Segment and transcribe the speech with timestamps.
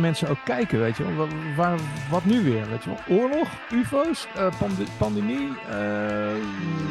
[0.00, 1.14] mensen ook kijken, weet je wel.
[1.26, 1.78] Wa- Waar,
[2.10, 3.18] wat nu weer, weet je wel.
[3.18, 6.28] Oorlog, ufo's, eh, pande- pandemie, eh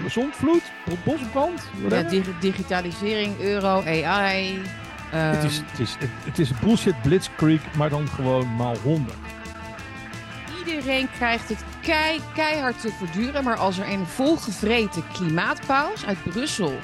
[0.08, 0.62] zondvloed,
[1.04, 4.62] bosbrand, Ja, dig- digitalisering, euro, AI.
[5.12, 9.18] ehm, het, is, het, is, het, het is bullshit blitzkrieg, maar dan gewoon maal honderd.
[10.68, 13.44] Iedereen krijgt het kei, keihard te verduren.
[13.44, 16.80] Maar als er een volgevreten klimaatpaus uit Brussel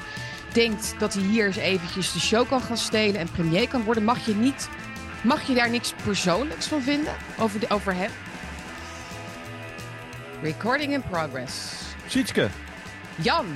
[0.52, 4.04] denkt dat hij hier eens eventjes de show kan gaan stelen en premier kan worden,
[4.04, 4.68] mag je, niet,
[5.26, 8.10] mag je daar niks persoonlijks van vinden over, de, over hem?
[10.42, 11.82] Recording in progress.
[12.08, 12.48] Sietske,
[13.22, 13.46] Jan,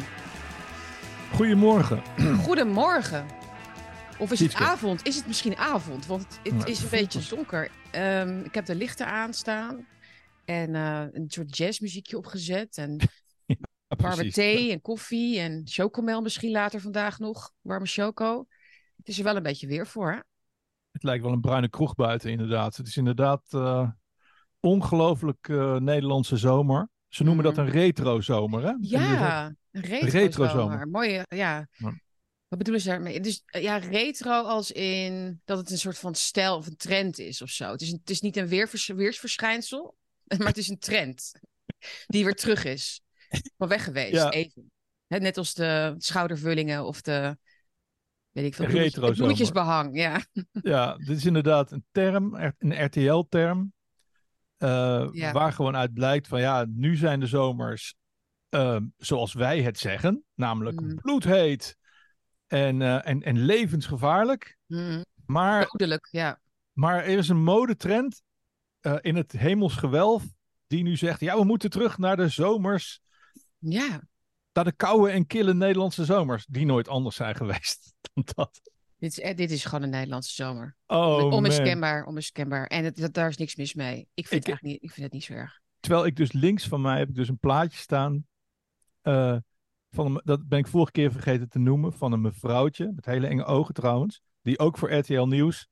[1.33, 2.03] goedemorgen.
[2.47, 3.27] goedemorgen.
[4.19, 4.63] Of is Sietske.
[4.63, 5.07] het avond?
[5.07, 6.07] Is het misschien avond?
[6.07, 7.71] Want het, het is een beetje donker.
[7.91, 9.87] Ehm, ik heb de lichten aanstaan.
[10.45, 12.77] En eh, een soort jazzmuziekje opgezet.
[12.77, 12.99] En
[14.03, 15.41] warme thee en koffie.
[15.41, 17.53] En chocomel misschien later vandaag nog.
[17.61, 18.47] Warme choco.
[18.97, 20.19] Het is er wel een beetje weer voor, hè?
[20.91, 22.77] Het lijkt wel een bruine kroeg buiten, inderdaad.
[22.77, 23.89] Het is inderdaad eh
[24.61, 26.89] ongelooflijk eh, Nederlandse zomer.
[27.09, 27.65] Ze noemen dat Mhm.
[27.67, 28.73] een retro-zomer, hè?
[28.81, 31.09] Ja, een retro, retrozomer.
[31.09, 31.25] ja.
[31.29, 31.67] Ja.
[32.49, 33.21] Wat bedoelen ze daarmee?
[33.21, 37.19] Dus eh, ja, retro als in dat het een soort van stijl of een trend
[37.19, 37.71] is of zo.
[37.71, 39.97] Het is, een, het is niet een weervers, weersverschijnsel,
[40.39, 41.33] maar het is een trend
[42.07, 43.01] die weer terug is.
[43.59, 44.31] Van weg geweest, Ja.
[44.31, 44.71] even.
[45.07, 47.39] Net als de schoudervullingen of de,
[48.33, 49.97] weet ik veel, bloemetjesbehang.
[49.97, 50.21] Ja.
[50.63, 53.73] Ja, dit is inderdaad een term, er- een RTL-term.
[54.57, 55.33] eh, Ja.
[55.33, 57.95] Waar gewoon uit blijkt van ja, nu zijn de zomers
[58.49, 60.95] ehm, zoals wij het zeggen, namelijk Mhm.
[60.95, 61.77] bloedheet
[62.47, 64.57] en, eh, en, en levensgevaarlijk.
[64.67, 65.03] Mhm.
[65.27, 66.41] Maar, Dodelijk, ja.
[66.73, 68.23] maar er is een modetrend
[68.81, 70.25] eh, in het hemelsgewelf
[70.67, 73.01] die nu zegt: ja, we moeten terug naar de zomers,
[73.59, 74.01] Ja,
[74.53, 78.61] naar de koude en kille Nederlandse zomers, die nooit anders zijn geweest dan dat.
[78.99, 80.77] dit is, dit is gewoon een Nederlandse zomer.
[80.87, 82.67] Oh, onmiskenbaar, onmiskenbaar.
[82.67, 84.09] En het, dat, daar is niks mis mee.
[84.15, 85.61] Ik vind, Ik- het eigenlijk niet, ik vind het niet zo erg.
[85.81, 88.27] Terwijl ik dus links van mij heb ik dus een plaatje staan.
[89.01, 89.37] eh,
[89.91, 91.93] van een, dat ben ik vorige keer vergeten te noemen.
[91.93, 92.93] Van een mevrouwtje.
[92.95, 94.21] Met hele enge ogen trouwens.
[94.43, 95.67] Die ook voor RTL Nieuws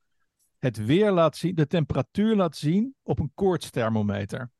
[0.58, 1.54] het weer laat zien.
[1.54, 4.50] De temperatuur laat zien op een koortsthermometer.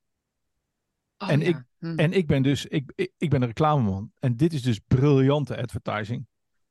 [1.19, 1.47] Oh, En ja.
[1.47, 1.99] ik- Hm.
[1.99, 4.13] En ik ben dus, ik, ik, ik ben een reclameman.
[4.19, 6.27] En dit is dus briljante advertising.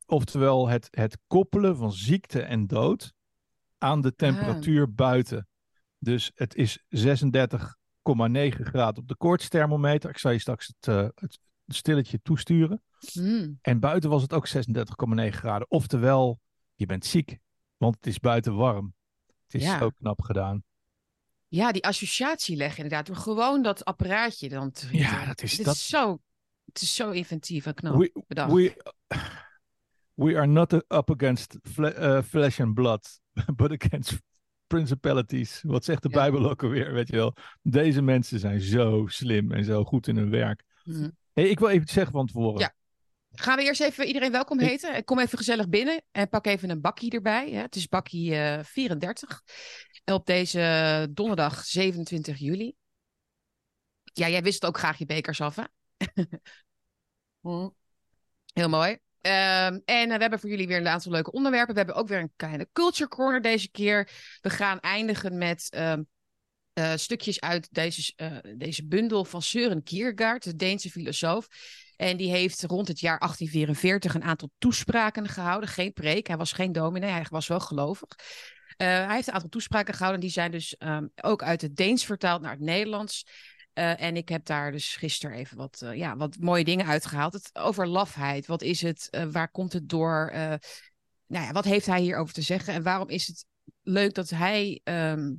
[0.06, 3.14] Oftewel het, het koppelen van ziekte en dood
[3.78, 5.48] aan de temperatuur buiten.
[6.00, 10.10] Dus het is 36,9 graden op de koortsthermometer.
[10.10, 12.82] Ik zal je straks het, eh, het stilletje toesturen.
[13.12, 13.54] Hm.
[13.62, 15.70] En buiten was het ook 36,9 graden.
[15.70, 16.40] Oftewel,
[16.76, 17.38] je bent ziek,
[17.78, 18.94] want het is buiten warm.
[19.46, 19.78] Het is Ja.
[19.80, 20.64] zo knap gedaan.
[21.48, 23.06] Ja, die associatie leggen inderdaad.
[23.08, 25.76] Door gewoon dat apparaatje dan te Ja, dat is Dit dat.
[25.76, 26.20] is zo,
[26.66, 27.96] het is zo inventief en knap.
[27.98, 28.52] We, bedacht.
[28.54, 28.84] we,
[30.26, 33.20] we are not up against eh, flesh and blood,
[33.56, 34.18] but against
[34.68, 35.62] principalities.
[35.66, 36.16] Wat zegt de Ja.
[36.16, 37.34] Bijbel ook alweer, weet je wel.
[37.62, 40.64] Deze mensen zijn zo slim en zo goed in hun werk.
[40.84, 41.10] Hm.
[41.34, 42.60] Hey, ik wil even iets zeggen van tevoren.
[42.60, 42.76] Ja.
[43.32, 45.04] Gaan we eerst even iedereen welkom Ik- heten?
[45.04, 47.52] Kom even gezellig binnen en pak even een bakkie erbij.
[47.52, 49.42] Het is bakkie eh 34
[50.06, 52.76] op deze donderdag 27 juli.
[54.04, 55.64] Ja, jij wist ook graag je bekers af, hè?
[57.42, 57.70] Hm.
[58.54, 58.98] Heel mooi.
[59.22, 61.74] Ehm, en eh, we hebben voor jullie weer een aantal leuke onderwerpen.
[61.74, 64.10] We hebben ook weer een kleine culture corner deze keer.
[64.42, 66.02] We gaan eindigen met ehm,
[66.78, 71.48] eh, stukjes uit deze, eh, deze bundel van Søren Kierkegaard, de Deense filosoof.
[71.96, 75.70] En die heeft rond het jaar 1844 een aantal toespraken gehouden.
[75.70, 78.10] Geen preek, hij was geen dominee, hij was wel gelovig.
[78.78, 80.22] Eh, hij heeft een aantal toespraken gehouden.
[80.22, 83.26] Die zijn dus ehm, ook uit het Deens vertaald naar het Nederlands.
[83.74, 87.34] En ik heb daar dus gisteren even wat, ja, wat mooie dingen uitgehaald.
[87.34, 88.46] Het, over lafheid.
[88.46, 89.26] Wat is het?
[89.32, 90.32] Waar komt het door?
[91.28, 92.74] Nou ja, wat heeft hij hierover te zeggen?
[92.74, 93.46] En waarom is het
[93.82, 94.82] leuk dat hij.
[94.84, 95.34] ehm,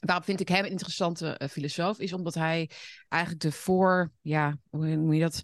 [0.00, 1.98] waarom vind ik hem een interessante eh, filosoof?
[1.98, 2.70] Is omdat hij
[3.08, 4.12] eigenlijk de voor.
[4.20, 5.42] Ja, hoe noem je dat?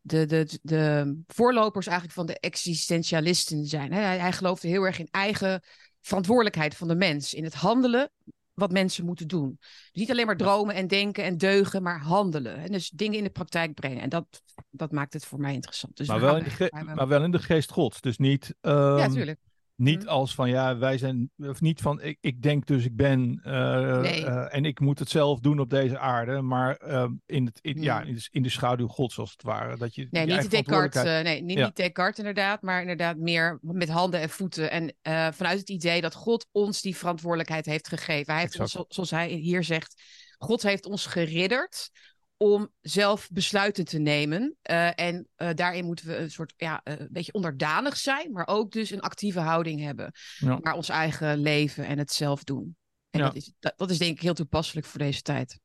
[0.00, 3.92] De, de, de voorlopers eigenlijk van de existentialisten zijn.
[3.92, 4.00] Hè?
[4.00, 5.62] Hij, hij geloofde heel erg in eigen
[6.00, 7.34] verantwoordelijkheid van de mens.
[7.34, 8.10] In het handelen
[8.54, 9.56] wat mensen moeten doen.
[9.60, 12.56] Dus niet alleen maar dromen en denken en deugen, maar handelen.
[12.56, 14.00] En dus dingen in de praktijk brengen.
[14.02, 15.96] En dat, dat maakt het voor mij interessant.
[15.96, 18.00] Dus maar, we wel in de ge- gaan we- maar wel in de geest gods.
[18.00, 19.40] Dus niet, ehm, ja, tuurlijk.
[19.76, 20.08] Niet Mhm.
[20.08, 21.30] als van ja, wij zijn.
[21.36, 23.40] Of niet van ik, ik denk dus ik ben.
[23.44, 24.24] eh, Nee.
[24.26, 26.40] eh, en ik moet het zelf doen op deze aarde.
[26.42, 28.08] Maar ehm, in, het, in, ja, Mhm.
[28.08, 29.76] in, de, in de schaduw gods als het ware.
[29.76, 31.02] Dat je, Nee, je niet Descartes.
[31.04, 31.64] eh, nee, niet, Ja.
[31.64, 34.70] niet Descartes inderdaad, maar inderdaad meer met handen en voeten.
[34.70, 34.94] En
[35.34, 38.32] vanuit het idee dat God ons die verantwoordelijkheid heeft gegeven.
[38.32, 40.02] Hij heeft ons, zoals hij hier zegt,
[40.38, 41.90] God heeft ons geridderd
[42.36, 44.56] om zelf besluiten te nemen.
[44.62, 48.46] Eh, en eh, daarin moeten we een soort, ja, eh, een beetje onderdanig zijn, maar
[48.46, 50.58] ook dus een actieve houding hebben Ja.
[50.62, 52.76] naar ons eigen leven en het zelf doen.
[53.10, 53.26] En Ja.
[53.26, 55.60] dat, is, dat, dat is denk ik heel toepasselijk voor deze tijd.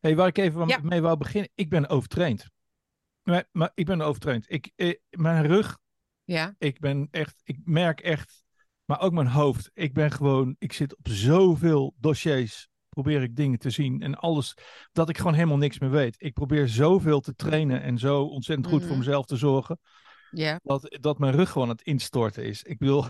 [0.00, 0.78] Hey, waar ik even Ja.
[0.82, 1.50] mee wou beginnen.
[1.54, 2.46] Ik ben overtraind.
[3.22, 4.44] Maar, maar ik ben overtraind.
[4.48, 5.78] Ik, eh, mijn rug,
[6.24, 8.42] Ja, ik ben echt, ik merk echt,
[8.84, 9.70] maar ook mijn hoofd.
[9.74, 12.68] Ik ben gewoon, ik zit op zoveel dossiers.
[12.94, 14.54] Probeer ik dingen te zien en alles,
[14.92, 16.14] dat ik gewoon helemaal niks meer weet.
[16.18, 18.98] Ik probeer zoveel te trainen en zo ontzettend goed voor Mhm.
[18.98, 19.78] mezelf te zorgen.
[20.30, 22.62] ja, Dat, dat mijn rug gewoon aan het instorten is.
[22.62, 23.04] Ik bedoel,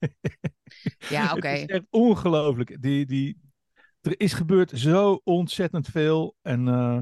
[1.08, 1.48] ja oké.
[1.48, 2.82] het is echt ongelooflijk.
[2.82, 3.40] Die, die,
[4.00, 6.36] er is gebeurd zo ontzettend veel.
[6.42, 7.00] En eh,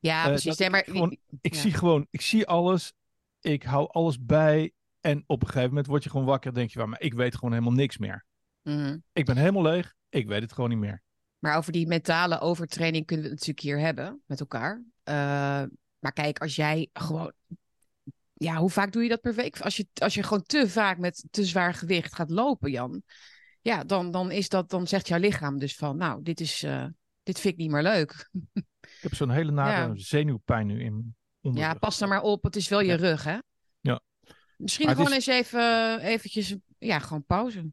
[0.00, 0.56] Ja, Eh, precies.
[0.56, 1.60] Nee, ik maar gewoon- ik Ja.
[1.60, 2.92] zie gewoon, ik zie alles.
[3.40, 4.72] Ik hou alles bij.
[5.00, 6.48] En op een gegeven moment word je gewoon wakker.
[6.48, 8.24] en denk je, "Waar, maar ik weet gewoon helemaal niks meer.
[8.62, 8.98] Mhm.
[9.12, 9.94] Ik ben helemaal leeg.
[10.08, 11.02] Ik weet het gewoon niet meer.
[11.40, 14.82] Maar over die mentale overtraining kunnen we het natuurlijk hier hebben met elkaar.
[15.02, 15.14] Eh,
[15.98, 17.32] maar kijk, als jij gewoon.
[18.32, 19.60] Ja, hoe vaak doe je dat per week?
[19.60, 23.02] Als je, als je gewoon te vaak met te zwaar gewicht gaat lopen, Jan.
[23.60, 26.86] Ja, dan, dan, is dat, dan zegt jouw lichaam dus van, nou, dit, is, eh,
[27.22, 28.28] dit vind ik niet meer leuk.
[28.80, 29.94] Ik heb zo'n hele nare Ja.
[29.94, 31.72] zenuwpijn nu in onderrug.
[31.72, 32.42] Ja, pas er maar op.
[32.42, 33.38] Het is wel je rug, hè?
[33.80, 34.00] Ja.
[34.56, 37.70] Misschien Maar gewoon eens even eventjes, ja, gewoon pauze.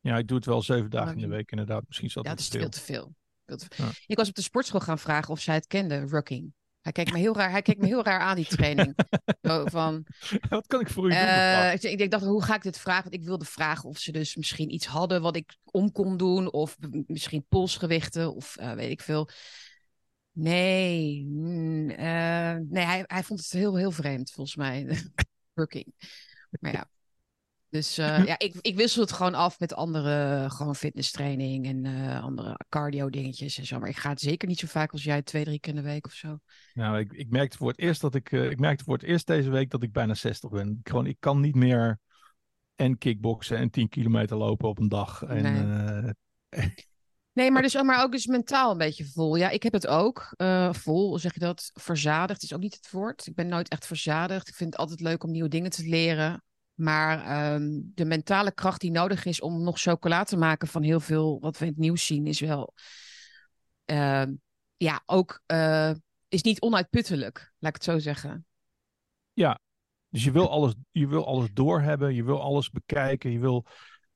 [0.00, 1.84] Ja, ik doe het wel zeven dagen in de week inderdaad.
[1.86, 3.14] Misschien is dat Ja, dat is te veel te veel.
[3.86, 3.92] Ja.
[4.06, 6.52] Ik was op de sportschool gaan vragen of zij het kende, rucking.
[6.80, 8.94] Hij keek me heel raar, hij keek me heel raar aan, die training.
[9.42, 10.06] Zo van,
[10.48, 11.18] wat kan ik voor u doen?
[11.18, 13.02] eh, ik, ik dacht, hoe ga ik dit vragen?
[13.02, 16.52] Want ik wilde vragen of ze dus misschien iets hadden wat ik om kon doen.
[16.52, 16.76] Of
[17.06, 19.28] misschien polsgewichten of eh, weet ik veel.
[20.32, 24.86] Nee, mm, eh, nee hij, hij vond het heel, heel vreemd volgens mij.
[25.54, 25.94] Rucking.
[26.60, 26.90] Maar ja.
[27.70, 32.22] Dus eh, ja, ik, ik wissel het gewoon af met andere gewoon fitnesstraining en eh,
[32.22, 33.78] andere cardio dingetjes en zo.
[33.78, 35.88] Maar ik ga het zeker niet zo vaak als jij, twee, drie keer in de
[35.88, 36.38] week of zo.
[36.74, 39.26] Nou, ik, ik merkte voor het eerst dat ik, eh, ik merkte voor het eerst
[39.26, 40.78] deze week dat ik bijna 60 ben.
[40.80, 41.98] Ik, gewoon, ik kan niet meer
[42.74, 45.22] en kickboksen en 10 kilometer lopen op een dag.
[45.22, 46.12] En, Nee.
[47.32, 49.36] Nee, maar, dus, maar ook dus mentaal een beetje vol.
[49.36, 50.34] Ja, ik heb het ook.
[50.70, 51.70] vol, zeg je dat?
[51.74, 53.26] Verzadigd is ook niet het woord.
[53.26, 54.48] Ik ben nooit echt verzadigd.
[54.48, 56.42] Ik vind het altijd leuk om nieuwe dingen te leren.
[56.80, 61.00] Maar ehm, de mentale kracht die nodig is om nog chocola te maken van heel
[61.00, 62.74] veel wat we in het nieuws zien, is wel.
[63.84, 64.32] ehm,
[64.76, 65.42] ja, ook.
[65.46, 65.90] eh,
[66.28, 68.44] is niet onuitputtelijk, laat ik het zo zeggen.
[70.10, 73.66] Dus je wil alles, je wil alles doorhebben, je wil alles bekijken, je wil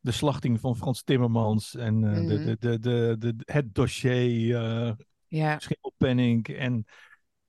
[0.01, 2.47] de slachting van Frans Timmermans en eh, de, Mhm.
[2.47, 4.93] de, de, de, de, het dossier uh,
[5.29, 6.87] Ja, Schimmelpenninck en,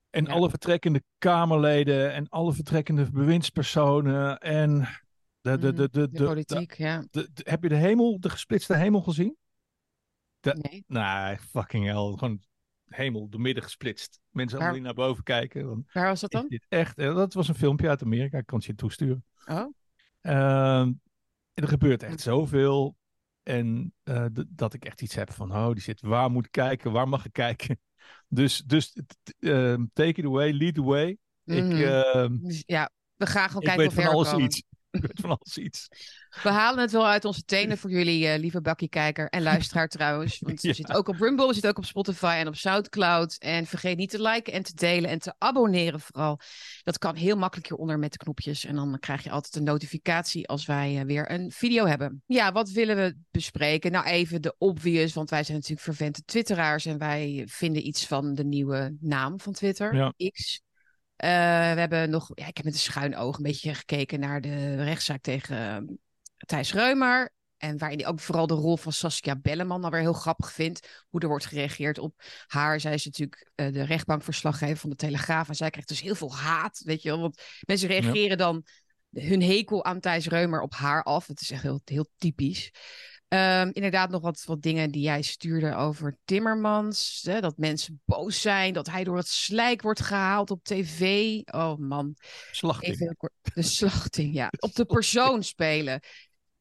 [0.10, 0.34] en Ja.
[0.34, 4.88] alle vertrekkende Kamerleden en alle vertrekkende bewindspersonen en
[5.52, 7.04] de, de, de, mhm, de, de de, de, politiek, ja.
[7.12, 9.38] de- de- heb je de hemel, de gesplitste hemel gezien?
[10.40, 10.84] de- Nee.
[10.88, 12.40] Nee, fucking hell, gewoon
[12.86, 14.20] hemel door midden gesplitst.
[14.30, 15.86] Mensen Waar- allemaal die naar boven kijken.
[15.94, 16.48] Waar was dat dan?
[16.48, 19.24] dit echt, eh, dat was een filmpje uit Amerika, ik kan het je toesturen.
[19.46, 19.74] Oh,
[20.22, 20.94] Ehm,
[21.54, 22.08] er gebeurt Hm.
[22.08, 22.96] echt zoveel.
[23.44, 26.92] En eh, dat ik echt iets heb van, oh, die zit, waar moet ik kijken?
[26.92, 27.80] Waar mag ik kijken?
[28.28, 28.94] Dus, dus
[29.40, 31.18] ehm, take it away, lead the way.
[31.44, 31.82] Ik, mhm.
[31.84, 34.46] ehm, ja, we gaan gewoon kijken of van we alles komen.
[34.46, 34.64] iets.
[35.02, 35.88] Ik weet van alles iets.
[36.44, 40.40] We halen het wel uit onze tenen voor jullie, eh, lieve bakkiekijker en luisteraar trouwens.
[40.40, 40.74] Want we Ja.
[40.74, 43.36] zitten ook op Rumble, we zitten ook op Spotify en op Soundcloud.
[43.40, 46.40] En vergeet niet te liken en te delen en te abonneren vooral.
[46.84, 48.66] Dat kan heel makkelijk hieronder met de knopjes.
[48.66, 52.24] En dan krijg je altijd een notificatie als wij eh, weer een video hebben.
[52.26, 53.92] Ja, wat willen we bespreken?
[53.92, 56.86] Nou, even de obvious, want wij zijn natuurlijk vervente twitteraars.
[56.86, 60.14] En wij vinden iets van de nieuwe naam van Twitter, Ja.
[60.32, 60.62] X.
[61.16, 61.30] Eh,
[61.74, 64.84] we hebben nog, ja, ik heb met een schuin oog een beetje gekeken naar de
[64.84, 65.96] rechtszaak tegen eh,
[66.38, 67.34] Thijs Reumer.
[67.58, 71.06] En waarin hij ook vooral de rol van Saskia Belleman dan weer heel grappig vindt.
[71.10, 72.80] Hoe er wordt gereageerd op haar.
[72.80, 75.50] Zij is natuurlijk eh, de rechtbankverslaggever van de Telegraaf.
[75.50, 77.20] En zij krijgt dus heel veel haat, weet je wel.
[77.20, 78.66] Want mensen reageren dan
[79.12, 81.28] hun hekel aan Thijs Reumer op haar af.
[81.28, 82.72] Het is echt heel, heel typisch.
[83.36, 87.22] Ehm, inderdaad, nog wat, wat dingen die jij stuurde over Timmermans.
[87.26, 91.42] Hè, dat mensen boos zijn, dat hij door het slijk wordt gehaald op tv.
[91.46, 92.16] Oh man,
[92.52, 92.94] Slachting.
[92.94, 93.18] even.
[93.54, 94.50] De slachting, ja.
[94.60, 95.96] Op de persoon spelen.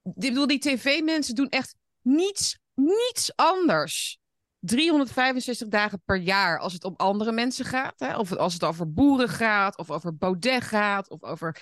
[0.02, 4.18] Ik bedoel, die tv-mensen doen echt niets, niets anders.
[4.58, 7.94] 365 dagen per jaar als het om andere mensen gaat.
[7.96, 8.16] Hè?
[8.18, 11.56] Of als het over boeren gaat, of over Baudet gaat, of over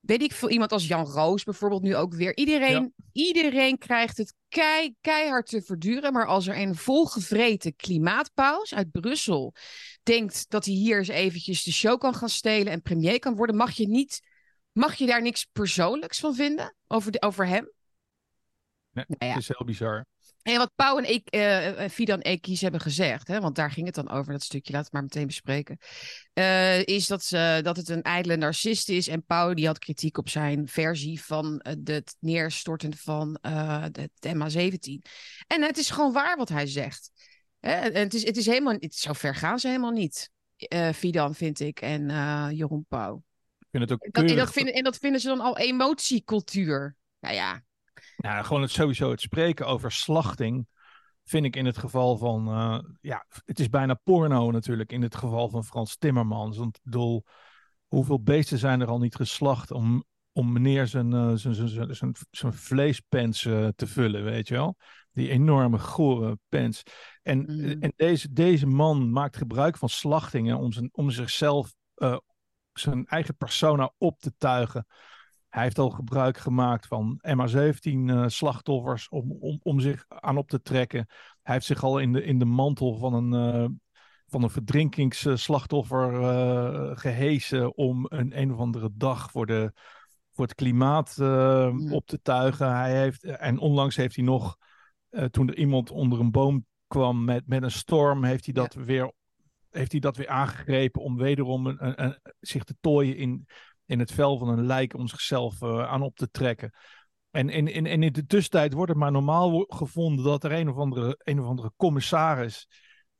[0.00, 2.36] weet ik veel, iemand als Jan Roos bijvoorbeeld nu ook weer.
[2.36, 6.12] Iedereen, iedereen krijgt het kei, keihard te verduren.
[6.12, 9.54] Maar als er een volgevreten klimaatpaus uit Brussel
[10.02, 13.56] denkt dat hij hier eens eventjes de show kan gaan stelen en premier kan worden,
[13.56, 14.20] mag je niet,
[14.72, 17.70] mag je daar niks persoonlijks van vinden over, de, over hem?
[18.90, 19.28] Nee, Nou ja.
[19.28, 20.06] Het is heel bizar.
[20.42, 23.94] En wat Pauw en ik, uh, Fidan Ekis hebben gezegd, hè, want daar ging het
[23.94, 25.78] dan over, dat stukje, laten we maar meteen bespreken,
[26.34, 29.08] uh, is dat, ze, dat het een ijdele narcist is.
[29.08, 33.38] En Pauw die had kritiek op zijn versie van het neerstorten van
[33.90, 35.10] de, de MH17.
[35.46, 37.10] En het is gewoon waar wat hij zegt.
[37.60, 37.72] Hè?
[37.72, 40.30] En het is, het is helemaal, het, zo ver gaan ze helemaal niet,
[40.94, 42.08] Fidan vind ik, en
[42.54, 43.22] Jeroen Pauw.
[43.58, 46.96] Ik vind het ook dat, en, dat vinden, en dat vinden ze dan al emotiecultuur.
[47.20, 47.62] Nou ja,
[48.20, 50.66] nou, gewoon het sowieso het spreken over slachting
[51.24, 55.14] vind ik in het geval van, uh, ja, het is bijna porno natuurlijk in het
[55.14, 56.56] geval van Frans Timmermans.
[56.56, 57.24] Want ik bedoel,
[57.86, 62.14] hoeveel beesten zijn er al niet geslacht om, om meneer zijn, uh, zijn, zijn, zijn,
[62.30, 64.76] zijn vleespens uh, te vullen, weet je wel?
[65.12, 66.82] Die enorme gore pens.
[67.22, 67.80] En, mm.
[67.80, 71.74] en deze, deze man maakt gebruik van slachtingen om, zijn, om zichzelf,
[72.72, 74.86] zijn eigen persona op te tuigen.
[75.50, 80.62] Hij heeft al gebruik gemaakt van MH17-slachtoffers eh, om, om, om zich aan op te
[80.62, 81.06] trekken.
[81.42, 83.68] Hij heeft zich al in de, in de mantel van een, uh,
[84.26, 89.72] van een verdrinkingsslachtoffer uh, gehesen om een een of andere dag voor, de,
[90.30, 91.18] voor het klimaat
[91.90, 92.76] op te tuigen.
[92.76, 94.56] Hij heeft, en onlangs heeft hij nog,
[95.30, 99.12] toen er iemand onder een boom kwam met, met een storm, heeft hij dat weer
[99.70, 103.46] heeft hij dat weer aangegrepen om wederom een, een, een, zich te tooien in
[103.90, 106.72] in het vel van een lijk om zichzelf uh, aan op te trekken.
[107.30, 110.76] En in, in, in de tussentijd wordt het maar normaal gevonden dat er een of
[110.76, 112.68] andere, een of andere commissaris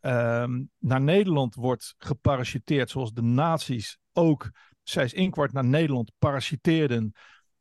[0.01, 4.51] um, naar Nederland wordt geparachuteerd, zoals de nazi's ook
[4.83, 7.13] zes inkwart naar Nederland parachuteerden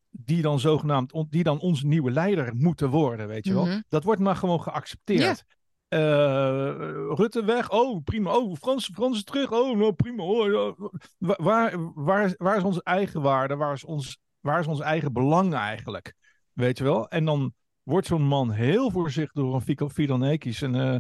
[0.09, 3.65] die dan zogenaamd, die dan onze nieuwe leider moeten worden, weet je wel.
[3.65, 3.83] Mm -hmm.
[3.87, 5.45] Dat wordt maar gewoon geaccepteerd.
[5.89, 7.69] Rutte weg.
[7.69, 8.36] Oh, prima.
[8.36, 9.51] Oh, Frans, Frans terug.
[9.51, 10.24] Oh, nou, prima.
[10.24, 10.77] Oh,
[11.17, 13.55] waar, waar, waar is onze eigen waarde?
[13.55, 16.13] Waar is, ons, waar is ons eigen belang eigenlijk?
[16.53, 17.10] Weet je wel?
[17.10, 17.53] En dan
[17.84, 20.96] wordt zo'n man heel voorzichtig door een Fico Fidanekis en, uh,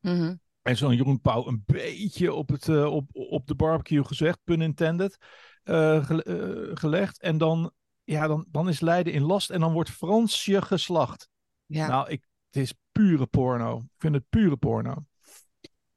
[0.00, 0.40] mm -hmm.
[0.62, 4.60] en zo'n Jeroen Pauw een beetje op, het, uh, op, op de barbecue gezegd, pun
[4.60, 5.16] intended,
[5.62, 7.20] ge gelegd.
[7.20, 7.72] En dan,
[8.04, 11.28] ja, dan, dan is Leiden in last en dan wordt Fransje geslacht.
[11.66, 11.86] Ja.
[11.86, 13.76] Nou, ik, het is pure porno.
[13.76, 15.04] Ik vind het pure porno.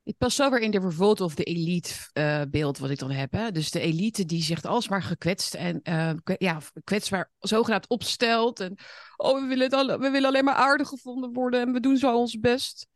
[0.03, 3.11] Het past zo weer in de revolt of de elite uh, beeld wat ik dan
[3.11, 3.31] heb.
[3.31, 3.51] Hè?
[3.51, 8.59] Dus de elite die zich alsmaar gekwetst en uh, ja, kwetsbaar zogenaamd opstelt.
[8.59, 8.77] En
[9.15, 12.39] oh, we willen, we willen alleen maar aardig gevonden worden en we doen zo ons
[12.39, 12.87] best.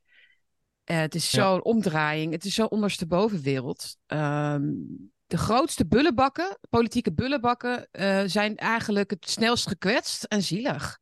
[0.85, 1.57] Uh, het is zo'n ja.
[1.57, 2.31] omdraaiing.
[2.31, 3.97] Het is zo onderstebovenwereld.
[4.07, 7.87] Um, de grootste bullenbakken, politieke bullenbakken,
[8.29, 10.99] zijn eigenlijk het snelst gekwetst en zielig.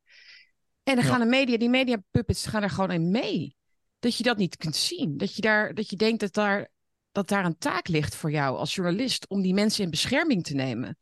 [0.86, 3.56] En dan gaan de media, die media puppets gaan er gewoon in mee.
[4.00, 5.18] Dat je dat niet kunt zien.
[5.18, 6.70] Dat je, daar, dat je denkt dat daar,
[7.12, 10.54] dat daar een taak ligt voor jou als journalist om die mensen in bescherming te
[10.54, 10.98] nemen.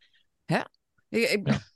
[0.46, 0.62] Hè?
[1.10, 1.60] Ik, ja.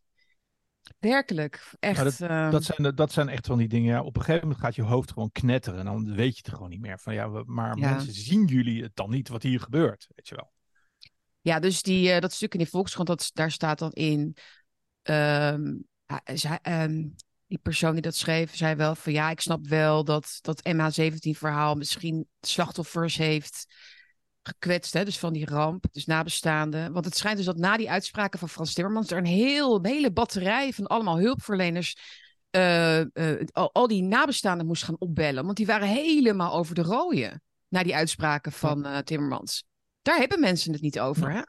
[0.99, 2.03] Werkelijk, echt.
[2.03, 2.51] Dat, uh...
[2.51, 3.93] dat, zijn, dat zijn echt van die dingen.
[3.93, 5.79] Ja, op een gegeven moment gaat je hoofd gewoon knetteren.
[5.79, 6.99] En dan weet je het gewoon niet meer.
[6.99, 7.89] Van ja, maar ja.
[7.89, 10.51] mensen zien jullie het dan niet wat hier gebeurt, weet je wel.
[11.41, 14.35] Ja, dus die, uh, dat stuk in die Volkskrant, dat, daar staat dan in.
[15.03, 15.85] Um,
[16.63, 17.15] um,
[17.47, 21.75] die persoon die dat schreef, zei wel van ja, ik snap wel dat dat MH17-verhaal
[21.75, 23.65] misschien slachtoffers heeft
[24.43, 26.93] gekwetst, hè, dus van die ramp, dus nabestaanden.
[26.93, 30.11] Want het schijnt dus dat na die uitspraken van Frans Timmermans er een, heel, hele
[30.11, 31.95] batterij van allemaal hulpverleners
[32.51, 35.45] uh, uh, al, al, die nabestaanden moest gaan opbellen.
[35.45, 39.65] Want die waren helemaal over de rode na die uitspraken van uh, Timmermans.
[40.01, 41.41] Daar hebben mensen het niet over, hè?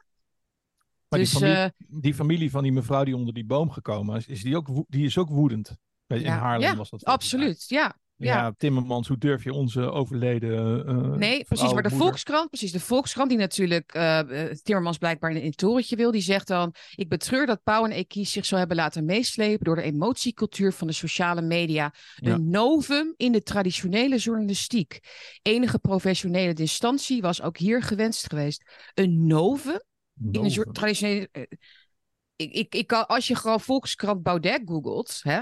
[1.09, 4.27] Maar dus, die, familie, die, familie, van die mevrouw die onder die boom gekomen is,
[4.27, 5.77] is die, ook, die is ook woedend.
[6.17, 7.03] In ja, Haarlem ja, was dat.
[7.03, 7.95] Absoluut, ja.
[8.19, 8.53] Ja.
[8.57, 10.89] Timmermans, hoe durf je onze overleden.
[10.89, 11.73] Uh, nee, precies.
[11.73, 12.71] Maar de Volkskrant, precies.
[12.71, 14.19] De Volkskrant, die natuurlijk uh,
[14.63, 18.31] Timmermans blijkbaar in een torentje wil, die zegt dan: Ik betreur dat Pauw en Ekies
[18.31, 21.93] zich zo hebben laten meeslepen door de emotiecultuur van de sociale media.
[22.15, 22.37] Een ja.
[22.37, 24.99] novum in de traditionele journalistiek.
[25.41, 28.63] Enige professionele distantie was ook hier gewenst geweest.
[28.93, 29.81] Een novum,
[30.13, 30.43] novum.
[30.43, 31.29] in de traditionele.
[31.31, 31.43] Uh,
[32.35, 35.41] ik, ik, ik kan, als je gewoon Volkskrant Baudet googelt, hè?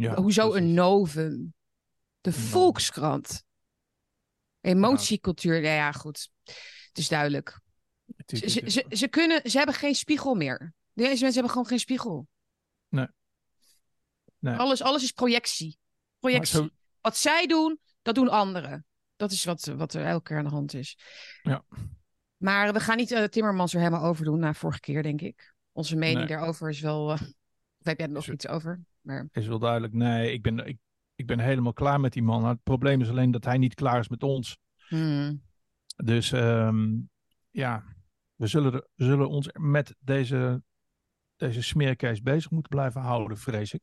[0.00, 0.66] Ja, Hoezo precies.
[0.66, 1.54] een novum?
[2.20, 3.44] De Volkskrant.
[4.60, 5.62] Emotiecultuur.
[5.62, 5.74] Ja.
[5.74, 6.30] ja, goed.
[6.88, 7.60] Het is duidelijk.
[8.26, 10.74] Ze, ze, ze, ze, kunnen, ze hebben geen spiegel meer.
[10.92, 12.28] Deze mensen hebben gewoon geen spiegel.
[12.88, 13.06] Nee.
[14.38, 14.54] nee.
[14.54, 15.78] Alles, alles is projectie.
[16.18, 16.56] Projectie.
[16.56, 16.68] Zo...
[17.00, 18.86] Wat zij doen, dat doen anderen.
[19.16, 20.98] Dat is wat, wat er elke keer aan de hand is.
[21.42, 21.64] Ja.
[22.36, 25.54] Maar we gaan niet uh, Timmermans er helemaal over doen na vorige keer, denk ik.
[25.72, 26.26] Onze mening nee.
[26.26, 27.10] daarover is wel.
[27.82, 28.80] Uh, heb jij er nog is iets over?
[29.00, 29.28] Maar...
[29.32, 29.92] Is wel duidelijk.
[29.92, 30.78] Nee, ik ben, ik,
[31.14, 32.44] ik ben helemaal klaar met die man.
[32.44, 34.58] Het probleem is alleen dat hij niet klaar is met ons.
[34.88, 35.42] Hmm.
[35.96, 37.10] Dus um,
[37.50, 37.84] ja,
[38.34, 40.62] we zullen, we zullen ons met deze,
[41.36, 43.82] deze smeerkees bezig moeten blijven houden, vrees ik.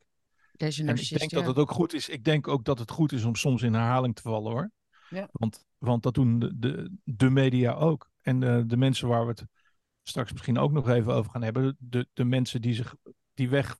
[0.52, 1.38] Deze En ik denk ja.
[1.38, 2.08] dat het ook goed is.
[2.08, 4.70] Ik denk ook dat het goed is om soms in herhaling te vallen hoor.
[5.10, 5.28] Ja.
[5.32, 8.10] Want, want dat doen de, de, de media ook.
[8.22, 9.44] En de, de mensen waar we het
[10.02, 11.76] straks misschien ook nog even over gaan hebben.
[11.78, 12.94] De, de mensen die zich
[13.34, 13.78] die weg,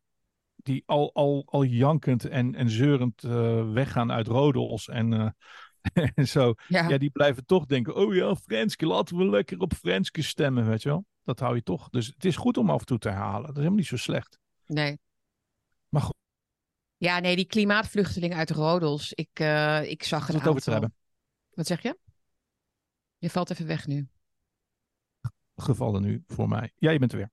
[0.69, 6.29] die al, al, al jankend en, en zeurend eh, weggaan uit Rodels en, eh, en
[6.29, 6.55] zo.
[6.69, 6.89] Ja.
[6.89, 10.83] Ja, die blijven toch denken: oh ja, Frenske, laten we lekker op Frenske stemmen, weet
[10.83, 11.05] je wel.
[11.25, 11.89] Dat hou je toch.
[11.89, 13.41] Dus het is goed om af en toe te herhalen.
[13.41, 14.39] Dat is helemaal niet zo slecht.
[14.67, 14.99] Nee.
[15.89, 16.17] Maar goed,
[16.97, 19.13] Ja, nee, die klimaatvluchtelingen uit Rodels.
[19.13, 20.95] Ik, eh, ik zag het over te hebben.
[21.51, 21.99] Wat zeg je?
[23.19, 24.09] Je valt even weg nu.
[25.57, 26.73] Gevallen nu voor mij.
[26.77, 27.31] Ja, je bent er weer.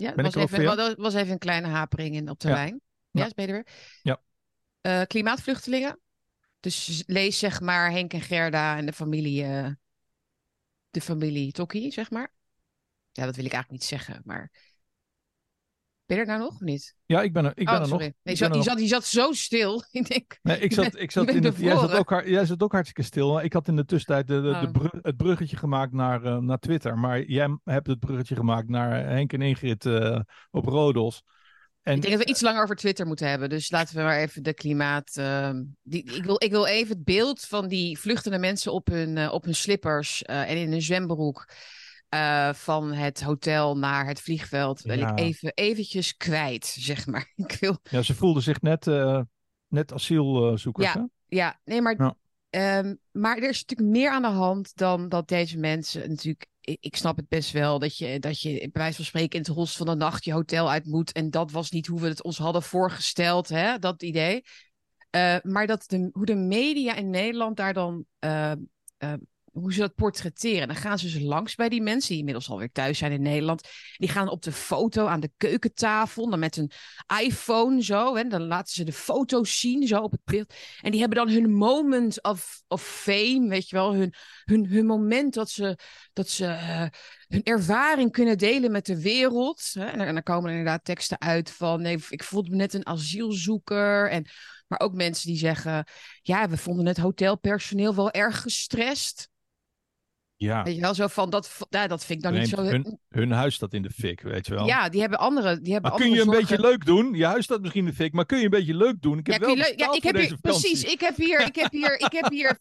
[0.00, 2.54] Ja, Ben ik was, even, was even een kleine hapering in, op de Ja.
[2.54, 2.80] lijn.
[3.10, 3.26] Ja, Ja.
[3.26, 3.74] is ben je er weer?
[4.02, 4.20] Ja.
[4.80, 6.00] Eh, klimaatvluchtelingen.
[6.60, 9.70] Dus lees zeg maar Henk en Gerda en de familie, eh,
[10.90, 12.32] de familie Tokkie, zeg maar.
[13.12, 14.50] Ja, dat wil ik eigenlijk niet zeggen, maar...
[16.10, 16.94] Ben je er nou nog of niet?
[17.06, 18.04] Ja, ik ben er, ik ben oh, er sorry.
[18.04, 18.14] nog.
[18.22, 19.82] Nee, Ik zat, je, zat, je zat zo stil.
[19.90, 22.72] ik denk, Nee, ik zat, ik zat in het, jij, zat ook, jij zat ook
[22.72, 23.40] hartstikke stil.
[23.40, 24.70] Ik had in de tussentijd de, de, de Oh.
[24.72, 26.98] brug- het bruggetje gemaakt naar, eh, naar Twitter.
[26.98, 31.22] Maar jij hebt het bruggetje gemaakt naar Henk en Ingrid eh, op Rodos.
[31.82, 33.48] En Ik denk dat we iets langer over Twitter moeten hebben.
[33.48, 35.16] Dus laten we maar even de klimaat.
[35.16, 39.16] ehm, die, ik, wil, ik wil even het beeld van die vluchtende mensen op hun,
[39.16, 41.48] eh, op hun slippers eh, en in een zwembroek.
[42.10, 44.82] Eh, van het hotel naar het vliegveld.
[44.82, 45.10] Wil Ja.
[45.10, 47.32] ik even eventjes kwijt, zeg maar.
[47.46, 49.20] Ik wil, ja, ze voelden zich net, eh,
[49.68, 50.92] net asielzoekers.
[50.92, 51.00] Ja.
[51.00, 51.04] hè?
[51.36, 52.14] ja, nee, maar, Ja.
[52.50, 56.46] ehm, maar er is natuurlijk meer aan de hand dan dat deze mensen natuurlijk.
[56.60, 59.44] Ik, ik snap het best wel dat je, dat je bij wijze van spreken in
[59.44, 61.12] het holst van de nacht je hotel uit moet.
[61.12, 64.42] En dat was niet hoe we het ons hadden voorgesteld, hè, dat idee.
[65.10, 68.04] Eh, maar dat de, hoe de media in Nederland daar dan.
[68.18, 68.52] eh,
[68.96, 69.12] eh,
[69.52, 70.66] hoe ze dat portretteren.
[70.66, 73.68] Dan gaan ze dus langs bij die mensen die inmiddels alweer thuis zijn in Nederland.
[73.96, 76.30] Die gaan op de foto aan de keukentafel.
[76.30, 76.70] Dan met een
[77.22, 78.14] iPhone zo.
[78.14, 80.54] En dan laten ze de foto's zien zo op het beeld.
[80.80, 83.48] En die hebben dan hun moment of, of fame.
[83.48, 83.94] Weet je wel.
[83.94, 84.14] Hun,
[84.44, 85.78] hun, hun moment dat ze,
[86.12, 86.86] dat ze eh,
[87.28, 89.70] hun ervaring kunnen delen met de wereld.
[89.72, 89.86] Hè?
[89.86, 91.82] En, dan komen er inderdaad teksten uit van.
[91.82, 94.10] Nee, ik voelde me net een asielzoeker.
[94.10, 94.26] En,
[94.66, 95.84] maar ook mensen die zeggen.
[96.22, 99.28] Ja, we vonden het hotelpersoneel wel erg gestrest.
[100.42, 102.62] Ja, Weet je wel, zo van dat, ja, dat vind ik dan niet zo.
[102.62, 104.66] hun, hun huis staat in de fik, weet je wel.
[104.66, 105.60] Ja, die hebben andere.
[105.60, 107.14] Die hebben maar kun je een beetje leuk doen?
[107.14, 109.18] Je huis staat misschien in de fik, maar kun je een beetje leuk doen?
[109.18, 110.84] Ik heb Ja, wel leuk- ja, ik heb hier, precies.
[110.84, 112.58] Ik heb hier, ik heb hier, ik heb hier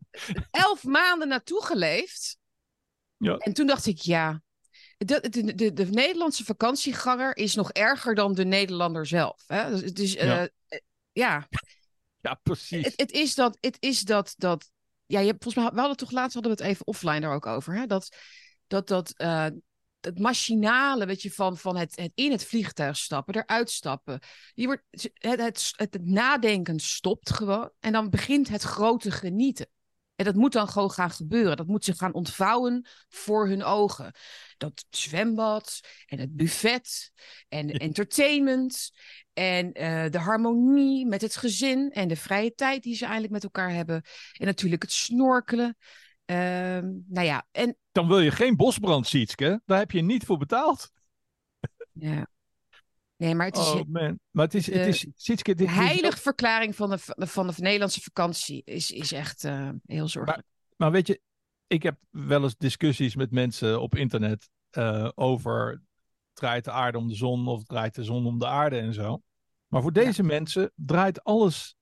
[0.50, 2.36] elf maanden naartoe geleefd.
[3.16, 3.36] Ja.
[3.36, 4.42] En toen dacht ik, ja,
[4.98, 9.44] de, de, de, de Nederlandse vakantieganger is nog erger dan de Nederlander zelf.
[9.46, 9.70] Hè?
[9.70, 10.48] Dus, het is, eh, Ja.
[10.68, 10.78] eh,
[11.12, 11.48] ja,
[12.20, 12.84] Ja, precies.
[12.84, 14.70] het, het is dat, het is dat, dat,
[15.12, 17.34] ja, je hebt, volgens mij, we hadden toch laatst hadden we het even offline daar
[17.34, 17.86] ook over, hè?
[17.86, 18.16] Dat,
[18.66, 19.46] dat, dat, eh,
[20.00, 24.20] het machinale, weet je, van, van het, in het vliegtuig stappen, eruit stappen.
[24.54, 29.66] Je wordt, het, het, het, het nadenken stopt gewoon en dan begint het grote genieten.
[30.22, 31.56] En dat moet dan gewoon gaan gebeuren.
[31.56, 34.12] Dat moet zich gaan ontvouwen voor hun ogen.
[34.56, 37.12] Dat zwembad en het buffet
[37.48, 38.90] en entertainment
[39.32, 43.44] en eh, de harmonie met het gezin en de vrije tijd die ze eindelijk met
[43.44, 44.02] elkaar hebben.
[44.32, 45.76] En natuurlijk het snorkelen.
[46.24, 49.62] Ehm, nou ja, en Dan wil je geen bosbrand, Sietske.
[49.66, 50.90] Daar heb je niet voor betaald.
[51.92, 52.31] ja.
[53.22, 54.18] Nee, maar het is Oh man.
[54.30, 58.62] Maar het is, het is Sietske, dit is verklaring van de, van de Nederlandse vakantie
[58.64, 60.46] is, is echt eh, heel zorgelijk.
[60.76, 61.20] Maar weet je,
[61.66, 65.82] ik heb wel eens discussies met mensen op internet eh, over
[66.32, 69.22] draait de aarde om de zon of draait de zon om de aarde en zo.
[69.66, 71.76] Maar voor deze mensen draait alles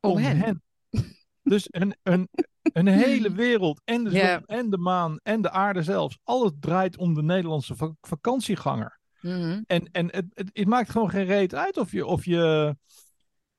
[0.00, 0.36] Om om, hen.
[0.36, 0.62] hen.
[1.42, 2.28] Dus een, een,
[2.62, 6.18] een hele wereld en de zon en de maan en de aarde zelfs.
[6.22, 7.94] Alles draait om de Nederlandse va-
[9.20, 9.60] Mhm.
[9.66, 12.76] En, en het, het, het maakt gewoon geen reet uit of je, of je,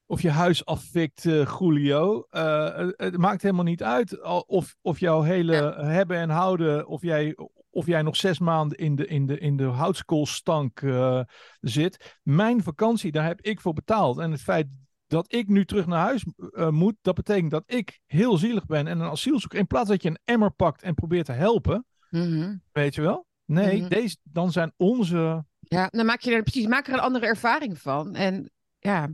[0.06, 2.26] of je huis afvikt, eh Julio.
[2.30, 7.02] Eh, het, het maakt helemaal niet uit of, of jouw hele hebben en houden, of
[7.02, 7.38] jij,
[7.70, 11.22] of jij nog zes maanden in de, in de, in de houtskoolstank eh,
[11.60, 12.18] zit.
[12.24, 14.18] Mijn vakantie, daar heb ik voor betaald.
[14.18, 14.68] En het feit
[15.08, 16.26] dat ik nu terug naar huis
[16.70, 19.60] moet, dat betekent dat ik heel zielig ben en een asielzoeker.
[19.60, 22.56] In plaats dat je een emmer pakt en probeert te helpen, Mhm.
[22.72, 23.26] weet je wel?
[23.46, 23.90] Nee, Mhm.
[23.90, 27.80] deze, dan zijn onze Ja, dan maak je er precies maak er een andere ervaring
[27.80, 28.16] van.
[28.16, 29.10] En ja,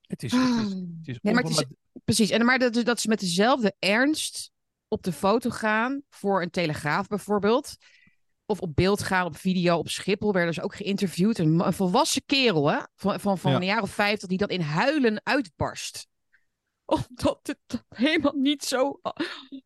[0.00, 1.64] Het is, het is, het is, Nee, maar het is-
[2.04, 2.30] precies.
[2.30, 4.50] En maar dat, dat ze met dezelfde ernst
[4.88, 7.76] op de foto gaan voor een telegraaf bijvoorbeeld.
[8.46, 11.38] Of op beeld gaan, op video, op Schiphol werden ze ook geïnterviewd.
[11.38, 13.56] Een, volwassen kerel hè, van, van, van Ja.
[13.56, 16.06] een jaar of vijftig die dan in huilen uitbarst.
[16.84, 19.00] Omdat het helemaal niet zo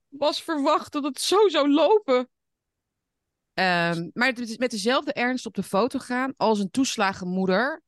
[0.08, 2.28] was verwacht dat het zo zou lopen.
[3.60, 7.82] Ehm, maar het is met dezelfde ernst op de foto gaan als een toeslagenmoeder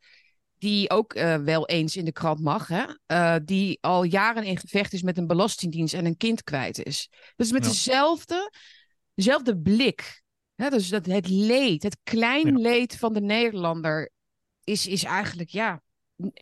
[0.58, 2.84] die ook uh, wel eens in de krant mag, hè?
[3.06, 7.08] Uh, die al jaren in gevecht is met een belastingdienst en een kind kwijt is.
[7.36, 7.70] Dus met ja.
[7.70, 8.52] dezelfde,
[9.14, 10.22] dezelfde blik.
[10.54, 10.70] Hè?
[10.70, 12.58] Dus dat het leed, het klein ja.
[12.58, 14.10] leed van de Nederlander
[14.64, 15.82] is, is eigenlijk, ja,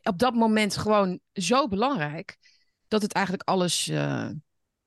[0.03, 2.37] op dat moment gewoon zo belangrijk
[2.89, 4.31] dat het eigenlijk alles uh,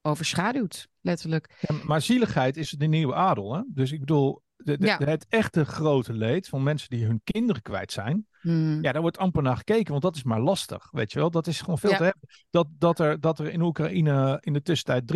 [0.02, 1.56] overschaduwt, letterlijk.
[1.60, 3.56] Ja, maar zieligheid is de nieuwe adel.
[3.56, 3.62] Hè?
[3.68, 4.98] Dus ik bedoel, de, de, ja.
[4.98, 8.28] het echte grote leed van mensen die hun kinderen kwijt zijn.
[8.42, 8.82] Hmm.
[8.82, 10.92] Ja, daar wordt amper naar gekeken, want dat is maar lastig.
[10.92, 11.98] Weet je wel, dat is gewoon veel ja.
[11.98, 12.30] te hebben.
[12.50, 15.14] Dat, dat, er, dat er in Oekraïne in de tussentijd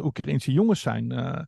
[0.00, 1.38] 300.000 Oekraïnse jongens zijn, uh,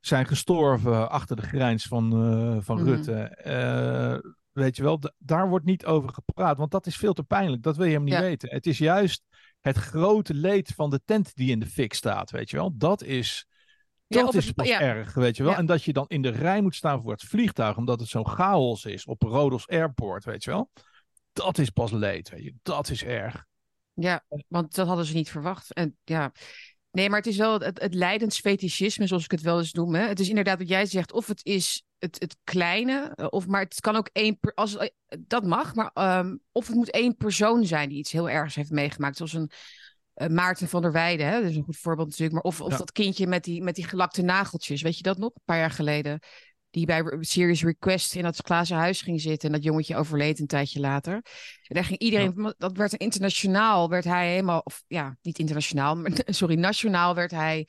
[0.00, 2.86] zijn gestorven achter de grijns van, uh, van Hmm.
[2.86, 3.38] Rutte.
[3.46, 7.62] Uh, weet je wel, daar wordt niet over gepraat, want dat is veel te pijnlijk.
[7.62, 8.20] Dat wil je hem niet Ja.
[8.20, 8.50] weten.
[8.50, 9.22] Het is juist
[9.60, 12.76] het grote leed van de tent die in de fik staat, weet je wel.
[12.76, 13.46] Dat is,
[14.06, 14.80] Ja, dat is pas ja.
[14.80, 15.52] erg, weet je wel.
[15.52, 15.58] Ja.
[15.58, 18.28] En dat je dan in de rij moet staan voor het vliegtuig, omdat het zo'n
[18.28, 20.70] chaos is op Rodos Airport, weet je wel.
[21.32, 22.54] Dat is pas leed, weet je.
[22.62, 23.44] Dat is erg.
[23.94, 25.72] Ja, want dat hadden ze niet verwacht.
[25.72, 26.32] En ja,
[26.90, 29.94] nee, maar het is wel het, het lijdensfetischisme, zoals ik het wel eens noem.
[29.94, 30.06] Hè.
[30.06, 33.60] Het is inderdaad wat jij zegt, of het is het, het kleine, eh, of, maar
[33.60, 37.16] het kan ook één, per- als, eh, dat mag, maar ehm, of het moet één
[37.16, 39.50] persoon zijn die iets heel ergs heeft meegemaakt, zoals een
[40.14, 41.40] eh, Maarten van der Weijden, hè?
[41.40, 42.76] dat is een goed voorbeeld natuurlijk, maar of, of Ja.
[42.76, 45.70] dat kindje met die, met die gelakte nageltjes, weet je dat nog, een paar jaar
[45.70, 46.18] geleden,
[46.70, 50.46] die bij Serious Request in dat glazen huis ging zitten en dat jongetje overleed een
[50.46, 51.14] tijdje later.
[51.14, 56.12] En daar ging iedereen, dat werd internationaal, werd hij helemaal, of ja, niet internationaal, maar
[56.26, 57.68] sorry, nationaal werd hij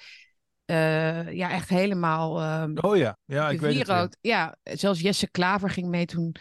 [0.71, 4.17] eh, ja, echt helemaal ehm Oh ja, ja, ik weet het.
[4.21, 6.35] Ja, zelfs Jesse Klaver ging mee toen.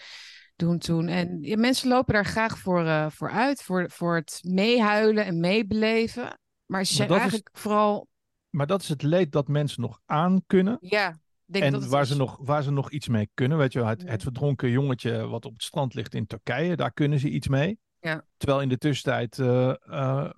[0.56, 1.08] Doen toen.
[1.08, 5.40] En ja, mensen lopen daar graag voor, eh, voor uit, voor, voor het meehuilen en
[5.40, 6.38] meebeleven.
[6.66, 8.08] Maar ze zijn is- eigenlijk vooral.
[8.50, 10.76] Maar dat is het leed dat mensen nog aan kunnen.
[10.80, 12.08] Ja, denk En dat waar is.
[12.08, 13.58] ze, nog, waar ze nog iets mee kunnen.
[13.58, 17.18] Weet je het, het verdronken jongetje wat op het strand ligt in Turkije, daar kunnen
[17.18, 17.78] ze iets mee.
[18.00, 18.24] Ja.
[18.36, 20.30] Terwijl in de tussentijd eh,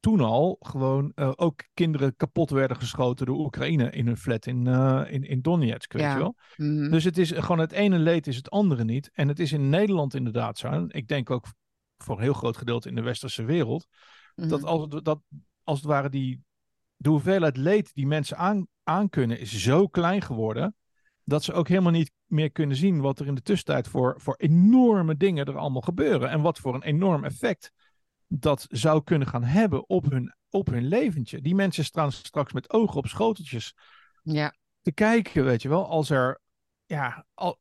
[0.00, 4.66] toen al gewoon eh, ook kinderen kapot werden geschoten door Oekraïne in hun flat in,
[4.66, 6.12] eh, in, in Donetsk, weet Ja.
[6.12, 6.36] je wel.
[6.56, 6.90] Mhm.
[6.90, 9.10] Dus het is gewoon het ene leed is het andere niet.
[9.12, 10.68] En het is in Nederland inderdaad zo.
[10.68, 11.46] En ik denk ook
[11.98, 13.86] voor een heel groot gedeelte in de westerse wereld.
[14.34, 14.68] Dat Mhm.
[14.68, 15.20] als het, dat,
[15.64, 16.42] als het ware die,
[16.96, 20.74] de hoeveelheid leed die mensen aan, aankunnen is zo klein geworden.
[21.24, 24.34] Dat ze ook helemaal niet meer kunnen zien wat er in de tussentijd voor, voor
[24.36, 26.30] enorme dingen er allemaal gebeuren.
[26.30, 27.72] En wat voor een enorm effect
[28.32, 31.40] dat zou kunnen gaan hebben op hun, op hun leventje.
[31.40, 33.74] Die mensen staan straks met ogen op schoteltjes
[34.22, 36.40] Ja, te kijken, weet je wel, als er,
[36.86, 37.60] ja, al,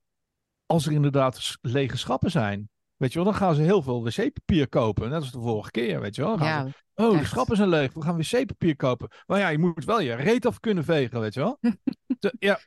[0.65, 2.69] als er inderdaad lege schappen zijn.
[2.95, 5.09] Weet je wel, dan gaan ze heel veel wc-papier kopen.
[5.09, 6.37] Net als de vorige keer, weet je wel.
[6.37, 7.29] Dan gaan ja, ze, oh, de echt.
[7.29, 9.11] schappen zijn leeg, we gaan wc-papier kopen.
[9.25, 11.59] Maar ja, je moet wel je reet af kunnen vegen, weet je wel.
[12.39, 12.59] Ja,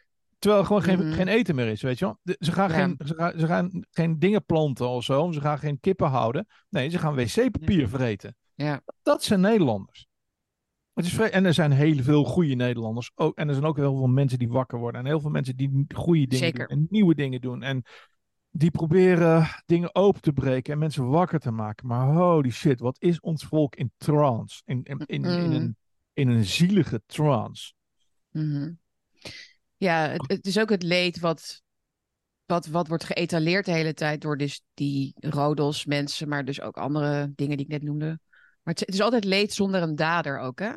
[0.42, 1.12] terwijl er gewoon geen, Mhm.
[1.12, 2.18] geen eten meer is, weet je wel.
[2.22, 2.74] De- ze, gaan Ja.
[2.74, 5.30] geen, ze, gaan, ze gaan geen dingen planten of zo.
[5.32, 6.46] Ze gaan geen kippen houden.
[6.68, 8.36] Nee, ze gaan wc-papier vreten.
[8.54, 8.80] Ja.
[9.02, 10.06] Dat zijn Nederlanders.
[10.94, 13.10] Het is en er zijn heel veel goede Nederlanders.
[13.14, 15.00] Ook, en er zijn ook heel veel mensen die wakker worden.
[15.00, 16.68] En heel veel mensen die goede dingen Zeker.
[16.68, 16.78] doen.
[16.78, 17.62] En nieuwe dingen doen.
[17.62, 17.82] En
[18.50, 21.86] die proberen dingen open te breken en mensen wakker te maken.
[21.86, 24.62] Maar holy shit, wat is ons volk in trance?
[24.64, 25.52] In, in, in, in, Mm.
[25.54, 25.76] een,
[26.12, 27.72] in een zielige trance.
[28.30, 28.70] Mhm.
[29.82, 31.62] Ja, het, het is ook het leed wat,
[32.46, 36.76] wat, wat wordt geëtaleerd de hele tijd door dus die rodos mensen, maar dus ook
[36.76, 38.06] andere dingen die ik net noemde.
[38.62, 40.72] Maar het, het is altijd leed zonder een dader ook, hè?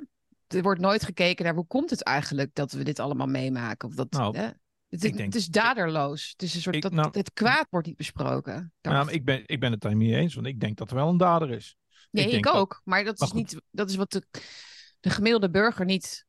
[0.47, 3.87] Er wordt nooit gekeken naar hoe komt het eigenlijk dat we dit allemaal meemaken.
[3.87, 4.43] Of dat, Nou, hè?
[4.43, 6.29] Het, is- ik denk- het is daderloos.
[6.31, 8.73] Het is een soort Ik- dat, nou- het kwaad wordt niet besproken.
[8.81, 11.09] Maar ik, ben, ik ben het daar niet eens, want ik denk dat er wel
[11.09, 11.75] een dader is.
[12.11, 12.81] nee, ik, dat- ook.
[12.83, 13.51] Maar dat Maar is, goed.
[13.51, 14.23] niet, dat is wat de,
[14.99, 16.25] de gemiddelde burger niet,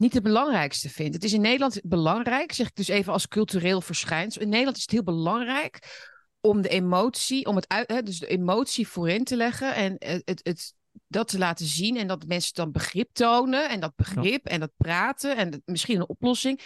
[0.00, 1.14] niet het belangrijkste vindt.
[1.14, 4.42] Het is in Nederland belangrijk, zeg ik dus even als cultureel verschijnsel.
[4.42, 6.06] In Nederland is het heel belangrijk
[6.40, 10.22] om de emotie, om het uit, hè, dus de emotie voorin te leggen en het,
[10.24, 10.74] het, het,
[11.06, 14.72] dat te laten zien en dat mensen dan begrip tonen en dat begrip en dat
[14.76, 16.60] praten en misschien een oplossing.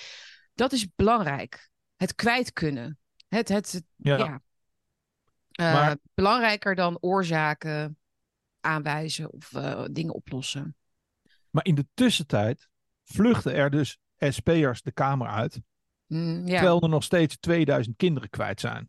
[0.54, 1.70] Dat is belangrijk.
[1.96, 2.98] Het kwijt kunnen.
[3.28, 4.16] Het, het, het- Ja.
[4.16, 4.42] ja.
[5.50, 7.98] Eh, Maar- belangrijker dan oorzaken
[8.60, 10.76] aanwijzen of eh, dingen oplossen.
[11.50, 12.68] Maar in de tussentijd
[13.04, 15.60] vluchten er dus SP'ers de kamer uit.
[16.06, 16.54] Mm, ja.
[16.54, 18.88] Terwijl er nog steeds 2000 kinderen kwijt zijn.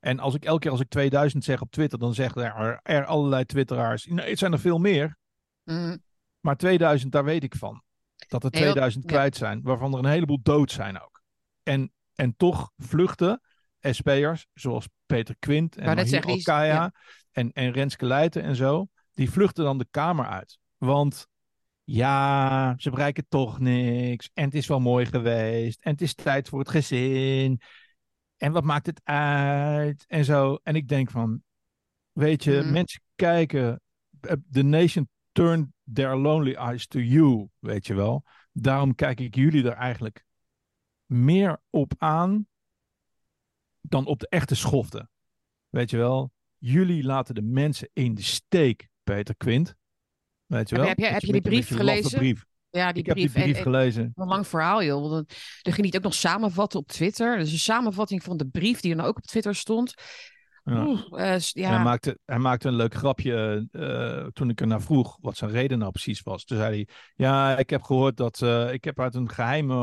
[0.00, 3.04] En als ik elke keer als ik 2000 zeg op Twitter, dan zeggen er, er
[3.04, 4.06] allerlei twitteraars.
[4.06, 5.18] Nee, het zijn er veel meer.
[5.64, 6.02] Mm,
[6.40, 7.82] Maar 2000, daar weet ik van.
[8.28, 9.10] Dat er Nee, dat- 2000 ja.
[9.10, 9.62] kwijt zijn.
[9.62, 11.22] Waarvan er een heleboel dood zijn ook.
[11.62, 13.40] En, en toch vluchten
[13.80, 16.92] SP'ers, zoals Peter Quint en Mahir ja.
[17.30, 18.88] en, en Renske Leijten en zo.
[19.12, 20.58] Die vluchten dan de kamer uit.
[20.76, 21.28] Want
[21.92, 24.30] ja, ze bereiken toch niks.
[24.34, 25.80] En het is wel mooi geweest.
[25.82, 27.60] En het is tijd voor het gezin.
[28.36, 30.04] En wat maakt het uit?
[30.08, 30.58] En zo.
[30.62, 31.42] En ik denk van,
[32.12, 32.72] weet je, Mhm.
[32.72, 33.80] mensen kijken.
[34.20, 38.24] eh, The nation turned their lonely eyes to you, weet je wel.
[38.52, 40.24] Daarom kijk ik jullie er eigenlijk
[41.06, 42.46] meer op aan
[43.80, 45.10] dan op de echte schoften.
[45.68, 49.74] Weet je wel, jullie laten de mensen in de steek, Peter Quint.
[50.50, 50.84] Weet je Heb wel?
[50.84, 52.18] je- heb je- heb je die brief gelezen?
[52.18, 52.44] brief.
[52.70, 53.42] Ja, die Ik heb die brief.
[53.42, 54.12] brief en, en, gelezen.
[54.14, 55.10] een lang verhaal, joh.
[55.10, 55.32] Want
[55.62, 57.38] er ging niet ook nog samenvatten op Twitter.
[57.38, 59.94] Dus een samenvatting van de brief die er nou ook op Twitter stond.
[60.64, 60.86] Ja.
[60.86, 61.00] Oeh,
[61.34, 61.68] eh, ja.
[61.70, 65.50] Hij, maakte, hij maakte een leuk grapje eh, toen ik er naar vroeg wat zijn
[65.50, 66.44] reden nou precies was.
[66.44, 69.74] Toen zei hij, ja, ik heb gehoord dat, eh, ik heb uit een geheime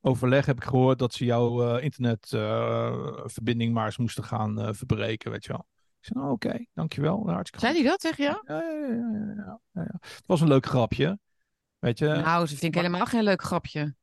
[0.00, 5.30] overleg heb ik gehoord dat ze jouw eh, internetverbinding maar eens moesten gaan eh, verbreken,
[5.30, 5.66] weet je wel.
[6.02, 8.42] Ik zei, nou, oké, dankjewel, hartstikke Zei hij dat tegen jou?
[8.46, 9.98] Ja, ja, ja, ja, ja.
[10.00, 11.18] Het was een leuk grapje,
[11.78, 12.06] weet je.
[12.06, 13.94] Nou, dat vind ik maar- helemaal geen leuk grapje.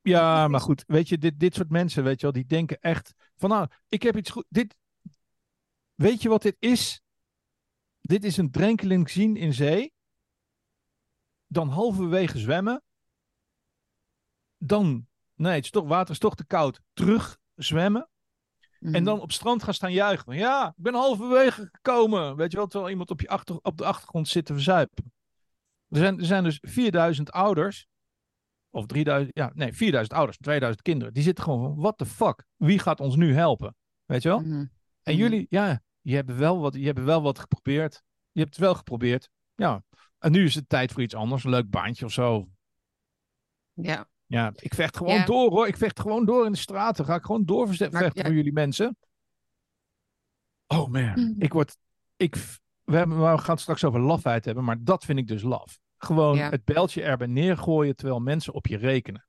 [0.00, 3.14] Ja, maar goed, weet je, dit, dit soort mensen, weet je wel, die denken echt
[3.36, 4.44] van nou, ik heb iets goed.
[4.48, 4.74] Dit,
[5.94, 7.00] weet je wat dit is?
[8.00, 9.92] Dit is een drenkeling zien in zee.
[11.46, 12.82] Dan halverwege zwemmen.
[14.56, 16.80] Dan, nee, het is toch, water is toch te koud.
[16.92, 18.10] Terug zwemmen.
[18.82, 18.94] Mhm.
[18.94, 20.36] En dan op strand gaan staan juichen.
[20.36, 22.36] Ja, ik ben halverwege gekomen.
[22.36, 25.12] Weet je wel, terwijl iemand op, je achter, op de achtergrond zit te verzuipen.
[25.88, 27.86] Er zijn, er zijn dus 4000 ouders.
[28.70, 31.14] Of 3000, ja, nee, 4000 ouders, 2000 kinderen.
[31.14, 32.44] Die zitten gewoon van, what the fuck?
[32.56, 33.76] Wie gaat ons nu helpen?
[34.04, 34.40] Weet je wel?
[34.40, 34.52] Mhm.
[34.52, 35.16] En Mhm.
[35.16, 38.02] jullie, ja, je hebt wel wat, je hebt wel wat geprobeerd.
[38.30, 39.28] Je hebt het wel geprobeerd.
[39.54, 39.84] Ja.
[40.18, 41.44] En nu is het tijd voor iets anders.
[41.44, 42.48] Een leuk baantje of zo.
[43.72, 44.08] Ja.
[44.32, 45.24] Ja, ik vecht gewoon Ja.
[45.24, 45.66] door hoor.
[45.66, 47.04] Ik vecht gewoon door in de straten.
[47.04, 48.24] Ga ik gewoon doorvechten Maar, ja.
[48.24, 48.96] voor jullie mensen.
[50.66, 51.32] Oh man, Mhm.
[51.38, 51.76] ik word.
[52.16, 52.34] Ik,
[52.84, 55.78] we, hebben, we gaan het straks over lafheid hebben, maar dat vind ik dus laf.
[55.98, 56.50] Gewoon Ja.
[56.50, 59.26] het bijltje erbij neergooien terwijl mensen op je rekenen.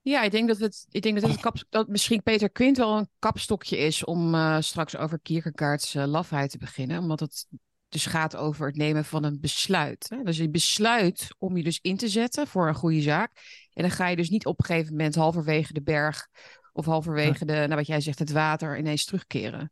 [0.00, 1.42] Ja, ik denk dat het, ik denk dat, het Oh.
[1.42, 6.04] kap, dat misschien Peter Quint wel een kapstokje is om eh, straks over Kierkegaards eh,
[6.06, 6.98] lafheid te beginnen.
[6.98, 7.46] Omdat het
[7.90, 10.06] dus gaat over het nemen van een besluit.
[10.14, 10.22] Hè?
[10.22, 13.30] Dus je besluit om je dus in te zetten voor een goede zaak.
[13.72, 16.28] En dan ga je dus niet op een gegeven moment halverwege de berg
[16.72, 19.68] of halverwege de, nou wat jij zegt, het water ineens terugkeren.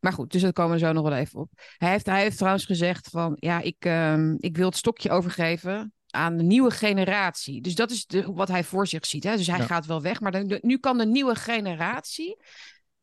[0.00, 1.50] Maar goed, dus dat komen we zo nog wel even op.
[1.76, 5.92] Hij heeft, hij heeft trouwens gezegd van, ja, ik, ehm, ik wil het stokje overgeven
[6.10, 7.60] aan de nieuwe generatie.
[7.60, 9.24] Dus dat is de, wat hij voor zich ziet.
[9.24, 9.36] Hè?
[9.36, 9.64] Dus hij Ja.
[9.64, 12.36] gaat wel weg, maar nu kan de nieuwe generatie.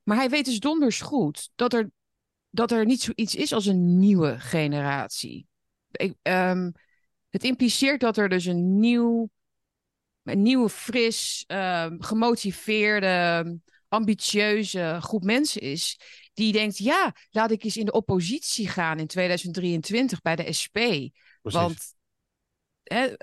[0.03, 1.91] Maar hij weet dus donders goed dat er,
[2.49, 5.47] dat er niet zoiets is als een nieuwe generatie.
[5.91, 6.71] Ik, ehm,
[7.29, 9.29] het impliceert dat er dus een nieuw,
[10.23, 15.99] een nieuwe, fris, ehm, gemotiveerde, ambitieuze groep mensen is.
[16.33, 20.77] Die denkt, ja, laat ik eens in de oppositie gaan in 2023 bij de SP.
[21.41, 21.93] Want,
[22.83, 23.13] hè,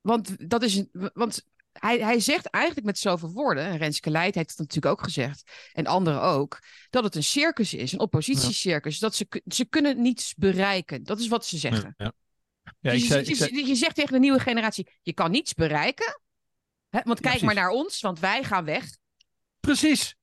[0.00, 0.84] want dat is.
[0.92, 1.44] Want
[1.78, 5.50] hij, hij zegt eigenlijk met zoveel woorden, en Renske Leijt heeft het natuurlijk ook gezegd,
[5.72, 6.58] en anderen ook,
[6.90, 8.98] dat het een circus is, een oppositiecircus.
[8.98, 11.04] Dat ze, ze kunnen niets bereiken.
[11.04, 11.94] Dat is wat ze zeggen.
[11.96, 12.12] Ja.
[12.80, 15.12] Ja, Dus ik je, zei, je- ik zei- je zegt tegen de nieuwe generatie, je
[15.12, 16.20] kan niets bereiken.
[16.88, 17.00] Hè?
[17.04, 18.96] Want kijk maar naar ons, want wij gaan weg.
[19.60, 20.16] precies.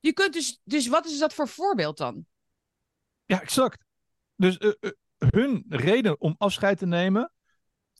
[0.00, 2.26] Je kunt dus, dus wat is dat voor voorbeeld dan?
[3.24, 3.84] Ja, exact.
[4.36, 7.32] Dus eh, eh, hun reden om afscheid te nemen.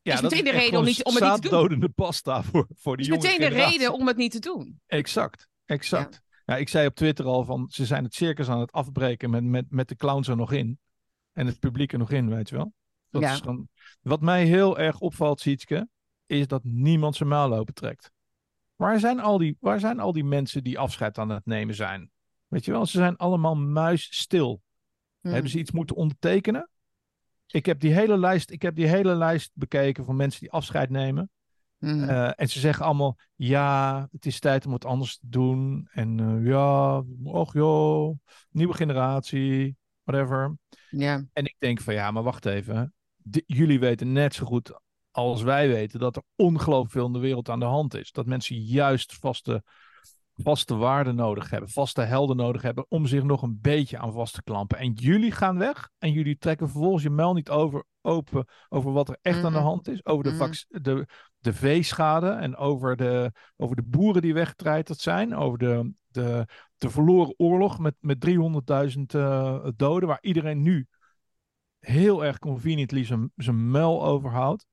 [0.03, 1.93] Ja, Is dat meteen de reden om niet- om het niet te doen.
[1.95, 3.79] pasta voor, voor die meteen de generatie.
[3.79, 4.81] reden om het niet te doen.
[4.87, 6.21] Exact, exact.
[6.45, 6.57] Ja.
[6.57, 9.65] ik zei op Twitter al van ze zijn het circus aan het afbreken met, met,
[9.69, 10.79] met de clowns er nog in.
[11.33, 12.73] En het publiek er nog in, weet je wel.
[13.11, 13.33] Dat Ja.
[13.33, 13.69] is gewoon...
[14.01, 15.89] Wat mij heel erg opvalt, Sietske,
[16.27, 18.11] is dat niemand zijn muil open trekt.
[18.77, 22.11] Waar zijn, al die, waar zijn al die mensen die afscheid aan het nemen zijn?
[22.47, 24.63] Weet je wel, ze zijn allemaal muisstil.
[25.21, 25.33] Hmm.
[25.33, 26.70] Hebben ze iets moeten ondertekenen?
[27.51, 30.91] Ik heb die hele lijst, ik heb die hele lijst bekeken van mensen die afscheid
[30.91, 31.31] nemen.
[31.79, 32.09] Hmm.
[32.09, 35.89] Eh, en ze zeggen allemaal, ja, het is tijd om het anders te doen.
[35.93, 38.19] En eh, ja, och joh,
[38.51, 40.57] nieuwe generatie, whatever.
[40.91, 41.25] ja.
[41.33, 42.95] En ik denk van, ja, maar wacht even.
[43.47, 47.49] Jullie weten net zo goed als wij weten dat er ongelooflijk veel in de wereld
[47.49, 48.13] aan de hand is.
[48.13, 49.63] Dat mensen juist vaste,
[50.43, 54.35] vaste waarden nodig hebben, vaste helden nodig hebben om zich nog een beetje aan vast
[54.35, 54.79] te klampen.
[54.79, 59.09] En jullie gaan weg en jullie trekken vervolgens je muil niet over, open over wat
[59.09, 59.67] er echt aan de Mhm.
[59.67, 60.05] hand is.
[60.05, 61.07] Over de, vac- de,
[61.39, 65.35] de veeschade en over de, over de boeren die weggetreiterd zijn.
[65.35, 70.87] Over de, de, de verloren oorlog met, met 300.000 eh, doden, waar iedereen nu
[71.79, 74.67] heel erg conveniently zijn, zijn muil overhoudt.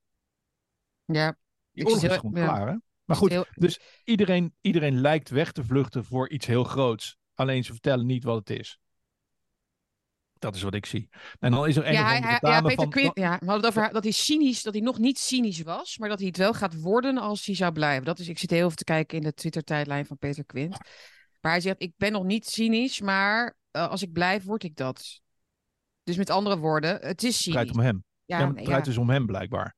[1.04, 1.36] ja.
[1.72, 2.44] Die Ik is heel- gewoon ja.
[2.46, 2.74] klaar, hè?
[3.08, 7.16] Maar goed, heel- dus iedereen, iedereen lijkt weg te vluchten voor iets heel groots.
[7.34, 8.78] Alleen ze vertellen niet wat het is.
[10.38, 11.08] Dat is wat ik zie.
[11.38, 13.10] En dan is er een ja, hij, hij- ja, Peter van...
[13.14, 16.08] Ja, we hadden het over dat hij cynisch, dat hij nog niet cynisch was, maar
[16.08, 18.04] dat hij het wel gaat worden als hij zou blijven.
[18.04, 20.78] Dat is, ik zit heel even te kijken in de Twitter-tijdlijn van Peter Quint.
[21.40, 24.76] Maar hij zegt, ik ben nog niet cynisch, maar eh, als ik blijf, word ik
[24.76, 25.20] dat.
[26.02, 27.84] Dus met andere woorden, het is Het draait cynisch.
[27.84, 28.04] om hem.
[28.24, 28.80] Ja, het nee, ja.
[28.80, 29.76] dus om hem blijkbaar.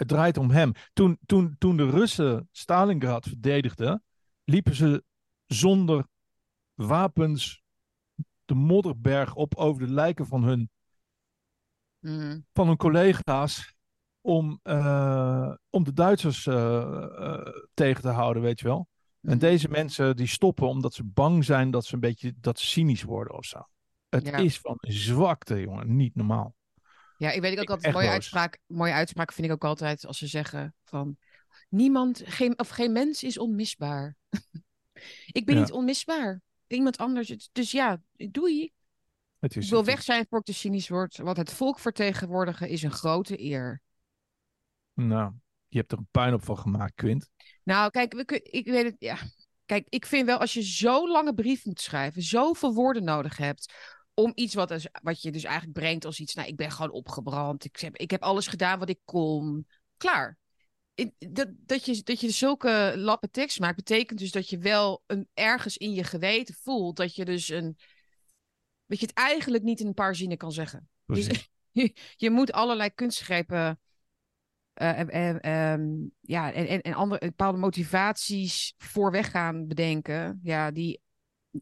[0.00, 0.72] Het draait om hem.
[0.92, 4.04] Toen, toen, toen de Russen Stalingrad verdedigden,
[4.44, 5.04] liepen ze
[5.46, 6.06] zonder
[6.74, 7.62] wapens
[8.44, 10.70] de modderberg op over de lijken van hun,
[11.98, 12.40] Mhm.
[12.52, 13.74] van hun collega's
[14.20, 18.88] om, eh, om de Duitsers eh, eh, tegen te houden, weet je wel.
[19.20, 19.38] En Mhm.
[19.38, 23.02] deze mensen die stoppen omdat ze bang zijn dat ze een beetje dat ze cynisch
[23.02, 23.68] worden of zo.
[24.08, 24.36] Het Ja.
[24.36, 25.96] is van zwakte, jongen.
[25.96, 26.54] Niet normaal.
[27.20, 28.14] Ja, ik weet ook altijd mooie boos.
[28.14, 28.58] uitspraak.
[28.66, 31.16] Mooie uitspraak vind ik ook altijd als ze zeggen van
[31.68, 34.16] niemand, geen, of geen mens is onmisbaar.
[35.38, 35.60] ik ben Ja.
[35.60, 36.40] niet onmisbaar.
[36.66, 37.48] Iemand anders.
[37.52, 38.72] Dus ja, doei.
[39.38, 41.16] Het is, Ik wil weg zijn voor ik te cynisch word.
[41.16, 43.82] Want het volk vertegenwoordigen is een grote eer.
[44.94, 45.32] Nou,
[45.68, 47.28] je hebt er een puin op van gemaakt, Quint.
[47.64, 48.96] Nou, kijk, we ik weet het.
[48.98, 49.16] Ja.
[49.66, 53.74] Kijk, ik vind wel als je zo'n lange brief moet schrijven, zoveel woorden nodig hebt.
[54.14, 56.34] Om iets wat, dus, wat je dus eigenlijk brengt als iets.
[56.34, 57.64] Nou, ik ben gewoon opgebrand.
[57.64, 59.66] Ik heb, ik heb alles gedaan wat ik kon.
[59.96, 60.38] Klaar.
[61.18, 65.28] Dat, dat, je, dat je zulke lappen tekst maakt, betekent dus dat je wel een,
[65.34, 67.76] ergens in je geweten voelt dat je dus een.
[68.86, 70.88] Dat je het eigenlijk niet in een paar zinnen kan zeggen.
[71.06, 71.26] Dus
[71.70, 73.80] je, je moet allerlei kunstgrepen.
[74.72, 75.88] eh, en, en, ehm,
[76.20, 80.40] ja, en, en, en andere bepaalde motivaties voorweg gaan bedenken.
[80.42, 81.00] Ja, die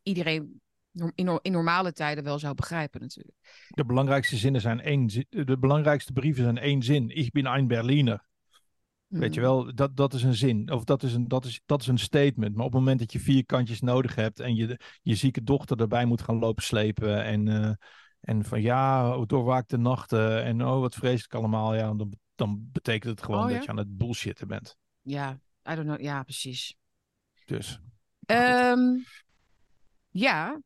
[0.02, 0.61] iedereen
[1.14, 3.66] in, in normale tijden wel zou begrijpen, natuurlijk.
[3.68, 7.08] De belangrijkste zinnen zijn één De belangrijkste brieven zijn één zin.
[7.08, 8.26] Ik ben een Berliner.
[9.08, 10.72] Weet je wel, dat, dat is een zin.
[10.72, 12.54] Of dat is een, dat, is, dat is een statement.
[12.54, 15.80] Maar op het moment dat je vier kantjes nodig hebt en je je zieke dochter
[15.80, 17.24] erbij moet gaan lopen slepen.
[17.24, 17.72] En, eh,
[18.20, 20.44] en van ja, doorwaakte nachten.
[20.44, 21.74] En oh, wat vreselijk allemaal.
[21.74, 24.76] Ja, dan, dan betekent het gewoon Oh, dat je aan het bullshitten bent.
[25.02, 26.00] Ja, I don't know.
[26.00, 26.76] Ja, precies.
[27.44, 27.80] Dus.
[28.26, 28.96] Ehm,
[30.08, 30.61] ja.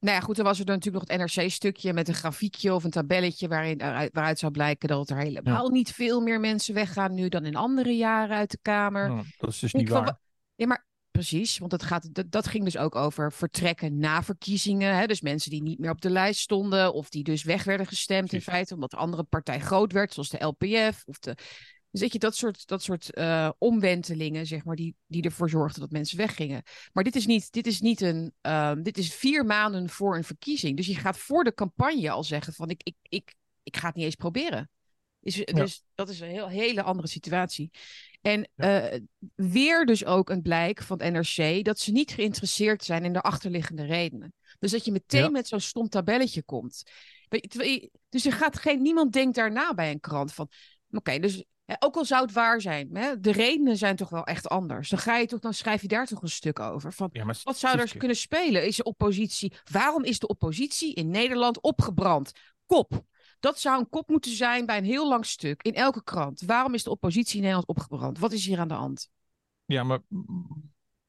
[0.00, 2.84] Nou ja, goed, dan was er dan natuurlijk nog het NRC-stukje met een grafiekje of
[2.84, 7.14] een tabelletje waarin, waaruit, waaruit zou blijken dat er helemaal niet veel meer mensen weggaan
[7.14, 9.08] nu dan in andere jaren uit de Kamer.
[9.08, 10.04] nou, dat is dus niet waar.
[10.04, 10.20] wa-
[10.54, 14.96] Ja, maar precies, want het gaat, dat, dat ging dus ook over vertrekken na verkiezingen.
[14.96, 15.06] Hè?
[15.06, 18.28] Dus mensen die niet meer op de lijst stonden of die dus weg werden gestemd
[18.28, 18.46] Precies.
[18.46, 21.02] in feite omdat de andere partij groot werd, zoals de LPF.
[21.06, 21.36] Of de...
[21.90, 25.80] Dus weet je, dat soort, dat soort eh, omwentelingen, zeg maar, die, die ervoor zorgden
[25.80, 26.62] dat mensen weggingen.
[26.92, 30.24] Maar dit is niet, dit is niet een, ehm, dit is vier maanden voor een
[30.24, 30.76] verkiezing.
[30.76, 33.96] Dus je gaat voor de campagne al zeggen van ik, ik, ik, ik ga het
[33.96, 34.70] niet eens proberen.
[35.22, 37.70] Is, Dus dat is een heel, hele andere situatie.
[38.20, 39.00] En eh,
[39.34, 43.20] weer dus ook een blijk van het NRC dat ze niet geïnteresseerd zijn in de
[43.20, 44.34] achterliggende redenen.
[44.58, 45.30] Dus dat je meteen Ja.
[45.30, 46.82] met zo'n stom tabelletje komt.
[48.08, 50.48] Dus er gaat geen, niemand denkt daarna bij een krant van,
[50.90, 54.24] oké, dus hè, ook al zou het waar zijn, hè, de redenen zijn toch wel
[54.24, 54.88] echt anders.
[54.88, 56.92] Dan ga je toch, dan schrijf je daar toch een stuk over.
[56.92, 58.66] Van, Ja, wat zou er kunnen spelen?
[58.66, 59.52] Is de oppositie?
[59.70, 62.32] Waarom is de oppositie in Nederland opgebrand?
[62.66, 63.04] Kop.
[63.40, 66.40] Dat zou een kop moeten zijn bij een heel lang stuk in elke krant.
[66.40, 68.18] Waarom is de oppositie in Nederland opgebrand?
[68.18, 69.10] Wat is hier aan de hand?
[69.64, 69.98] Ja, maar,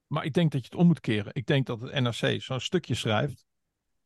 [0.08, 1.34] maar ik denk dat je het om moet keren.
[1.34, 3.46] Ik denk dat het NRC zo'n stukje schrijft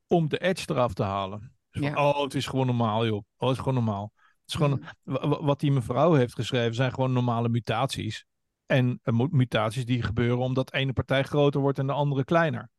[0.08, 1.56] om de edge eraf te halen.
[1.70, 1.98] Dus van.
[1.98, 3.16] Oh, het is gewoon normaal, joh.
[3.16, 4.14] Oh, het is gewoon normaal.
[4.46, 4.90] Het is gewoon, Mhm.
[5.04, 8.26] wa- wa- wat die mevrouw heeft geschreven zijn gewoon normale mutaties.
[8.66, 12.24] En eh, mu- mutaties die gebeuren omdat de ene partij groter wordt en de andere
[12.24, 12.70] kleiner.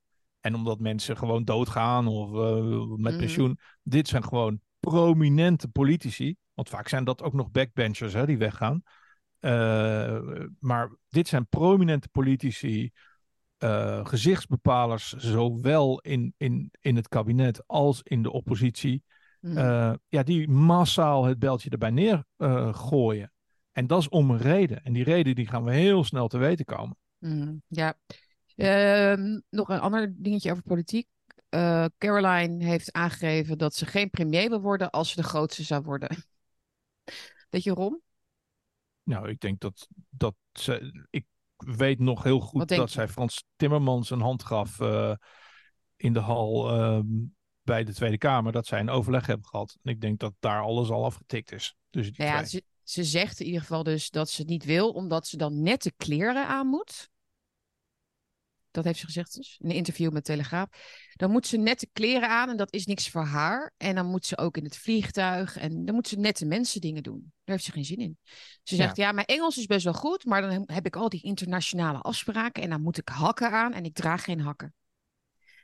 [0.40, 3.18] En omdat mensen gewoon doodgaan of eh, met Mhm.
[3.18, 3.58] pensioen.
[3.82, 6.36] Dit zijn gewoon prominente politici.
[6.54, 8.82] Want vaak zijn dat ook nog backbenchers hè, die weggaan.
[9.38, 10.18] Eh,
[10.58, 12.90] maar dit zijn prominente politici,
[14.02, 19.02] gezichtsbepalers, zowel in, in, in het kabinet als in de oppositie.
[19.46, 19.58] Mhm.
[19.58, 23.24] eh, ja, die massaal het beltje erbij neer eh.
[23.72, 24.84] En dat is om een reden.
[24.84, 26.96] En die reden die gaan we heel snel te weten komen.
[27.18, 27.98] Mhm, Ja.
[28.56, 31.08] Ehm, nog een ander dingetje over politiek.
[31.48, 35.82] Eh, Caroline heeft aangegeven dat ze geen premier wil worden als ze de grootste zou
[35.82, 36.08] worden.
[37.50, 38.00] Weet je waarom?
[39.02, 41.04] Nou, ik denk dat, dat ze.
[41.10, 41.24] Ik
[41.56, 42.86] weet nog heel goed dat je?
[42.86, 44.80] zij Frans Timmermans een hand gaf
[45.96, 47.06] in de hal ehm,
[47.66, 48.52] bij de Tweede Kamer.
[48.52, 49.76] Dat zij een overleg hebben gehad.
[49.82, 51.76] En ik denk dat daar alles al afgetikt is.
[51.90, 54.90] Dus Nou ja, ze, ze zegt in ieder geval dus dat ze het niet wil,
[54.90, 57.08] omdat ze dan nette kleren aan moet.
[58.70, 60.68] Dat heeft ze gezegd dus, in een interview met Telegraaf.
[61.14, 63.72] Dan moet ze nette kleren aan en dat is niks voor haar.
[63.76, 67.02] En dan moet ze ook in het vliegtuig en dan moet ze nette mensen dingen
[67.02, 67.18] doen.
[67.20, 68.18] Daar heeft ze geen zin in.
[68.62, 71.22] Ze zegt, ja, mijn Engels is best wel goed, maar dan heb ik al die
[71.22, 74.74] internationale afspraken en dan moet ik hakken aan en ik draag geen hakken.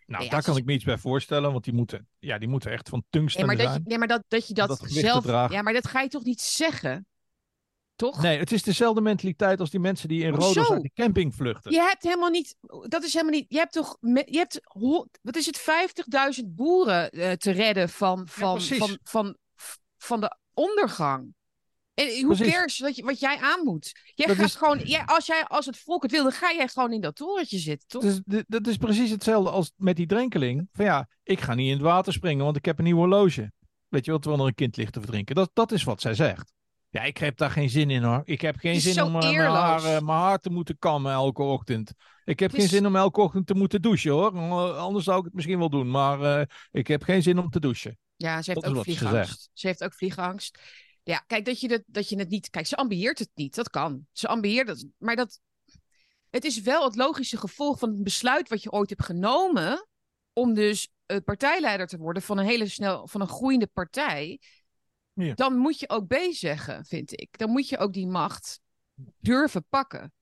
[0.06, 2.70] Nou, Ja, daar kan ik me iets bij voorstellen, want die moeten, ja, die moeten
[2.70, 3.82] echt van tungsten Nee, maar dat, zijn.
[3.84, 5.26] je, nee, maar dat, dat je dat, zelf.
[5.26, 7.06] Ja, maar dat ga je toch niet zeggen?
[7.96, 8.22] Toch?
[8.22, 10.34] Nee, het is dezelfde mentaliteit als die mensen die in?
[10.34, 11.72] Rodos uit de camping vluchten.
[11.72, 12.56] Je hebt helemaal niet.
[12.82, 13.46] Dat is helemaal niet.
[13.48, 13.96] Je hebt toch.
[14.00, 14.60] Je hebt.
[15.22, 15.60] Wat is het?
[16.42, 19.36] 50.000 boeren eh, te redden van, van, van, van,
[19.96, 21.34] van de ondergang.
[21.94, 23.92] En hoe cares wat, je, wat jij aan moet?
[24.14, 24.78] Jij Dat gaat is- gewoon.
[24.78, 27.58] Jij, als, jij, als het volk het wil, dan ga jij gewoon in dat torentje
[27.58, 28.02] zitten, toch?
[28.02, 30.68] Dus dat is precies hetzelfde als met die drenkeling.
[30.72, 33.52] Van ja, ik ga niet in het water springen, want ik heb een nieuw horloge.
[33.88, 35.34] Weet je wel, terwijl er een kind ligt te verdrinken.
[35.34, 36.52] Dat, dat is wat zij zegt.
[36.88, 38.22] Ja, ik heb daar geen zin in hoor.
[38.24, 41.92] Ik heb geen zin om eh, mijn haar, mijn haar te moeten kammen elke ochtend.
[42.24, 44.34] Ik heb geen zin om elke ochtend te moeten douchen hoor.
[44.36, 45.90] Eh, Anders zou ik het misschien wel doen.
[45.90, 47.98] Maar eh, ik heb geen zin om te douchen.
[48.16, 49.50] Ja, ze heeft Dat ook wat ze vliegangst.
[49.52, 50.58] Ze, heeft ook vliegangst.
[51.02, 52.50] Ja, kijk, dat je, dat, dat je het niet...
[52.50, 53.54] Kijk, ze ambieert het niet.
[53.54, 54.06] Dat kan.
[54.12, 54.86] Ze ambieert het.
[54.98, 55.40] Maar dat...
[56.30, 59.88] Het is wel het logische gevolg van een besluit wat je ooit hebt genomen...
[60.32, 63.08] om dus eh, partijleider te worden van een hele snel...
[63.08, 64.40] van een groeiende partij.
[65.12, 65.34] Ja.
[65.34, 67.38] Dan moet je ook B zeggen, vind ik.
[67.38, 68.60] Dan moet je ook die macht
[69.18, 70.12] durven pakken.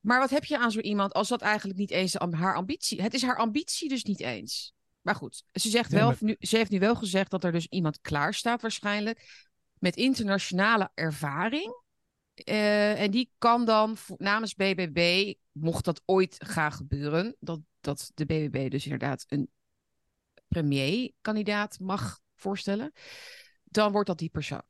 [0.00, 3.02] Maar wat heb je aan zo iemand als dat eigenlijk niet eens haar ambitie...
[3.02, 4.74] Het is haar ambitie dus niet eens.
[5.00, 7.66] Maar goed, ze, zegt wel, maar- nu, ze heeft nu wel gezegd dat er dus
[7.66, 9.45] iemand klaar staat waarschijnlijk...
[9.78, 11.84] met internationale ervaring.
[12.34, 17.36] Eh, en die kan dan namens BBB, mocht dat ooit gaan gebeuren...
[17.40, 19.50] dat, dat de BBB dus inderdaad een
[20.48, 22.92] premierkandidaat mag voorstellen...
[23.64, 24.62] dan wordt dat die persoon.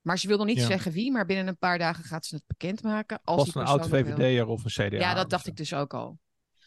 [0.00, 0.66] Maar ze wil nog niet Ja.
[0.66, 3.20] zeggen wie, maar binnen een paar dagen gaat ze het bekendmaken.
[3.24, 3.88] Als een oud.
[3.88, 4.98] VVD'er of een CDA?
[4.98, 5.50] Ja, dat dacht zo?
[5.50, 6.18] ik dus ook al.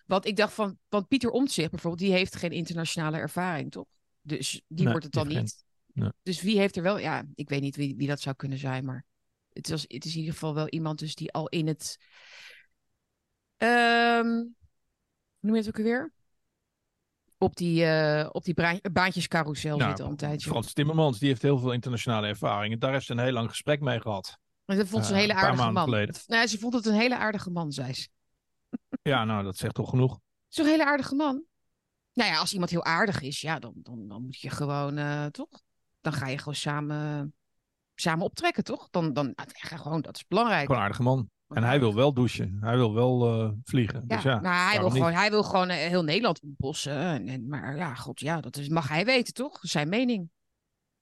[0.05, 3.87] Want ik dacht van, want Pieter Omtzigt bijvoorbeeld, die heeft geen internationale ervaring, toch?
[4.21, 5.63] Dus die Nee, wordt het dan niet.
[5.93, 6.11] Nee.
[6.23, 8.85] Dus wie heeft er wel, ja, ik weet niet wie, wie dat zou kunnen zijn,
[8.85, 9.05] maar
[9.49, 11.97] het, was, het is in ieder geval wel iemand dus die al in het,
[13.57, 14.51] hoe
[15.39, 16.13] noem je het ook alweer?
[17.37, 20.49] Op die, eh, op die baantjescarousel Nou, zit al een tijdje.
[20.49, 22.73] Frans Timmermans, die heeft heel veel internationale ervaring.
[22.73, 24.37] En daar heeft ze een heel lang gesprek mee gehad.
[24.65, 25.89] Maar ze vond ze een eh, hele een paar aardige man.
[26.27, 28.07] Nee, ze vond het een hele aardige man, zei ze.
[29.01, 30.19] Ja, nou, dat zegt toch genoeg.
[30.47, 31.43] Zo'n hele aardige man.
[32.13, 35.25] Nou ja, als iemand heel aardig is, ja, dan, dan, dan moet je gewoon, eh,
[35.25, 35.61] toch?
[36.03, 37.33] Dan ga je gewoon samen,
[37.95, 38.89] samen optrekken, toch?
[38.89, 40.65] Dan, dan nou, gewoon, dat is belangrijk.
[40.65, 41.29] Gewoon een aardige man.
[41.47, 42.57] En hij wil wel douchen.
[42.61, 44.03] Hij wil wel eh, vliegen.
[44.07, 46.97] Ja, dus ja, maar hij wil, gewoon, hij wil gewoon eh, heel Nederland ontbossen.
[46.97, 49.59] En, en, maar ja, god, ja, dat is, mag hij weten, toch?
[49.61, 50.29] Zijn mening.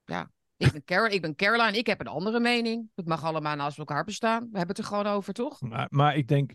[0.05, 2.89] Ja, ik ben, Car ik ben Caroline, ik heb een andere mening.
[2.95, 4.39] Het mag allemaal naast elkaar bestaan.
[4.39, 5.61] We hebben het er gewoon over, toch?
[5.61, 6.51] Maar, maar ik denk.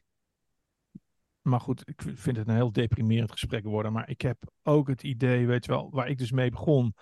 [1.42, 3.92] Maar goed, ik vind het een heel deprimerend gesprek worden.
[3.92, 6.94] Maar ik heb ook het idee, weet je wel, waar ik dus mee begon.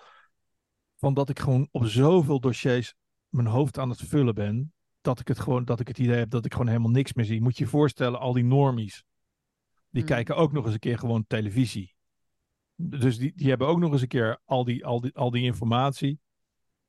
[0.95, 2.93] Van dat ik gewoon op zoveel dossiers
[3.29, 4.73] mijn hoofd aan het vullen ben.
[5.01, 7.25] Dat ik het gewoon, dat ik het idee heb dat ik gewoon helemaal niks meer
[7.25, 7.41] zie.
[7.41, 9.03] Moet je je voorstellen, al die normies.
[9.89, 10.11] Die Hmm.
[10.11, 11.93] kijken ook nog eens een keer gewoon televisie.
[12.75, 15.43] Dus die, die hebben ook nog eens een keer al die, al die, al die
[15.43, 16.19] informatie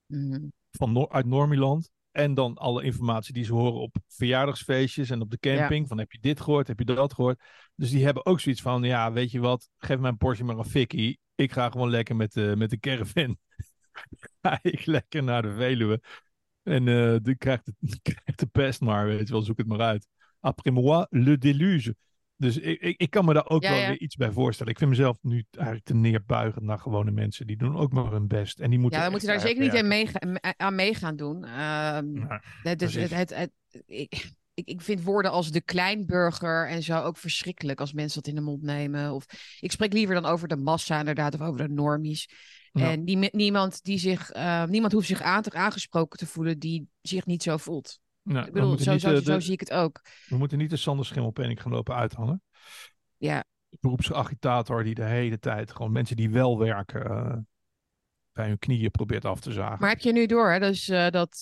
[0.07, 0.49] Mhm.
[0.71, 1.91] van Noor- uit Normiland.
[2.11, 5.89] En dan alle informatie die ze horen op verjaardagsfeestjes en op de camping.
[5.89, 7.41] Van heb je dit gehoord, heb je dat gehoord.
[7.75, 10.65] Dus die hebben ook zoiets van, ja, weet je wat, geef mijn Porsche maar een
[10.65, 11.19] fikkie.
[11.35, 13.39] Ik ga gewoon lekker met de, met de caravan.
[14.43, 16.01] ga ik lekker naar de Veluwe.
[16.63, 19.81] En eh die krijgt, het, krijgt de pest maar, weet je wel, zoek het maar
[19.81, 20.07] uit.
[20.41, 21.97] Après moi, le déluge.
[22.37, 23.89] Dus ik, ik, ik kan me daar ook Ja, wel ja.
[23.89, 24.73] weer iets bij voorstellen.
[24.73, 27.47] Ik vind mezelf nu eigenlijk te neerbuigend naar gewone mensen.
[27.47, 28.61] Die doen ook maar hun best.
[28.61, 30.21] En die moeten Ja, we moeten daar zeker niet aan, meega-
[30.57, 31.39] aan mee gaan doen.
[31.41, 33.51] Nou, Het,
[33.87, 38.35] ik, ik vind woorden als de kleinburger en zo ook verschrikkelijk als mensen dat in
[38.35, 39.13] de mond nemen.
[39.13, 39.27] Of
[39.61, 42.29] ik spreek liever dan over de massa inderdaad of over de normies.
[42.79, 42.91] Ja.
[42.91, 47.27] En die, niemand, die zich, eh, niemand hoeft zich aan, aangesproken te voelen die zich
[47.27, 47.99] niet zo voelt.
[48.23, 50.01] Nou, Ik bedoel, zo, niet, zo, eh, zo zie ik het ook.
[50.29, 52.43] we moeten niet de Sander Schimmelpenning gaan lopen uithangen.
[53.17, 53.45] Ja.
[53.81, 57.37] Beroepsagitator die de hele tijd gewoon mensen die wel werken eh,
[58.33, 59.77] bij hun knieën probeert af te zagen.
[59.81, 60.59] Maar heb je nu door, hè?
[60.59, 61.37] Dus eh, dat,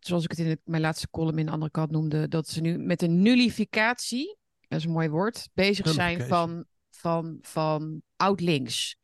[0.00, 2.60] zoals ik het in de- mijn laatste column in de andere kant noemde, dat ze
[2.60, 4.36] nu met een nullificatie,
[4.68, 8.96] dat is een mooi woord, bezig zijn van, van, van oud-links.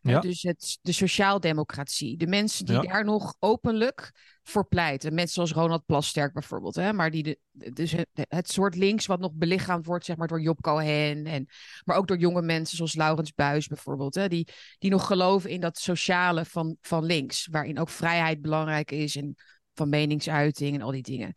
[0.00, 0.20] Ja.
[0.20, 2.16] Dus het, de sociaaldemocratie.
[2.16, 2.80] De mensen die Ja.
[2.82, 5.14] daar nog openlijk voor pleiten.
[5.14, 6.74] Mensen zoals Ronald Plasterk bijvoorbeeld.
[6.74, 7.38] Hè, maar die de,
[7.72, 11.26] dus het, het soort links wat nog belichaamd wordt zeg maar, door Job Cohen.
[11.26, 11.46] En,
[11.84, 14.14] maar ook door jonge mensen zoals Laurens Buis bijvoorbeeld.
[14.14, 14.48] Hè, die,
[14.78, 17.48] die nog geloven in dat sociale van, van links.
[17.50, 19.16] Waarin ook vrijheid belangrijk is.
[19.16, 19.36] En
[19.74, 21.32] van meningsuiting en al die dingen.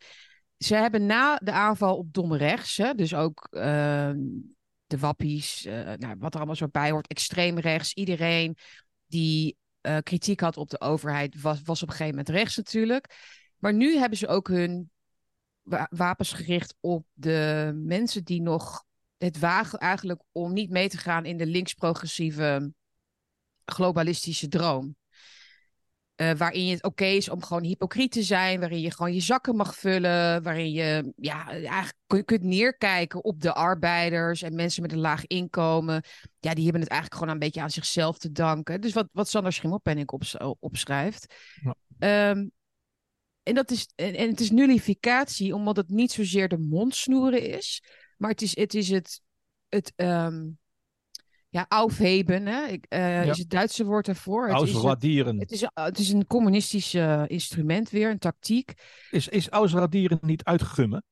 [0.58, 4.18] Ze hebben na de aanval op Dom Rechts, hè, dus ook ehm,
[4.94, 8.56] de wappies, eh, nou, wat er allemaal zo bij hoort, extreem rechts, iedereen
[9.06, 13.32] die eh, kritiek had op de overheid, was, was op een gegeven moment rechts natuurlijk.
[13.58, 14.90] Maar nu hebben ze ook hun
[15.62, 18.84] wa- wapens gericht op de mensen die nog
[19.18, 22.72] het wagen eigenlijk om niet mee te gaan in de links-progressieve
[23.64, 24.96] globalistische droom.
[26.16, 29.56] Uh, waarin het oké is om gewoon hypocriet te zijn, waarin je gewoon je zakken
[29.56, 34.98] mag vullen, waarin je ja, eigenlijk kunt neerkijken op de arbeiders en mensen met een
[34.98, 36.04] laag inkomen.
[36.40, 38.80] Ja, die hebben het eigenlijk gewoon een beetje aan zichzelf te danken.
[38.80, 41.34] Dus wat, wat Sander Schimmelpenning op, opschrijft.
[41.62, 42.30] Ja.
[42.30, 42.52] Um,
[43.42, 47.82] en, dat is, en, en, het is nullificatie, omdat het niet zozeer de mondsnoeren is,
[48.16, 49.20] maar het is het, is het,
[49.68, 50.58] het um,
[51.54, 52.66] ja, aufheben, hè?
[52.66, 54.50] Ik, uh, is het Duitse woord daarvoor.
[54.50, 55.38] Ausradieren.
[55.38, 58.72] Het, het, is, het is een communistisch uh, instrument weer, een tactiek.
[59.10, 61.04] Is, is ausradieren niet uitgummen?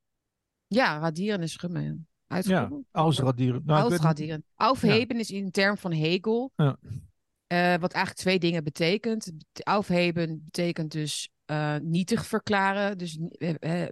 [0.67, 2.07] Ja, radieren is gummen.
[2.27, 2.85] Uitgummen?
[2.91, 3.61] Ja, ausradieren.
[3.65, 4.45] Nou, ausradieren.
[4.55, 5.21] Aufheben ja.
[5.21, 6.51] is in term van Hegel.
[6.55, 6.77] Ja.
[7.47, 9.31] Uh, wat eigenlijk twee dingen betekent.
[9.63, 12.97] Aufheben betekent dus uh, nietig verklaren.
[12.97, 13.85] Dus uh,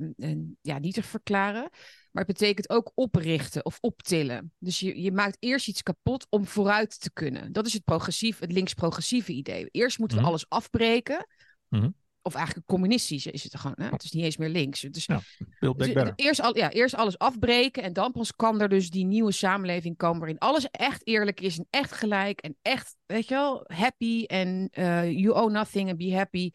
[0.62, 1.70] ja, nietig verklaren.
[2.12, 4.54] Maar het betekent ook oprichten of optillen.
[4.58, 7.52] Dus je, je maakt eerst iets kapot om vooruit te kunnen.
[7.52, 9.68] Dat is het progressief, het links-progressieve idee.
[9.72, 10.38] Eerst moeten we mm -hmm.
[10.38, 11.28] alles afbreken.
[11.68, 11.96] Mm -hmm.
[12.24, 13.76] Of eigenlijk communistisch is het gewoon.
[13.80, 13.90] Hè?
[13.90, 14.82] Het is niet eens meer links.
[14.82, 15.22] Dus, ja,
[15.74, 17.84] dus eerst, al, ja, eerst alles afbreken.
[17.84, 20.20] En dan pas kan er dus die nieuwe samenleving komen.
[20.20, 21.58] Waarin alles echt eerlijk is.
[21.58, 22.40] En echt gelijk.
[22.40, 24.24] En echt, weet je wel, happy.
[24.24, 24.70] En
[25.14, 26.52] you owe nothing and be happy.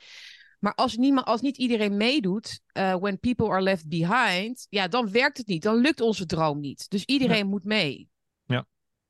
[0.58, 5.10] Maar als, niemand, als niet iedereen meedoet, uh, when people are left behind, ja, dan
[5.10, 5.62] werkt het niet.
[5.62, 6.90] Dan lukt onze droom niet.
[6.90, 7.44] Dus iedereen ja.
[7.44, 8.08] moet mee.
[8.44, 8.66] Ja.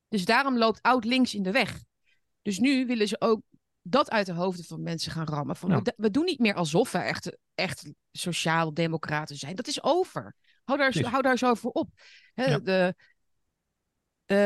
[0.07, 1.83] Dus daarom loopt oud links in de weg.
[2.41, 3.41] Dus nu willen ze ook
[3.81, 5.55] dat uit de hoofden van mensen gaan rammen.
[5.55, 5.81] Van, ja.
[5.81, 9.55] we, we, doen niet meer alsof we echt, echt sociaal-democraten zijn.
[9.55, 10.35] Dat is over.
[10.63, 11.89] Hou daar, hou daar zo voor op.
[12.33, 12.59] Ja.
[12.59, 12.95] de,
[14.27, 14.37] uh,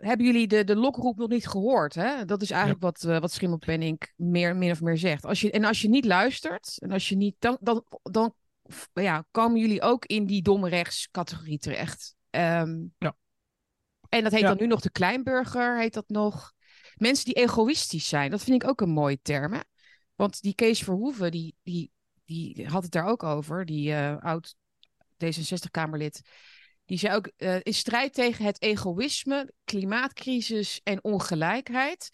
[0.00, 1.94] hebben jullie de, de lokroep nog niet gehoord?
[1.94, 2.24] Hè?
[2.24, 2.86] Dat is eigenlijk ja.
[2.86, 5.24] wat, uh, wat Schimmelpenning meer, min of meer zegt.
[5.24, 8.34] Als je, en als je niet luistert, en als je niet, dan, dan, dan
[8.92, 12.14] ja, komen jullie ook in die domme rechtscategorie terecht.
[12.30, 13.16] Um, ja.
[14.08, 14.48] En dat heet ja.
[14.48, 16.52] dan nu nog de kleinburger, heet dat nog.
[16.94, 19.52] Mensen die egoïstisch zijn, dat vind ik ook een mooie term.
[19.52, 19.60] Hè?
[20.14, 21.90] Want die Kees Verhoeven, die, die,
[22.24, 24.56] die had het daar ook over, die uh, oud
[25.24, 26.20] D66-Kamerlid.
[26.90, 32.10] Die zei ook, uh, in strijd tegen het egoïsme, klimaatcrisis en ongelijkheid,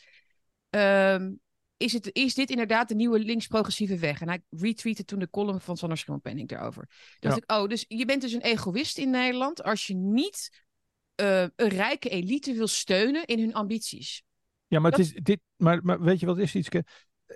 [0.70, 1.40] um,
[1.76, 4.20] is, het, is dit inderdaad de nieuwe links-progressieve weg.
[4.20, 6.88] En hij retweette toen de column van Sander Schimmelpenning daarover.
[7.18, 7.36] Ja.
[7.36, 10.64] ik, oh, dus je bent dus een egoïst in Nederland als je niet
[11.20, 14.22] uh, een rijke elite wil steunen in hun ambities.
[14.66, 15.00] Ja, maar, dat...
[15.00, 16.68] het is dit, maar, maar weet je wat is iets?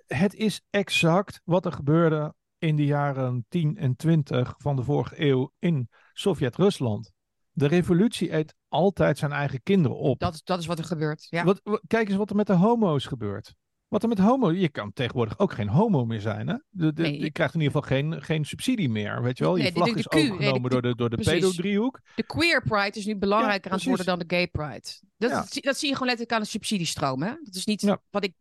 [0.06, 5.20] Het is exact wat er gebeurde in de jaren 10 en 20 van de vorige
[5.20, 7.12] eeuw in Sovjet-Rusland.
[7.60, 10.18] De revolutie eet altijd zijn eigen kinderen op.
[10.18, 11.26] Dat, dat is wat er gebeurt.
[11.30, 11.44] Ja.
[11.44, 13.54] Wat, wat, kijk eens wat er met de homo's gebeurt.
[13.88, 16.48] Wat er met homo, je kan tegenwoordig ook geen homo meer zijn.
[16.48, 16.54] Hè?
[16.68, 19.22] De, de, nee, je krijgt in ieder geval geen, geen subsidie meer.
[19.22, 21.16] Weet je wel, je nee, vlag de, is Q, overgenomen nee, door de, door de
[21.16, 22.00] pedodriehoek.
[22.14, 24.88] De queer pride is nu belangrijker ja, aan het worden dan de gay pride.
[25.16, 25.60] Dat, ja.
[25.60, 27.22] dat, zie je gewoon letterlijk aan de subsidiestroom.
[27.22, 27.32] Hè?
[27.42, 28.02] Dat is niet ja.
[28.10, 28.34] wat ik.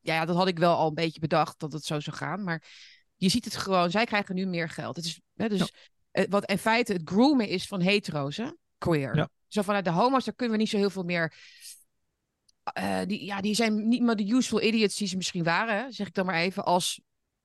[0.00, 2.44] Ja, dat had ik wel al een beetje bedacht dat het zo zou gaan.
[2.44, 2.62] Maar
[3.16, 4.96] je ziet het gewoon, zij krijgen nu meer geld.
[4.96, 5.72] Het is, hè, dus
[6.28, 8.48] wat in feite het groomen is van hetero's, hè?
[8.78, 9.16] queer.
[9.16, 9.28] Ja.
[9.48, 11.34] Zo vanuit de homo's, daar kunnen we niet zo heel veel meer.
[12.78, 15.90] Uh, die, ja, die zijn niet meer de useful idiots die ze misschien waren, hè?
[15.90, 17.00] zeg ik dan maar even, als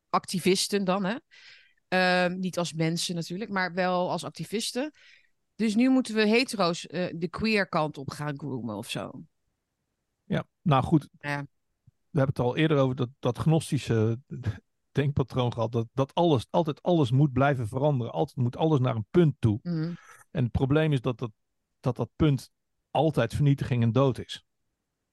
[0.09, 1.05] activisten dan.
[1.05, 1.15] Hè?
[2.29, 4.91] Uh, niet als mensen natuurlijk, maar wel als activisten.
[5.55, 9.23] Dus nu moeten we hetero's uh, de queer kant op gaan groomen of zo.
[10.23, 11.07] Ja, nou goed.
[11.19, 11.45] Ja.
[12.09, 14.19] We hebben het al eerder over dat, dat gnostische
[14.91, 15.71] denkpatroon gehad.
[15.71, 18.13] Dat, dat alles, altijd alles moet blijven veranderen.
[18.13, 19.59] Altijd moet alles naar een punt toe.
[19.63, 19.95] Mm.
[20.31, 21.31] En het probleem is dat dat,
[21.79, 22.51] dat dat punt
[22.91, 24.45] altijd vernietiging en dood is.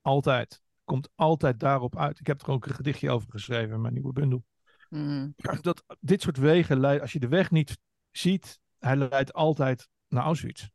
[0.00, 0.62] Altijd.
[0.84, 2.20] Komt altijd daarop uit.
[2.20, 4.44] Ik heb er ook een gedichtje over geschreven in mijn nieuwe bundel.
[4.88, 5.34] Mm.
[5.60, 7.78] Dat dit soort wegen leidt, als je de weg niet
[8.10, 10.68] ziet, hij leidt altijd naar Auschwitz.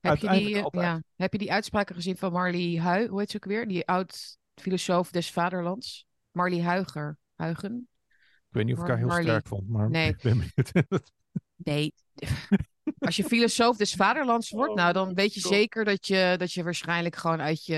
[0.00, 3.36] Heb je, die, ja, heb je die uitspraken gezien van Marley Hui, hoe heet ze
[3.36, 3.68] ook weer?
[3.68, 6.06] Die oud filosoof des vaderlands.
[6.30, 7.18] Marley Huiger.
[7.34, 7.88] Huigen.
[8.52, 9.24] Ik weet niet of ik haar heel Marley.
[9.24, 10.08] sterk vond, maar nee.
[10.08, 10.72] ik ben benieuwd.
[11.56, 11.92] nee.
[12.98, 15.52] Als je filosoof des vaderlands wordt, oh, nou dan weet je God.
[15.52, 17.76] zeker dat je, dat je waarschijnlijk gewoon uit je,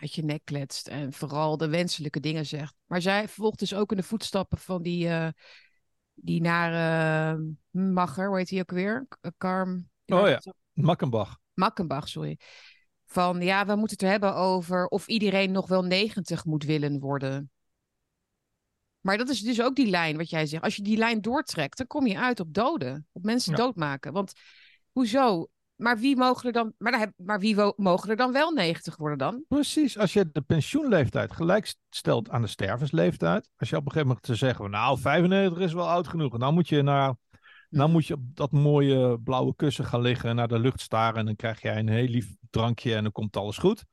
[0.00, 0.88] uit je nek kletst.
[0.88, 2.74] En vooral de wenselijke dingen zegt.
[2.86, 5.28] Maar zij volgt dus ook in de voetstappen van die, uh,
[6.14, 7.38] die nare
[7.72, 9.06] uh, Macher, hoe heet hij ook weer?
[9.36, 9.88] Karm.
[10.06, 10.40] Oh ja,
[10.72, 11.38] Makkenbach.
[11.54, 12.38] Makkenbach, sorry.
[13.04, 16.98] Van ja, we moeten het er hebben over of iedereen nog wel 90 moet willen
[16.98, 17.50] worden.
[19.02, 20.62] Maar dat is dus ook die lijn wat jij zegt.
[20.62, 23.06] Als je die lijn doortrekt, dan kom je uit op doden.
[23.12, 23.58] Op mensen ja.
[23.58, 24.12] doodmaken.
[24.12, 24.32] Want
[24.92, 25.46] hoezo?
[25.76, 29.44] Maar wie mogen er dan, maar, maar wie mogen er dan wel 90 worden dan?
[29.48, 33.48] Precies, als je de pensioenleeftijd gelijk stelt aan de stervensleeftijd.
[33.56, 36.32] Als je op een gegeven moment te zeggen, nou 95 is wel oud genoeg.
[36.32, 37.14] En dan moet je naar
[37.68, 37.90] Dan Mhm.
[37.90, 41.18] moet je op dat mooie blauwe kussen gaan liggen en naar de lucht staren.
[41.18, 43.84] En dan krijg jij een heel lief drankje en dan komt alles goed.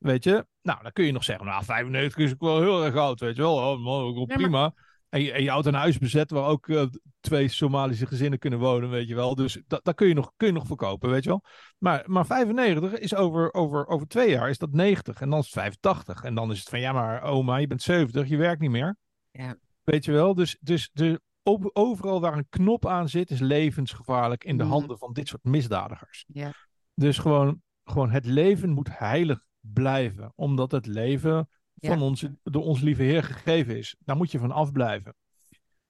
[0.00, 0.46] Weet je?
[0.62, 3.36] Nou, dan kun je nog zeggen, nou, 95 is ook wel heel erg oud, weet
[3.36, 3.54] je wel.
[3.56, 4.74] Oh, man, Ja, maar- prima.
[5.08, 6.82] En, je, en je houdt een huis bezet waar ook eh,
[7.20, 9.34] twee Somalische gezinnen kunnen wonen, weet je wel.
[9.34, 11.44] Dus dat, dat kun, je nog, kun je nog verkopen, weet je wel.
[11.78, 15.44] Maar, maar 95 is over, over, over twee jaar is dat 90 en dan is
[15.44, 16.22] het 85.
[16.22, 18.96] En dan is het van, ja, maar oma, je bent 70, je werkt niet meer.
[19.30, 19.56] Ja.
[19.84, 20.34] Weet je wel?
[20.34, 24.72] Dus, dus de, op- overal waar een knop aan zit, is levensgevaarlijk in de Mhm.
[24.72, 26.24] handen van dit soort misdadigers.
[26.28, 26.52] Ja.
[26.94, 32.04] Dus gewoon, gewoon het leven moet heilig blijven, omdat het leven van Ja.
[32.04, 33.96] ons, door ons lieve Heer gegeven is.
[33.98, 35.14] Daar moet je van afblijven.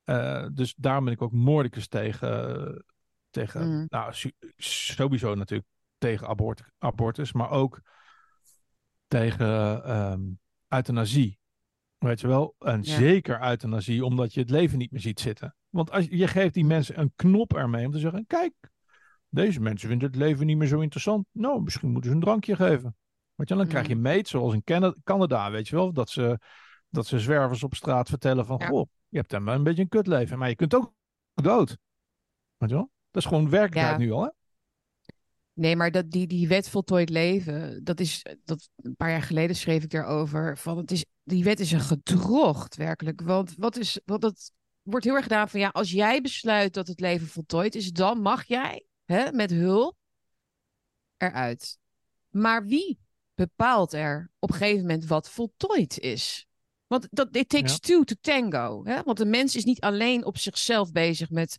[0.04, 2.84] Eh, dus daarom ben ik ook moordicus tegen,
[3.30, 3.84] tegen Mhm.
[3.88, 4.14] nou,
[4.56, 5.68] sowieso natuurlijk
[5.98, 7.80] tegen abort, abortus, maar ook
[9.06, 10.20] tegen ehm,
[10.68, 11.38] euthanasie.
[11.98, 12.54] Weet je wel?
[12.58, 12.96] En Ja.
[12.96, 15.54] zeker euthanasie, omdat je het leven niet meer ziet zitten.
[15.68, 18.52] Want als, je geeft die mensen een knop ermee om te zeggen: kijk,
[19.28, 21.26] deze mensen vinden het leven niet meer zo interessant.
[21.32, 22.96] Nou, misschien moeten ze een drankje geven.
[23.48, 23.58] Wel?
[23.58, 26.38] dan krijg je meet, zoals in Cana- Canada, weet je wel, dat ze,
[26.88, 28.66] dat ze zwervers op straat vertellen van, Ja.
[28.66, 30.92] goh, je hebt dan maar een beetje een kutleven, maar je kunt ook
[31.34, 31.76] dood.
[32.56, 32.90] Weet je wel?
[33.10, 34.04] Dat is gewoon werkelijkheid Ja.
[34.06, 34.28] nu al, hè?
[35.52, 39.56] Nee, maar dat, die, die wet voltooid leven, dat is, dat, een paar jaar geleden
[39.56, 43.20] schreef ik daarover, van het is, die wet is een gedrocht, werkelijk.
[43.20, 46.86] Want wat is, wat dat wordt heel erg gedaan van, ja, als jij besluit dat
[46.86, 49.96] het leven voltooid is, dan mag jij, hè, met hulp,
[51.16, 51.78] eruit.
[52.28, 52.98] Maar wie
[53.48, 56.46] bepaalt er op een gegeven moment wat voltooid is?
[56.86, 57.78] Want dat, it takes Ja.
[57.78, 58.84] two to tango.
[58.84, 59.02] Hè?
[59.02, 61.56] Want de mens is niet alleen op zichzelf bezig met,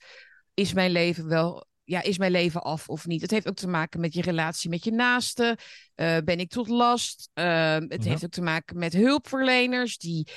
[0.53, 3.21] is mijn leven wel ja, is mijn leven af of niet?
[3.21, 5.57] Het heeft ook te maken met je relatie met je naaste.
[5.95, 7.29] Eh, ben ik tot last?
[7.33, 8.09] Eh, het Ja.
[8.09, 10.27] heeft ook te maken met hulpverleners die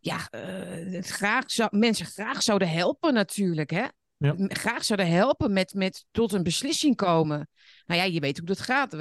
[0.00, 3.70] ja, eh, het graag zou, mensen graag zouden helpen natuurlijk.
[3.70, 3.84] Hè?
[4.16, 4.34] Ja.
[4.36, 7.48] Graag zouden helpen met, met tot een beslissing komen.
[7.86, 8.92] Nou ja, je weet hoe dat gaat.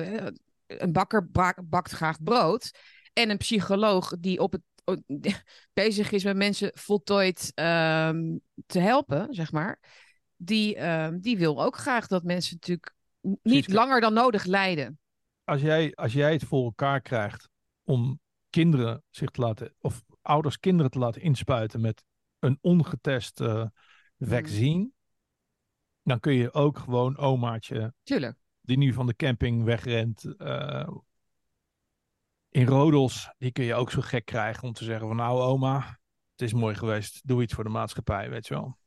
[0.77, 2.71] Een bakker bak- bakt graag brood.
[3.13, 4.61] En een psycholoog die op het,
[5.73, 9.79] bezig is met mensen voltooid ehm, te helpen, zeg maar
[10.45, 12.95] die, ehm, die wil ook graag dat mensen natuurlijk
[13.43, 14.99] niet langer dan nodig lijden.
[15.43, 17.49] Als jij, als jij het voor elkaar krijgt
[17.83, 18.19] om
[18.49, 22.03] kinderen zich te laten, of ouders kinderen te laten inspuiten met
[22.39, 23.65] een ongetest eh,
[24.19, 24.93] vaccin,
[26.01, 28.37] dan kun je ook gewoon omaatje Tuurlijk.
[28.63, 30.35] Die nu van de camping wegrent.
[30.37, 30.87] eh,
[32.49, 35.99] in Rodels, die kun je ook zo gek krijgen om te zeggen van nou oma,
[36.31, 38.77] het is mooi geweest, doe iets voor de maatschappij, weet je wel.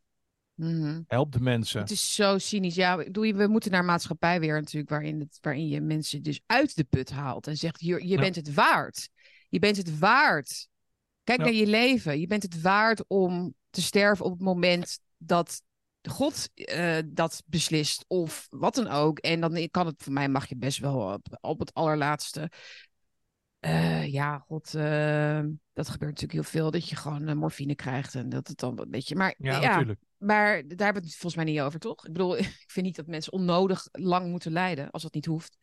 [0.55, 1.03] Mhm.
[1.07, 1.81] Help de mensen.
[1.81, 2.75] Het is zo cynisch.
[2.75, 6.85] Ja, we moeten naar maatschappij weer natuurlijk waarin, het, waarin je mensen dus uit de
[6.85, 8.21] put haalt en zegt, je, je Ja.
[8.21, 9.09] bent het waard.
[9.49, 10.69] Je bent het waard.
[11.25, 11.45] Kijk Ja.
[11.45, 12.21] naar je leven.
[12.21, 15.63] Je bent het waard om te sterven op het moment dat
[16.09, 19.19] God eh, dat beslist of wat dan ook.
[19.19, 22.51] En dan kan het, voor mij mag je best wel op, op het allerlaatste.
[23.59, 25.41] Eh, ja, god, eh,
[25.73, 26.71] dat gebeurt natuurlijk heel veel.
[26.71, 29.17] Dat je gewoon morfine krijgt en dat het dan een beetje...
[29.17, 30.01] Maar ja, ja, natuurlijk.
[30.17, 32.07] maar daar hebben we het volgens mij niet over, toch?
[32.07, 35.57] Ik bedoel, ik vind niet dat mensen onnodig lang moeten lijden, als dat niet hoeft.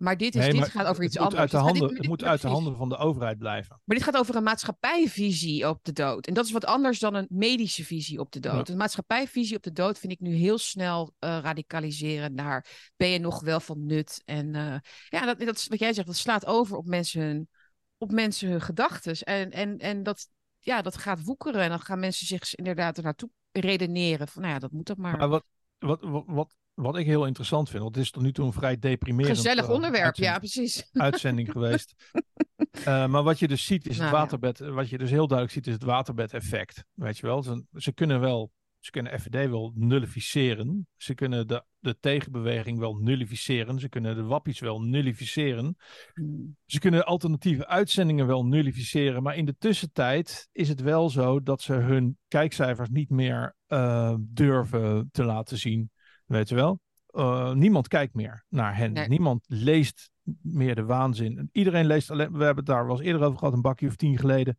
[0.00, 1.40] Maar dit, is, Nee, dit gaat over iets moet anders.
[1.40, 3.80] Uit de Dit gaat- handen, dit- het moet uit de handen van de overheid blijven.
[3.84, 6.26] Maar dit gaat over een maatschappijvisie op de dood.
[6.26, 8.66] En dat is wat anders dan een medische visie op de dood.
[8.66, 8.72] Ja.
[8.72, 13.18] Een maatschappijvisie op de dood vind ik nu heel snel eh, radicaliseren naar ben je
[13.18, 14.22] nog wel van nut?
[14.24, 14.76] En eh,
[15.08, 17.48] ja, dat, dat is wat jij zegt, dat slaat over op mensen hun,
[17.98, 19.16] op mensen hun gedachten.
[19.18, 20.28] En, en, en dat,
[20.58, 21.60] ja, dat gaat woekeren.
[21.62, 24.28] En dan gaan mensen zich inderdaad er naartoe redeneren.
[24.28, 25.16] Van nou ja, dat moet dat maar.
[25.16, 25.44] Maar wat,
[25.78, 28.52] wat, wat, wat, wat ik heel interessant vind, want het is tot nu toe een
[28.52, 30.88] vrij deprimerend Gezellig eh, onderwerp, uitzending- ja, precies.
[30.92, 31.94] uitzending geweest.
[32.70, 34.20] Eh, maar wat je dus ziet is het Nou ja.
[34.20, 34.58] waterbed.
[34.58, 36.84] Wat je dus heel duidelijk ziet is het waterbed-effect.
[36.94, 37.42] Weet je wel?
[37.42, 40.86] Ze, ze kunnen wel, ze kunnen FVD wel nullificeren.
[40.96, 43.78] Ze kunnen de, de tegenbeweging wel nullificeren.
[43.78, 45.76] Ze kunnen de wappies wel nullificeren.
[46.14, 46.56] Hmm.
[46.66, 49.22] Ze kunnen alternatieve uitzendingen wel nullificeren.
[49.22, 54.14] Maar in de tussentijd is het wel zo dat ze hun kijkcijfers niet meer eh,
[54.20, 55.90] durven te laten zien.
[56.30, 56.80] Weet je wel?
[57.06, 58.92] Eh, niemand kijkt meer naar hen.
[58.92, 59.08] Nee.
[59.08, 60.10] Niemand leest
[60.42, 61.48] meer de waanzin.
[61.52, 62.32] Iedereen leest alleen.
[62.32, 64.58] We hebben het daar wel eens eerder over gehad, een bakje of tien geleden.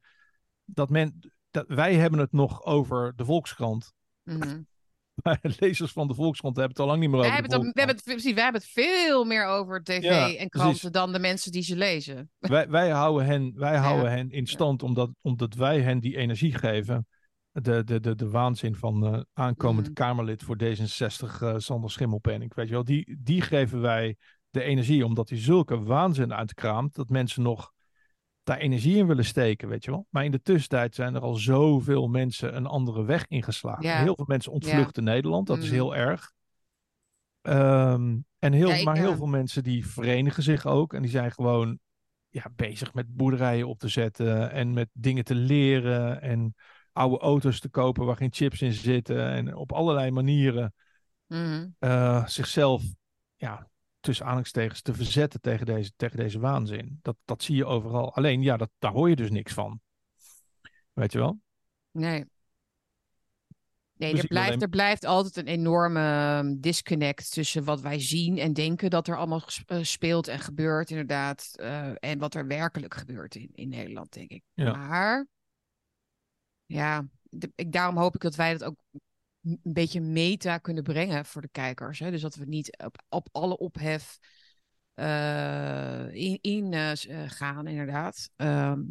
[0.65, 1.19] Dat men.
[1.49, 3.91] Dat, wij hebben het nog over de Volkskrant.
[5.23, 7.41] Maar lezers van de Volkskrant hebben het al lang niet meer Wij over.
[7.41, 10.21] hebben, de het, we, hebben het, precies, wij hebben het veel meer over tv Ja,
[10.25, 10.49] en precies.
[10.49, 12.31] kranten dan de mensen die ze lezen.
[12.39, 13.81] wij, wij houden hen, wij Ja.
[13.81, 17.07] houden hen in stand omdat, omdat wij hen die energie geven.
[17.51, 19.93] De, de, de, de waanzin van eh, aankomend Mhm.
[19.93, 22.53] Kamerlid voor D66, eh Sander Schimmelpenning.
[22.55, 24.15] Weet je wel, die, die geven wij
[24.49, 27.71] de energie omdat hij zulke waanzin uitkraamt dat mensen nog
[28.43, 30.05] daar energie in willen steken, weet je wel.
[30.09, 33.83] Maar in de tussentijd zijn er al zoveel mensen een andere weg ingeslagen.
[33.83, 34.01] Ja.
[34.01, 35.73] Heel veel mensen ontvluchten Nederland, dat is Mm.
[35.73, 36.31] heel erg.
[37.41, 40.93] Ehm, en heel, Ja, ik, maar heel veel mensen die verenigen zich ook.
[40.93, 41.79] En die zijn gewoon
[42.29, 44.51] ja, bezig met boerderijen op te zetten.
[44.51, 46.21] En met dingen te leren.
[46.21, 46.55] En
[46.93, 49.29] oude auto's te kopen waar geen chips in zitten.
[49.29, 50.73] En op allerlei manieren
[51.27, 51.67] Mhm.
[51.79, 52.83] eh, zichzelf,
[53.35, 53.69] ja,
[53.99, 56.99] tussen aanhalingstekens, te verzetten tegen deze, tegen deze waanzin.
[57.01, 58.15] Dat, dat zie je overal.
[58.15, 59.79] Alleen, ja, dat, daar hoor je dus niks van.
[60.93, 61.39] Weet je wel?
[61.91, 62.25] Nee.
[63.93, 68.53] Nee, er blijft, er blijft altijd een enorme ehm, disconnect tussen wat wij zien en
[68.53, 71.51] denken dat er allemaal eh, speelt en gebeurt, inderdaad.
[71.55, 74.43] eh, en wat er werkelijk gebeurt in, in Nederland, denk ik.
[74.53, 74.71] Ja.
[74.71, 75.27] Maar,
[76.71, 78.75] ja, de- ik, daarom hoop ik dat wij dat ook
[79.43, 81.99] een beetje meta kunnen brengen voor de kijkers.
[81.99, 82.11] Hè?
[82.11, 84.19] Dus dat we niet op, op alle ophef
[84.93, 88.29] eh, in, in eh, eh, gaan, inderdaad.
[88.35, 88.81] Ehm,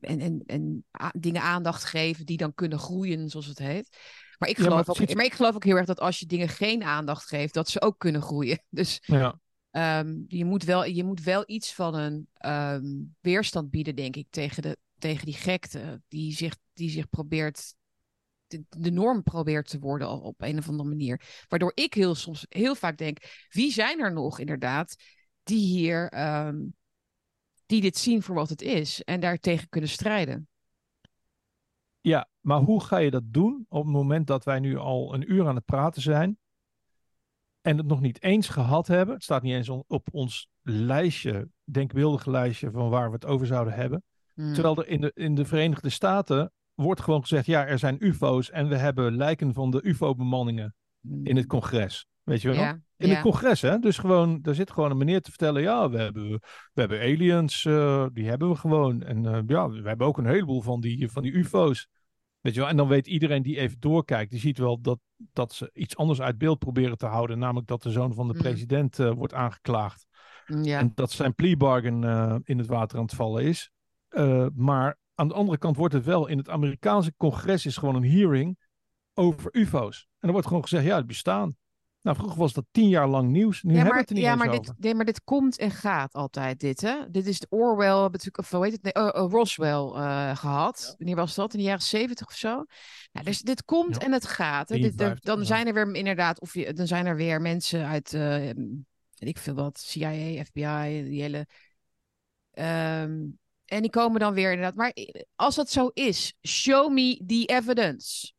[0.00, 3.96] en, en, en dingen aandacht geven die dan kunnen groeien, zoals het heet.
[4.38, 6.26] Maar ik, Ja, maar geloof ook, maar ik geloof ook heel erg dat als je
[6.26, 8.62] dingen geen aandacht geeft, dat ze ook kunnen groeien.
[8.70, 9.40] Dus Ja.
[9.70, 12.86] ehm, je, moet wel, je moet wel iets van een ehm,
[13.20, 17.74] weerstand bieden, denk ik, tegen, de, tegen die gekte die zich, die zich probeert,
[18.46, 21.44] de, norm probeert te worden op een of andere manier.
[21.48, 24.96] Waardoor ik heel soms heel vaak denk, wie zijn er nog inderdaad
[25.42, 26.56] die hier, ehm,
[27.66, 30.48] die dit zien voor wat het is en daartegen kunnen strijden?
[32.00, 35.32] Ja, maar hoe ga je dat doen op het moment dat wij nu al een
[35.32, 36.38] uur aan het praten zijn
[37.60, 39.14] en het nog niet eens gehad hebben?
[39.14, 43.74] Het staat niet eens op ons lijstje, denkbeeldige lijstje van waar we het over zouden
[43.74, 44.02] hebben.
[44.38, 44.52] Hmm.
[44.54, 48.50] Terwijl er in de, in de Verenigde Staten wordt gewoon gezegd, ja, er zijn UFO's
[48.50, 50.74] en we hebben lijken van de UFO-bemanningen
[51.22, 52.06] in het congres.
[52.22, 52.56] Weet je wel?
[52.56, 52.66] Hmm.
[52.66, 53.14] Ja, In ja.
[53.14, 53.78] het congres, hè?
[53.78, 56.30] Dus gewoon, daar zit gewoon een meneer te vertellen: ja, we hebben,
[56.72, 59.02] we hebben aliens, eh, die hebben we gewoon.
[59.02, 61.88] En eh, ja, we hebben ook een heleboel van die, van die UFO's.
[62.40, 62.68] Weet je wel?
[62.68, 64.98] En dan weet iedereen die even doorkijkt, die ziet wel dat,
[65.32, 67.38] dat ze iets anders uit beeld proberen te houden.
[67.38, 68.40] Namelijk dat de zoon van de Mm.
[68.40, 70.06] president eh, wordt aangeklaagd.
[70.62, 70.78] ja.
[70.78, 72.02] En dat zijn plea bargain
[72.44, 73.70] in het water aan het vallen is.
[74.08, 77.94] Eh, maar aan de andere kant wordt het wel in het Amerikaanse congres is gewoon
[77.94, 78.58] een hearing
[79.14, 80.06] over UFO's.
[80.18, 81.56] En er wordt gewoon gezegd, ja, het bestaan.
[82.02, 83.62] Nou, vroeger was dat tien jaar lang nieuws.
[83.62, 84.62] Nu ja, hebben we maar, het er niet ja, maar over.
[84.62, 87.10] dit, nee, maar dit komt en gaat altijd, dit, hè?
[87.10, 88.82] Dit is de Orwell, natuurlijk, of hoe heet het?
[88.82, 90.94] Nee, oh, oh, Roswell eh, gehad.
[90.98, 91.52] Wanneer was dat?
[91.52, 92.64] In de jaren zeventig of zo?
[93.12, 94.00] Nou, dus dit komt Ja.
[94.00, 94.68] en het gaat.
[94.68, 94.74] Hè?
[94.74, 95.44] Dit, er- 53, dan ja.
[95.44, 98.20] zijn er weer inderdaad, of je, dan zijn er weer mensen uit, eh,
[99.14, 101.46] weet ik veel wat, CIA, FBI, die hele...
[102.50, 103.16] ehm,
[103.68, 104.74] en die komen dan weer inderdaad.
[104.74, 104.92] Maar
[105.34, 108.32] als dat zo is, show me the evidence.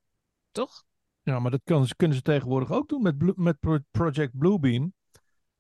[0.52, 0.84] Toch?
[1.22, 4.94] Ja, maar dat kan, kunnen ze tegenwoordig ook doen met, met Pro- Project Bluebeam.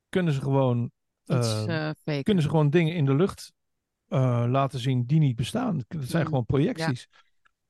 [0.09, 0.91] Kunnen ze gewoon,
[1.25, 3.53] Iets eh, eh kunnen ze gewoon dingen in de lucht
[4.07, 5.83] eh, laten zien die niet bestaan.
[5.87, 7.07] Dat zijn Mm, gewoon projecties.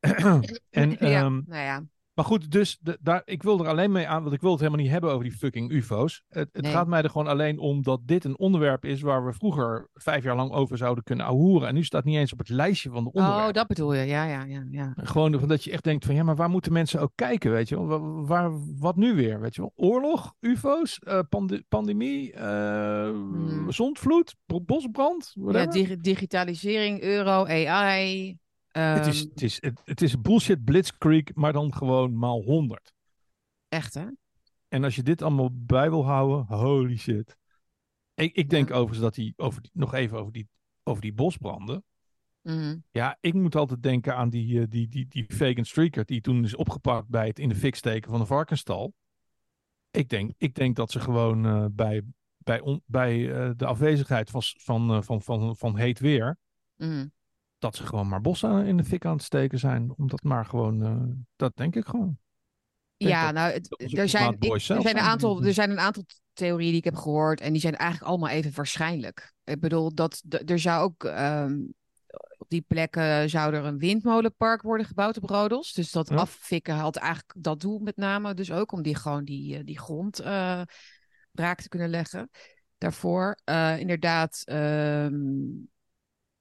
[0.70, 1.84] en, ja, ehm, nou ja.
[2.20, 4.60] Maar goed, dus de, daar, ik wil er alleen mee aan, want ik wil het
[4.60, 6.22] helemaal niet hebben over die fucking UFO's.
[6.28, 6.72] Het, het Nee.
[6.72, 10.24] gaat mij er gewoon alleen om dat dit een onderwerp is waar we vroeger vijf
[10.24, 11.68] jaar lang over zouden kunnen ahoeren.
[11.68, 13.46] En nu staat het niet eens op het lijstje van de onderwerpen.
[13.48, 14.04] Oh, dat bedoel je.
[14.06, 14.64] Ja, ja, ja.
[14.70, 14.92] ja.
[14.96, 17.76] Gewoon dat je echt denkt van ja, maar waar moeten mensen ook kijken, weet je
[17.76, 17.86] wel?
[17.86, 19.72] Waar, waar- wat nu weer, weet je wel?
[19.74, 23.72] Oorlog, UFO's, eh, pande- pandemie, eh, Hmm.
[23.72, 28.38] zondvloed, bo- bosbrand, Ja, dig- digitalisering, euro, AI.
[28.80, 32.92] Het, is, ehm, het, is, het, het is bullshit blitzkrieg, maar dan gewoon maal honderd.
[33.68, 34.06] Echt, hè?
[34.68, 37.36] En als je dit allemaal bij wil houden, holy shit.
[38.14, 38.74] Ik, ik denk Ja.
[38.74, 40.48] overigens dat die, over die, nog even over die,
[40.82, 41.84] over die bosbranden.
[42.42, 42.76] Mhm.
[42.90, 46.44] Ja, ik moet altijd denken aan die, eh, die, die, die vegan streaker die toen
[46.44, 48.92] is opgepakt bij het in de fik steken van een varkenstal.
[49.90, 52.02] Ik denk, ik denk dat ze gewoon eh, bij,
[52.38, 56.38] bij, on- bij eh, de afwezigheid van, van, van, van, van heet weer,
[56.76, 57.06] Mhm.
[57.60, 59.92] Dat ze gewoon maar bos aan, in de fik aan het steken zijn.
[59.96, 61.02] Omdat maar gewoon, eh,
[61.36, 62.18] dat denk ik gewoon.
[62.96, 65.54] denk Ja, dat- nou, het- dat onze er, zijn, ik- er, zijn een aantal, er
[65.54, 67.40] zijn een aantal theorieën die ik heb gehoord.
[67.40, 69.32] En die zijn eigenlijk allemaal even waarschijnlijk.
[69.44, 71.04] Ik bedoel, dat, er zou ook.
[71.04, 71.58] ehm,
[72.38, 75.72] op die plekken zou er een windmolenpark worden gebouwd op Rodos.
[75.72, 76.16] Dus dat Ja.
[76.16, 78.34] afvikken had eigenlijk dat doel met name.
[78.34, 80.62] Dus ook om die gewoon die, eh, die grond eh,
[81.32, 82.30] braak te kunnen leggen.
[82.78, 83.38] Daarvoor.
[83.78, 84.42] Inderdaad.
[84.44, 85.14] ehm,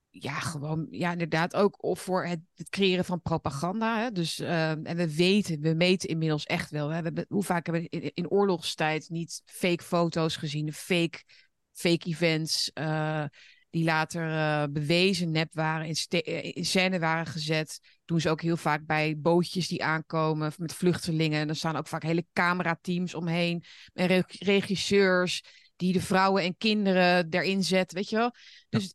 [0.09, 3.99] ja, gewoon, ja, inderdaad ook of voor het, het creëren van propaganda.
[4.01, 4.11] Hè?
[4.11, 6.89] Dus, ehm, en we weten, we meten inmiddels echt wel.
[6.89, 7.01] Hè?
[7.01, 11.23] We hoe vaak hebben we in, oorlogstijd niet fake foto's gezien, fake,
[11.73, 13.23] fake events, eh,
[13.69, 17.79] die later eh, bewezen nep waren, in, eh, in scène waren gezet.
[18.05, 21.39] Doen ze ook heel vaak bij bootjes die aankomen met vluchtelingen.
[21.39, 23.63] En er staan ook vaak hele camerateams omheen.
[23.93, 25.43] En re- regisseurs
[25.75, 28.31] die de vrouwen en kinderen erin zetten, weet je wel.
[28.69, 28.93] Dus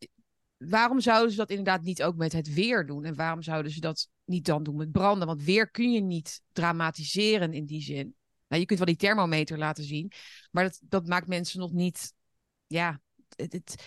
[0.57, 3.05] waarom zouden ze dat inderdaad niet ook met het weer doen?
[3.05, 5.27] En waarom zouden ze dat niet dan doen met branden?
[5.27, 8.15] Want weer kun je niet dramatiseren in die zin.
[8.49, 10.13] Nou, je kunt wel die thermometer laten zien,
[10.51, 12.13] maar dat, dat maakt mensen nog niet.
[12.67, 13.01] Ja,
[13.37, 13.85] het, het,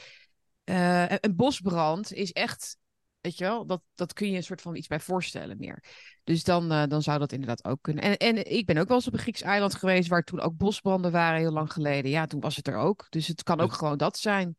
[0.65, 2.78] uh, een bosbrand is echt.
[3.22, 5.84] Weet je wel, dat, dat kun je een soort van iets bij voorstellen meer.
[6.24, 8.03] Dus dan, uh, dan zou dat inderdaad ook kunnen.
[8.03, 10.57] En, en ik ben ook wel eens op een Grieks eiland geweest waar toen ook
[10.57, 12.11] bosbranden waren heel lang geleden.
[12.11, 13.05] Ja, toen was het er ook.
[13.09, 14.55] Dus het kan ook gewoon dat zijn.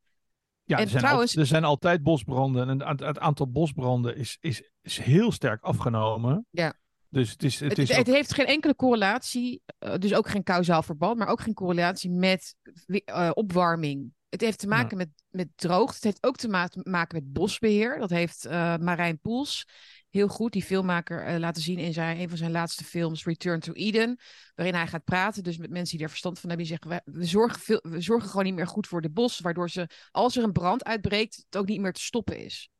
[0.68, 1.36] Ja, er zijn, trouwens...
[1.36, 2.68] al, er zijn altijd bosbranden.
[2.68, 6.46] En het, het aantal bosbranden is, is, is heel sterk afgenomen.
[6.50, 6.74] Ja.
[7.08, 10.42] Dus het, is, het, het, is het heeft geen enkele correlatie, uh, dus ook geen
[10.42, 12.54] kausaal verband, maar ook geen correlatie met
[12.86, 14.12] uh, opwarming.
[14.28, 15.04] Het heeft te maken ja.
[15.04, 15.94] met, met droogte.
[15.94, 17.98] Het heeft ook te ma maken met bosbeheer.
[17.98, 19.66] Dat heeft uh, Marijn Poels
[20.10, 23.60] heel goed, die filmmaker, uh, laten zien in zijn, een van zijn laatste films, Return
[23.60, 24.18] to Eden.
[24.54, 26.66] Waarin hij gaat praten, dus met mensen die er verstand van hebben.
[26.66, 29.40] Die zeggen, we, we, zorgen veel, we zorgen gewoon niet meer goed voor de bos.
[29.40, 32.70] Waardoor ze, als er een brand uitbreekt, het ook niet meer te stoppen is.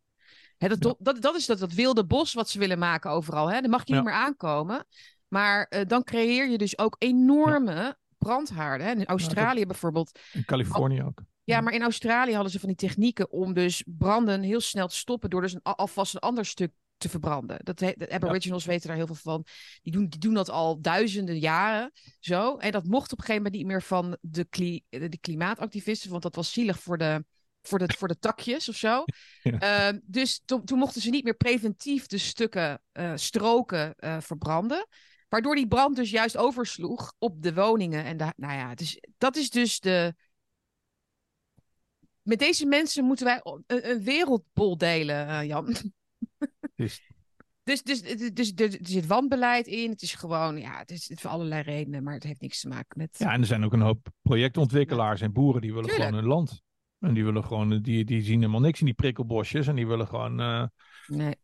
[0.57, 0.95] Hè, dat, ja.
[0.99, 3.51] dat, dat is dat, dat wilde bos wat ze willen maken overal.
[3.51, 3.61] Hè?
[3.61, 3.99] Daar mag je ja.
[3.99, 4.87] niet meer aankomen.
[5.29, 7.99] Maar uh, dan creëer je dus ook enorme ja.
[8.19, 8.87] brandhaarden.
[8.87, 8.93] Hè?
[8.93, 10.19] In Australië bijvoorbeeld.
[10.33, 11.23] In Californië ook.
[11.45, 14.97] Ja, maar in Australië hadden ze van die technieken om dus branden heel snel te
[14.97, 17.59] stoppen door dus een, alvast een ander stuk te verbranden.
[17.63, 18.71] Dat de Aboriginals ja.
[18.71, 19.45] weten daar heel veel van.
[19.83, 22.57] Die doen, die doen dat al duizenden jaren zo.
[22.57, 26.23] En dat mocht op een gegeven moment niet meer van de, kli de klimaatactivisten, want
[26.23, 27.25] dat was zielig voor de,
[27.63, 29.05] voor de, voor de takjes of zo.
[29.43, 29.91] Ja.
[29.93, 34.87] Uh, dus to, toen mochten ze niet meer preventief de stukken uh, stroken uh, verbranden.
[35.29, 38.05] Waardoor die brand dus juist oversloeg op de woningen.
[38.05, 40.15] En de, nou ja, dus, dat is dus de.
[42.23, 45.75] Met deze mensen moeten wij een, een wereldbol delen, uh, Jan.
[46.75, 47.01] Dus...
[47.69, 49.91] Dus, dus, dus, dus, dus, er zit wanbeleid in.
[49.91, 52.99] Het is gewoon, ja, het is, voor allerlei redenen, maar het heeft niks te maken
[52.99, 53.19] met.
[53.19, 56.09] Ja, en er zijn ook een hoop projectontwikkelaars en boeren die willen Tuurlijk.
[56.09, 56.63] gewoon hun land.
[56.99, 59.67] En die willen gewoon, die, die zien helemaal niks in die prikkelbosjes.
[59.67, 60.41] En die willen gewoon.
[60.41, 60.65] Uh,
[61.07, 61.35] nee.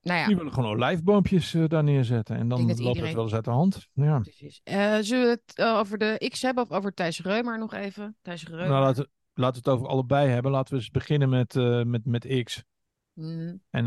[0.00, 0.26] Nou ja.
[0.26, 2.36] Die willen gewoon olijfboompjes uh, daar neerzetten.
[2.36, 3.04] En dan loopt iedereen...
[3.04, 3.88] het wel eens uit de hand.
[3.92, 4.18] Ja.
[4.18, 4.60] Precies.
[4.64, 8.16] Uh, zullen we het over de X hebben of over Thijs Reumer nog even?
[8.22, 8.68] Thijs Reumer.
[8.68, 10.50] Nou, laten, laten we het over allebei hebben.
[10.50, 11.54] Laten we eens beginnen met,
[11.86, 12.64] met, met X.
[13.12, 13.62] Mm.
[13.70, 13.86] En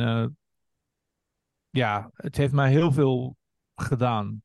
[1.72, 3.38] ja, het heeft mij heel veel
[3.76, 4.44] gedaan.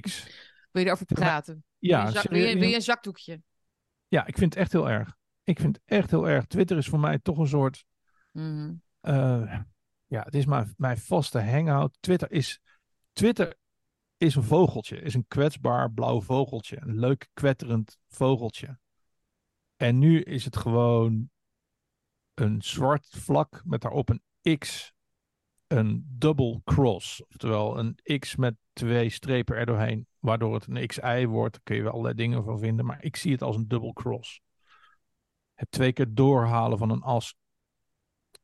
[0.00, 0.24] X.
[0.70, 1.64] Wil je erover praten?
[1.78, 1.98] Ja.
[1.98, 3.42] Wil je, zak, wil je, wil je een zakdoekje?
[4.08, 5.16] Ja, ik vind het echt heel erg.
[5.42, 6.46] Ik vind het echt heel erg.
[6.46, 7.84] Twitter is voor mij toch een soort.
[8.32, 8.82] Mm.
[9.02, 9.60] Uh,
[10.06, 11.96] ja, het is mijn, mijn vaste hangout.
[12.00, 12.60] Twitter is.
[13.12, 13.54] Twitter
[14.16, 15.00] is een vogeltje.
[15.00, 16.80] Is een kwetsbaar blauw vogeltje.
[16.80, 18.78] Een leuk kwetterend vogeltje.
[19.76, 21.30] En nu is het gewoon
[22.34, 24.92] een zwart vlak met daarop een X.
[25.68, 27.26] Een double cross.
[27.26, 30.06] Oftewel een X met twee strepen erdoorheen.
[30.18, 31.52] Waardoor het een XI wordt.
[31.52, 32.84] Daar kun je wel allerlei dingen van vinden.
[32.84, 34.40] Maar ik zie het als een double cross
[35.58, 37.34] het twee keer doorhalen van een as.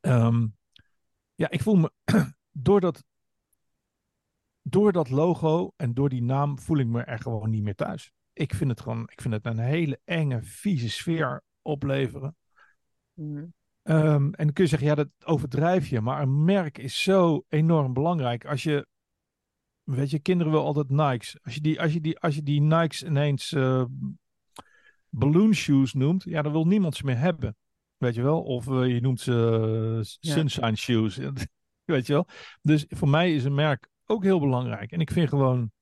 [0.00, 0.56] Um,
[1.34, 1.92] ja, ik voel me
[2.50, 3.04] door dat,
[4.62, 8.12] door dat logo en door die naam voel ik me er gewoon niet meer thuis.
[8.32, 12.36] Ik vind het gewoon, ik vind het een hele enge, vieze sfeer opleveren.
[13.12, 13.54] Mm.
[13.86, 16.00] Um, en dan kun je zeggen, ja, dat overdrijf je.
[16.00, 18.46] Maar een merk is zo enorm belangrijk.
[18.46, 18.86] Als je,
[19.82, 21.38] weet je, kinderen willen altijd Nikes.
[21.42, 23.84] Als je die, als je die, als je die Nikes ineens uh,
[25.08, 27.56] balloon shoes noemt, ja, dan wil niemand ze meer hebben.
[27.96, 28.42] Weet je wel?
[28.42, 30.74] Of uh, je noemt ze uh, sunshine ja.
[30.74, 31.16] shoes.
[31.84, 32.26] Weet je wel?
[32.62, 34.92] Dus voor mij is een merk ook heel belangrijk.
[34.92, 35.72] En ik vind gewoon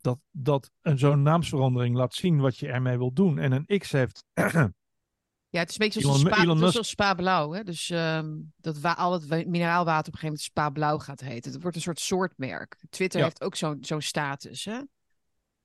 [0.00, 3.38] dat, dat een zo'n naamsverandering laat zien wat je ermee wil doen.
[3.38, 4.24] En een X heeft.
[5.54, 6.72] Ja, het is een beetje zoals Elon, spa, Elon Musk...
[6.72, 7.52] zoals spa blauw.
[7.52, 7.62] Hè?
[7.62, 11.52] Dus um, dat al het mineraalwater op een gegeven moment spa blauw gaat heten.
[11.52, 12.76] Het wordt een soort soortmerk.
[12.90, 13.24] Twitter ja.
[13.24, 14.64] heeft ook zo'n zo'n status.
[14.64, 14.80] Hè?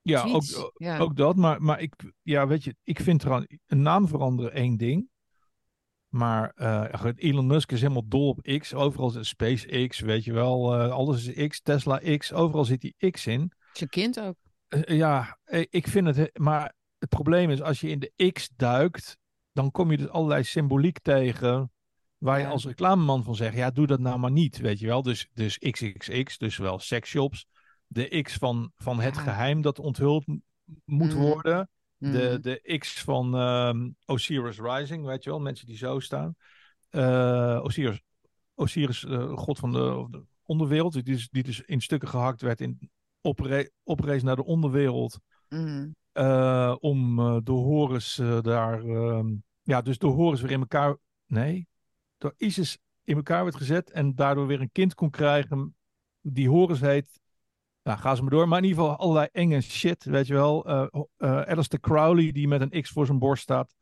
[0.01, 0.97] Ja, ook, ja.
[0.97, 1.35] ook dat.
[1.35, 5.09] Maar, maar ik, ja, weet je, ik vind er een naam veranderen één ding.
[6.07, 8.73] Maar uh, Elon Musk is helemaal dol op X.
[8.73, 10.81] Overal zit SpaceX, weet je wel.
[10.81, 12.33] Uh, alles is X, Tesla X.
[12.33, 13.51] Overal zit die X in.
[13.73, 14.35] Zijn kind ook.
[14.69, 16.39] Uh, ja, ik vind het.
[16.39, 19.17] Maar het probleem is, als je in de X duikt,
[19.61, 21.71] dan kom je dus allerlei symboliek tegen.
[22.17, 25.01] Waar je als reclameman van zegt, ja, doe dat nou maar niet, weet je wel.
[25.01, 27.47] Dus, dus XXX, dus wel sexshops
[27.89, 30.25] de X van, van het geheim dat onthuld
[30.85, 31.19] moet mm.
[31.19, 31.69] worden.
[31.97, 36.35] De, de X van um, Osiris Rising, weet je wel, mensen die zo staan.
[36.91, 38.01] Uh, Osiris,
[38.55, 42.61] Osiris uh, god van de, de, onderwereld, die dus, die dus in stukken gehakt werd
[42.61, 42.91] in
[43.21, 45.19] opre oprees naar de onderwereld.
[45.49, 45.95] Mm.
[46.13, 48.81] Uh, om door Horus daar,
[49.69, 51.67] ja, dus door Horus weer in elkaar, nee,
[52.17, 55.75] door Isis in elkaar werd gezet en daardoor weer een kind kon krijgen
[56.21, 57.19] die Horus heet
[57.83, 58.47] nou, ga ze maar door.
[58.47, 60.69] Maar in ieder geval allerlei enge shit, weet je wel.
[60.69, 60.85] Uh,
[61.17, 63.75] uh, Alistair Crowley, die met een X voor zijn borst staat.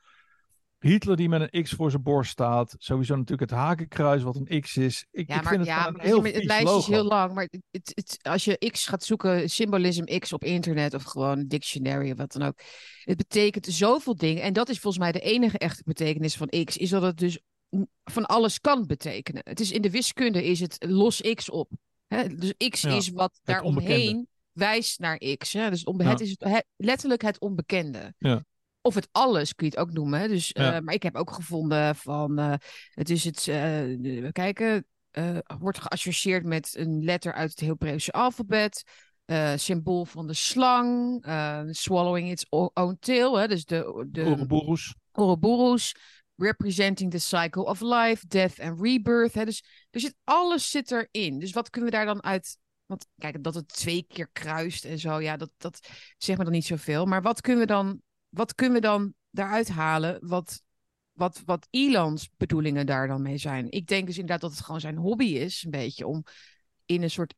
[0.79, 2.75] Hitler die met een X voor zijn borst staat.
[2.77, 5.05] Sowieso natuurlijk het hakenkruis wat een X is.
[5.11, 7.33] Ik, Ja, ik maar, vind het ja, maar heel het lijstje is heel lang.
[7.33, 11.47] Maar het, het, het- als je X gaat zoeken, symbolism X op internet of gewoon
[11.47, 12.59] dictionary of wat dan ook.
[13.03, 14.43] Het betekent zoveel dingen.
[14.43, 16.77] En dat is volgens mij de enige echte betekenis van X.
[16.77, 17.39] Is dat het dus
[18.03, 19.41] van alles kan betekenen.
[19.45, 21.71] Het is in de wiskunde is het los X op.
[22.07, 22.35] Hè?
[22.35, 25.53] Dus X Ja, is wat daaromheen wijst naar X.
[25.53, 25.69] Hè?
[25.69, 26.35] Dus het, onbe- het is
[26.75, 28.13] letterlijk het onbekende.
[28.17, 28.43] Ja.
[28.81, 30.29] Of het alles kun je het ook noemen.
[30.29, 30.75] Dus, Ja.
[30.75, 32.39] eh, maar ik heb ook gevonden van.
[32.39, 32.53] eh,
[32.89, 33.45] het is het.
[33.45, 34.85] we kijken.
[35.11, 38.83] eh, wordt geassocieerd met een letter uit het Hebreeuwse alfabet.
[39.55, 41.19] symbool van de slang.
[41.69, 43.37] swallowing its own tail.
[43.39, 44.95] Hè, dus de, de Ouroboros.
[45.11, 45.95] Ouroboros.
[46.35, 49.33] Representing the cycle of life, death and rebirth.
[49.33, 51.39] Hè, dus er zit, alles zit erin.
[51.39, 52.57] Dus wat kunnen we daar dan uit...
[52.85, 55.21] Want kijk, dat het twee keer kruist en zo.
[55.21, 57.05] Ja, dat, dat zegt me dan niet zoveel.
[57.05, 58.01] Maar wat kunnen we dan,
[58.37, 60.27] wat kunnen we dan daaruit halen?
[60.27, 60.61] Wat,
[61.11, 63.71] wat, wat Elons bedoelingen daar dan mee zijn?
[63.71, 65.63] Ik denk dus inderdaad dat het gewoon zijn hobby is.
[65.63, 66.23] Een beetje om
[66.85, 67.33] in een soort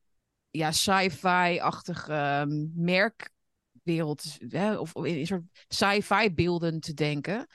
[0.49, 4.37] ja, sci-fi-achtige ehm, merkwereld...
[4.47, 7.47] Hè, of in een soort sci-fi beelden te denken.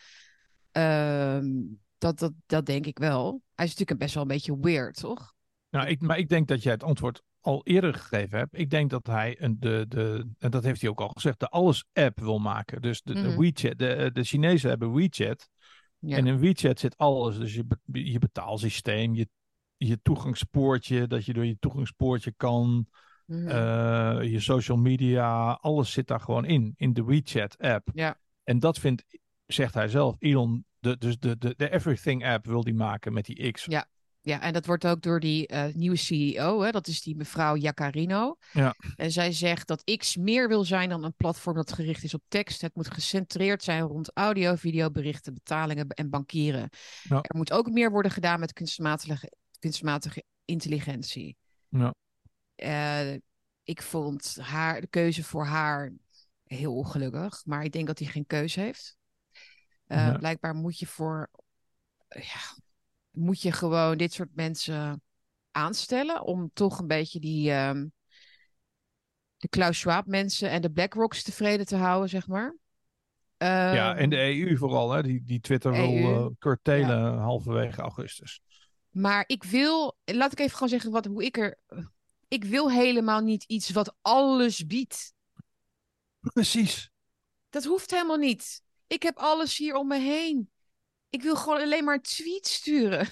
[0.71, 1.51] Ehm,
[1.99, 3.43] dat, dat, dat denk ik wel.
[3.55, 5.35] Hij is natuurlijk best wel een beetje weird, toch?
[5.71, 8.59] Nou, ik, maar ik denk dat jij het antwoord al eerder gegeven hebt.
[8.59, 11.49] Ik denk dat hij, een, de, de, en dat heeft hij ook al gezegd, de
[11.49, 12.83] alles-app wil maken.
[12.83, 13.39] Dus de, de Mhm.
[13.39, 15.49] WeChat, de, de Chinezen hebben WeChat.
[15.99, 16.17] Ja.
[16.17, 17.39] En in WeChat zit alles.
[17.39, 19.29] Dus je, je betaalsysteem, je,
[19.77, 22.87] je toegangspoortje, dat je door je toegangspoortje kan.
[23.27, 23.49] Mhm.
[23.49, 27.89] eh, je social media, alles zit daar gewoon in, in de WeChat-app.
[27.95, 28.19] Ja.
[28.45, 29.05] En dat vindt,
[29.47, 33.51] zegt hij zelf, Elon, de, dus de, de, de Everything-app wil die maken met die
[33.51, 33.65] X.
[33.65, 33.87] Ja.
[34.25, 37.57] Ja, en dat wordt ook door die eh, nieuwe CEO, hè, dat is die mevrouw
[37.57, 38.37] Jacarino.
[38.53, 38.75] Ja.
[38.97, 42.23] En zij zegt dat X meer wil zijn dan een platform dat gericht is op
[42.29, 42.61] tekst.
[42.61, 46.69] Het moet gecentreerd zijn rond audio, video, berichten, betalingen en bankieren.
[47.03, 47.17] Ja.
[47.23, 51.37] Er moet ook meer worden gedaan met kunstmatige, kunstmatige intelligentie.
[51.69, 51.95] Ja.
[52.55, 53.15] Eh,
[53.63, 55.93] ik vond haar, de keuze voor haar
[56.45, 58.97] heel ongelukkig, maar ik denk dat hij geen keuze heeft.
[59.87, 60.17] Eh, Ja.
[60.19, 61.31] Blijkbaar moet je voor,
[62.09, 62.57] ja,
[63.15, 65.03] moet je gewoon dit soort mensen
[65.51, 67.87] aanstellen om toch een beetje die ehm,
[69.37, 72.57] de Klaus Schwab mensen en de BlackRocks tevreden te houden, zeg maar.
[73.39, 75.03] Ja, Ehm, en de EU vooral, hè?
[75.03, 76.15] Die, die Twitter wil EU.
[76.15, 78.41] eh curtailen halverwege augustus.
[78.91, 81.59] Maar ik wil, laat ik even gewoon zeggen wat, hoe ik er.
[82.29, 85.13] Ik wil helemaal niet iets wat alles biedt.
[86.21, 86.91] Precies.
[87.51, 88.63] Dat hoeft helemaal niet.
[88.87, 90.51] Ik heb alles hier om me heen.
[91.15, 93.09] Ik wil gewoon alleen maar een tweet sturen.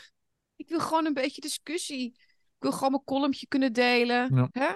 [0.57, 2.07] Ik wil gewoon een beetje discussie.
[2.57, 4.34] Ik wil gewoon mijn columnje kunnen delen.
[4.34, 4.48] Ja.
[4.53, 4.74] Hè?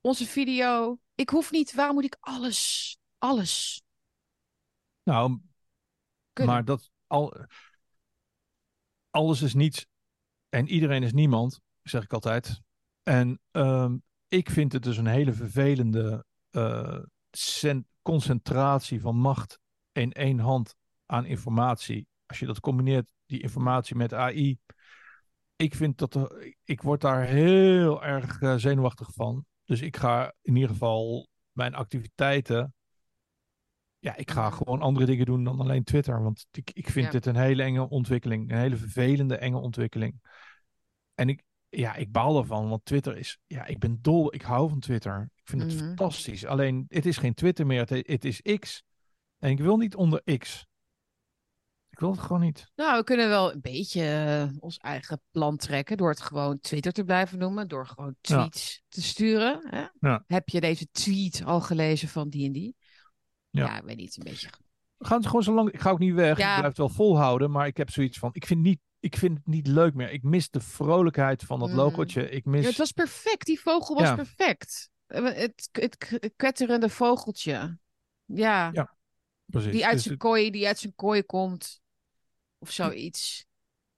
[0.00, 0.98] Onze video.
[1.14, 3.82] Ik hoef niet, waarom moet ik alles, alles
[5.02, 5.40] Nou,
[6.32, 6.54] kunnen?
[6.54, 7.46] maar dat al,
[9.10, 9.86] alles is niets
[10.48, 12.60] en iedereen is niemand, zeg ik altijd.
[13.02, 13.96] En ehm,
[14.28, 16.98] ik vind het dus een hele vervelende eh,
[17.30, 19.58] cen- concentratie van macht
[19.92, 20.74] in één hand
[21.06, 22.08] aan informatie.
[22.28, 24.58] Als je dat combineert, die informatie met AI.
[25.56, 29.44] Ik vind dat ik word daar heel erg eh, zenuwachtig van.
[29.64, 32.74] Dus ik ga in ieder geval mijn activiteiten.
[33.98, 36.22] Ja, ik ga gewoon andere dingen doen dan alleen Twitter.
[36.22, 37.12] Want ik, ik vind Ja.
[37.12, 38.50] dit een hele enge ontwikkeling.
[38.50, 40.20] Een hele vervelende, enge ontwikkeling.
[41.14, 43.38] En ik, ja, ik baal ervan, want Twitter is.
[43.46, 44.34] Ja, ik ben dol.
[44.34, 45.30] Ik hou van Twitter.
[45.34, 45.84] Ik vind het Mhm.
[45.86, 46.46] fantastisch.
[46.46, 47.80] Alleen, het is geen Twitter meer.
[47.80, 48.82] Het, het is X.
[49.38, 50.66] En ik wil niet onder X.
[51.98, 52.70] Ik wil het gewoon niet.
[52.76, 56.92] Nou, we kunnen wel een beetje eh, ons eigen plan trekken door het gewoon Twitter
[56.92, 58.36] te blijven noemen, door gewoon Ja.
[58.36, 59.60] tweets te sturen.
[59.68, 59.86] Hè?
[60.08, 60.24] Ja.
[60.26, 62.76] Heb je deze tweet al gelezen van die en die?
[63.50, 63.66] Ja.
[63.66, 64.48] Ja, ik weet niet, een beetje.
[64.98, 65.72] Gaan het gewoon zo lang.
[65.72, 66.30] Ik ga ook niet weg.
[66.30, 67.50] Ik blijf het wel volhouden.
[67.50, 68.30] Maar ik heb zoiets van.
[68.32, 70.10] Ik vind, niet, ik vind het niet leuk meer.
[70.10, 71.74] Ik mis de vrolijkheid van dat Mm.
[71.74, 72.30] logootje.
[72.30, 72.62] Ik mis.
[72.62, 74.14] Ja, het was perfect, die vogel was Ja.
[74.14, 74.90] perfect.
[75.06, 77.78] Eh, Het, het, het kwetterende vogeltje.
[78.24, 78.96] Ja, Ja,
[79.46, 79.72] precies.
[79.72, 81.80] die uit Dus zijn het- kooi, die uit zijn kooi komt.
[82.58, 83.46] Of zoiets.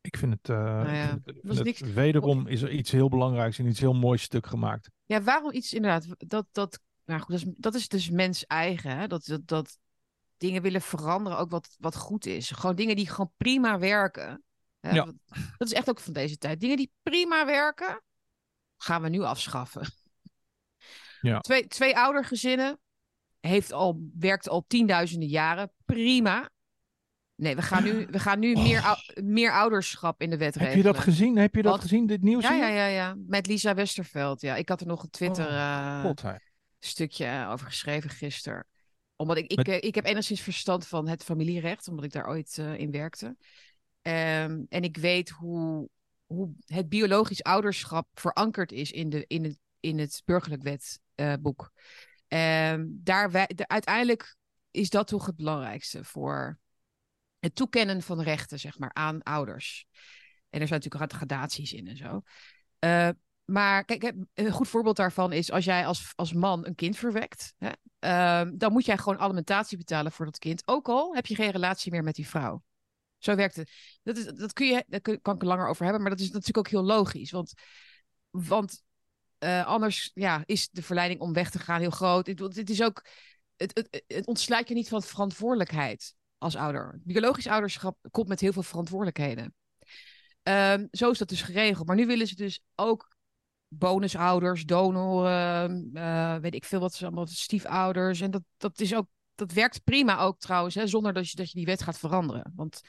[0.01, 0.47] ik vind het.
[0.47, 4.91] Nou ja, vind wederom is er iets heel belangrijks en iets heel moois stuk gemaakt.
[5.05, 6.07] Ja, waarom iets inderdaad?
[6.19, 8.97] Dat, dat, nou goed, dat, is, dat is dus mens eigen.
[8.97, 9.07] Hè?
[9.07, 9.79] Dat, dat, dat
[10.37, 12.51] dingen willen veranderen, ook wat, wat goed is.
[12.51, 14.45] Gewoon dingen die gewoon prima werken.
[14.81, 14.91] Hè?
[14.91, 15.05] Ja.
[15.59, 16.61] Dat is echt ook van deze tijd.
[16.61, 18.03] Dingen die prima werken,
[18.77, 19.87] gaan we nu afschaffen.
[21.21, 21.41] Ja.
[21.41, 22.81] Twee, twee oudergezinnen
[23.41, 25.73] heeft al, werkt al tienduizenden jaren.
[25.85, 26.51] Prima.
[27.41, 30.61] Nee, we gaan nu, we gaan nu meer, ou- meer ouderschap in de wet Oh.
[30.63, 30.95] Heb je regelen.
[30.95, 31.37] dat gezien?
[31.37, 31.81] Heb je dat Wat?
[31.81, 32.07] gezien?
[32.07, 32.43] Dit nieuws?
[32.43, 33.15] Ja, ja, ja, ja.
[33.27, 34.41] Met Lisa Westerveld.
[34.41, 36.35] Ja, ik had er nog een Twitter Oh, eh,
[36.79, 38.67] stukje over geschreven gisteren.
[39.17, 42.29] Omdat ik, ik, Met- eh, ik heb enigszins verstand van het familierecht, omdat ik daar
[42.29, 43.37] ooit eh, in werkte.
[44.03, 45.89] Ehm, en ik weet hoe,
[46.27, 50.63] hoe het biologisch ouderschap verankerd is in, de, in, het, in het burgerlijk
[51.17, 51.73] wetboek.
[52.29, 54.37] Ehm daar wij, de- uiteindelijk
[54.71, 56.59] is dat toch het belangrijkste voor
[57.41, 59.87] het toekennen van rechten, zeg maar, aan ouders.
[60.51, 62.23] En er zijn natuurlijk gradaties in en zo.
[62.79, 63.09] Eh,
[63.45, 67.55] maar kijk, een goed voorbeeld daarvan is als jij als, als man een kind verwekt,
[67.59, 70.63] hè, ehm, dan moet jij gewoon alimentatie betalen voor dat kind.
[70.65, 72.63] Ook al heb je geen relatie meer met die vrouw.
[73.19, 73.71] Zo werkt het.
[74.03, 76.31] Dat, is, dat kun je, daar kan ik er langer over hebben, maar dat is
[76.31, 77.31] natuurlijk ook heel logisch.
[77.31, 77.53] Want,
[78.31, 78.83] want
[79.39, 82.27] eh, anders ja, is de verleiding om weg te gaan heel groot.
[82.27, 83.05] Het, het is ook,
[83.57, 87.01] het, het, het ontsluit je niet van verantwoordelijkheid als ouder.
[87.03, 89.55] Biologisch ouderschap komt met heel veel verantwoordelijkheden.
[90.43, 91.87] Ehm, zo is dat dus geregeld.
[91.87, 93.17] Maar nu willen ze dus ook
[93.69, 98.21] bonusouders, donoren, eh, weet ik veel wat ze allemaal, stiefouders.
[98.21, 101.51] En dat, dat is ook, dat werkt prima ook trouwens, hè, zonder dat je, dat
[101.51, 102.53] je die wet gaat veranderen.
[102.55, 102.81] Want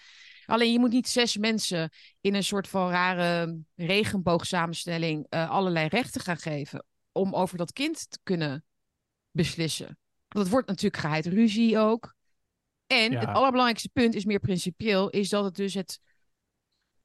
[0.46, 1.90] alleen je moet niet zes mensen
[2.22, 8.10] in een soort van rare regenboogsamenstelling eh, allerlei rechten gaan geven om over dat kind
[8.10, 8.66] te kunnen
[9.32, 9.98] beslissen.
[10.28, 12.16] Het wordt natuurlijk geheid ruzie ook.
[12.92, 13.20] En Ja.
[13.20, 16.00] het allerbelangrijkste punt is meer principieel, is dat het dus het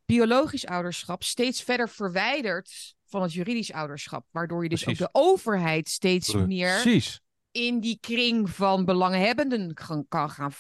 [0.05, 4.27] biologisch ouderschap steeds verder verwijdert van het juridisch ouderschap.
[4.31, 5.03] Waardoor je dus Precies.
[5.03, 7.21] ook de overheid steeds meer Precies.
[7.51, 10.53] in die kring van belanghebbenden kan, kan gaan,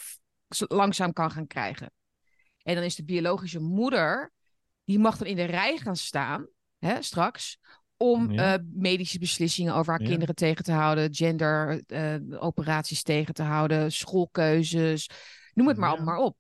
[0.49, 1.93] langzaam kan gaan krijgen.
[2.63, 4.33] En dan is de biologische moeder,
[4.85, 6.47] die mag dan in de rij gaan staan,
[6.79, 7.59] hè, straks,
[7.97, 8.55] om Ja.
[8.55, 10.09] eh, medische beslissingen over haar Ja.
[10.09, 15.11] kinderen tegen te houden, genderoperaties tegen te houden, schoolkeuzes,
[15.55, 15.95] noem het maar Ja.
[15.97, 16.37] allemaal maar op.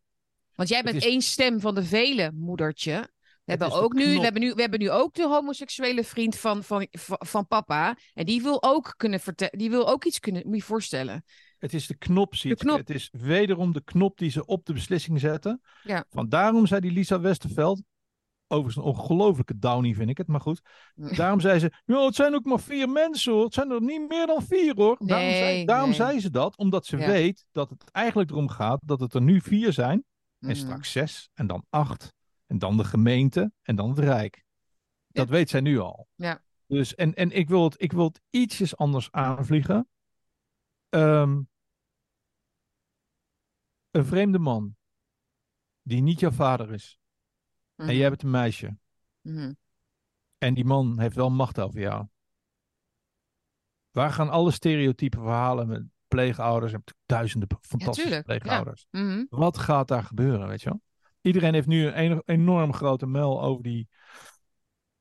[0.54, 0.92] Want jij is...
[0.92, 3.08] is- één stem van de vele, moedertje.
[3.44, 6.64] We hebben, ook nu, we, hebben nu, we hebben nu ook de homoseksuele vriend van,
[6.64, 7.96] van, van, papa.
[8.14, 9.58] En die wil ook kunnen vertellen.
[9.58, 10.42] Die wil ook iets kunnen.
[10.46, 11.24] Moet je voorstellen.
[11.58, 12.78] Het is de knop, knop.
[12.78, 15.60] Het is wederom de knop die ze op de beslissing zetten.
[15.82, 16.04] Ja.
[16.10, 17.82] Van daarom zei die Lisa Westerveld,
[18.48, 20.60] overigens een ongelofelijke downie vind ik het, maar goed.
[20.94, 23.44] Daarom zei ze, ja, het zijn ook maar vier mensen hoor.
[23.44, 24.96] Het zijn er niet meer dan vier hoor.
[25.06, 25.98] daarom zei, daarom nee.
[25.98, 27.06] zei ze dat, omdat ze Ja.
[27.06, 30.04] weet dat het eigenlijk erom gaat dat het er nu vier zijn.
[30.38, 30.56] En Mhm.
[30.56, 32.14] straks zes, en dan acht.
[32.46, 34.44] En dan de gemeente, en dan het Rijk.
[35.08, 36.08] Dat weet zij nu al.
[36.14, 36.42] Ja.
[36.66, 39.88] Dus, en, en ik, wil het, ik wil het ietsjes anders aanvliegen.
[40.88, 41.40] Ehm,
[43.90, 44.76] een vreemde man,
[45.82, 46.98] die niet jouw vader is.
[47.76, 47.88] Mhm.
[47.88, 48.76] En jij bent een meisje.
[49.20, 49.52] Mhm.
[50.38, 52.06] En die man heeft wel macht over jou.
[53.90, 58.22] Waar gaan alle stereotype verhalen met pleegouders en duizenden fantastische ja.
[58.22, 58.86] pleegouders?
[58.90, 59.24] Mhm.
[59.28, 60.80] Wat gaat daar gebeuren, weet je wel?
[61.20, 63.88] Iedereen heeft nu een eno- enorm grote mel over die,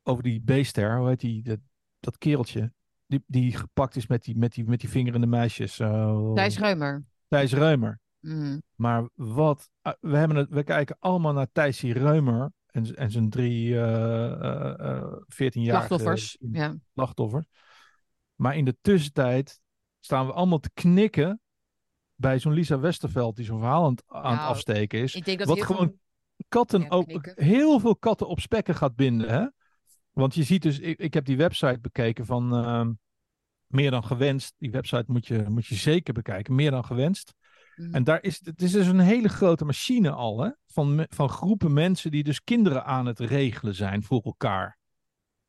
[0.04, 1.60] over die beester, hoe heet die, dat,
[2.00, 2.74] dat kereltje,
[3.06, 5.80] die, die gepakt is met die, met die, met die vingerende meisjes.
[5.80, 7.06] eh, Thijs Reumer.
[7.28, 8.00] Thijs Reumer.
[8.20, 8.60] Mhm.
[8.76, 13.30] Maar wat, ah, we, hebben het, we kijken allemaal naar Thijsie Reumer en, en zijn
[13.30, 15.04] drie eh eh, eh,
[15.34, 16.38] 14-jarige Slachtoffers.
[16.52, 16.76] Ja.
[16.94, 17.46] slachtoffers.
[18.36, 19.60] Maar in de tussentijd
[20.00, 21.40] staan we allemaal te knikken
[22.16, 25.16] bij zo'n Lisa Westerveld die zo'n verhaal aan, het- Nou, afsteken is.
[25.16, 26.00] Ik denk dat Wat gewoon veel-
[26.48, 27.44] katten Ja, ook knikken.
[27.44, 29.30] heel veel katten op spekken gaat binden.
[29.30, 29.46] Hè?
[30.12, 32.92] Want je ziet dus, ik, ik heb die website bekeken van ehm,
[33.68, 34.54] Meer dan Gewenst.
[34.58, 37.34] Die website moet je, moet je zeker bekijken, Meer dan Gewenst.
[37.76, 37.94] Mhm.
[37.94, 40.50] En daar is, het is dus een hele grote machine al, hè?
[40.68, 44.78] Van, van groepen mensen die dus kinderen aan het regelen zijn voor elkaar.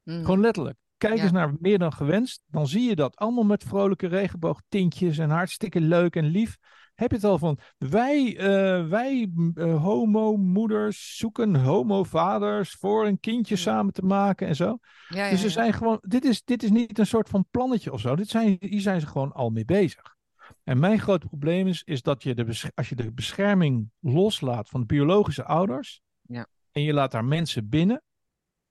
[0.03, 0.21] Mhm.
[0.21, 0.77] Gewoon letterlijk.
[0.99, 1.23] Kijk Ja.
[1.23, 2.43] eens naar meer dan gewenst.
[2.47, 6.57] Dan zie je dat allemaal met vrolijke regenboogtintjes en hartstikke leuk en lief.
[6.95, 13.55] Heb je het al van wij, eh, wij eh, homo-moeders zoeken homo-vaders voor een kindje
[13.55, 13.61] Ja.
[13.61, 14.79] samen te maken en zo.
[15.09, 15.49] Ja, Dus ja.
[15.49, 18.17] zijn gewoon, dit is, dit is niet een soort van plannetje of zo.
[18.17, 20.16] Dit zijn, hier zijn ze gewoon al mee bezig.
[20.65, 24.81] En mijn grote probleem is, is dat je de, als je de bescherming loslaat van
[24.81, 26.01] de biologische ouders.
[26.21, 26.47] Ja.
[26.73, 28.03] En je laat daar mensen binnen.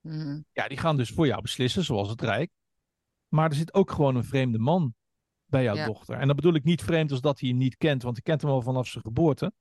[0.02, 0.42] Mhm.
[0.52, 2.52] Ja, die gaan dus voor jou beslissen, zoals het Rijk.
[3.28, 4.96] Maar er zit ook gewoon een vreemde man
[5.46, 5.86] bij jouw Ja.
[5.86, 6.18] dochter.
[6.18, 8.42] En dat bedoel ik niet vreemd als dat hij je niet kent, want hij kent
[8.42, 9.54] hem al vanaf zijn geboorte.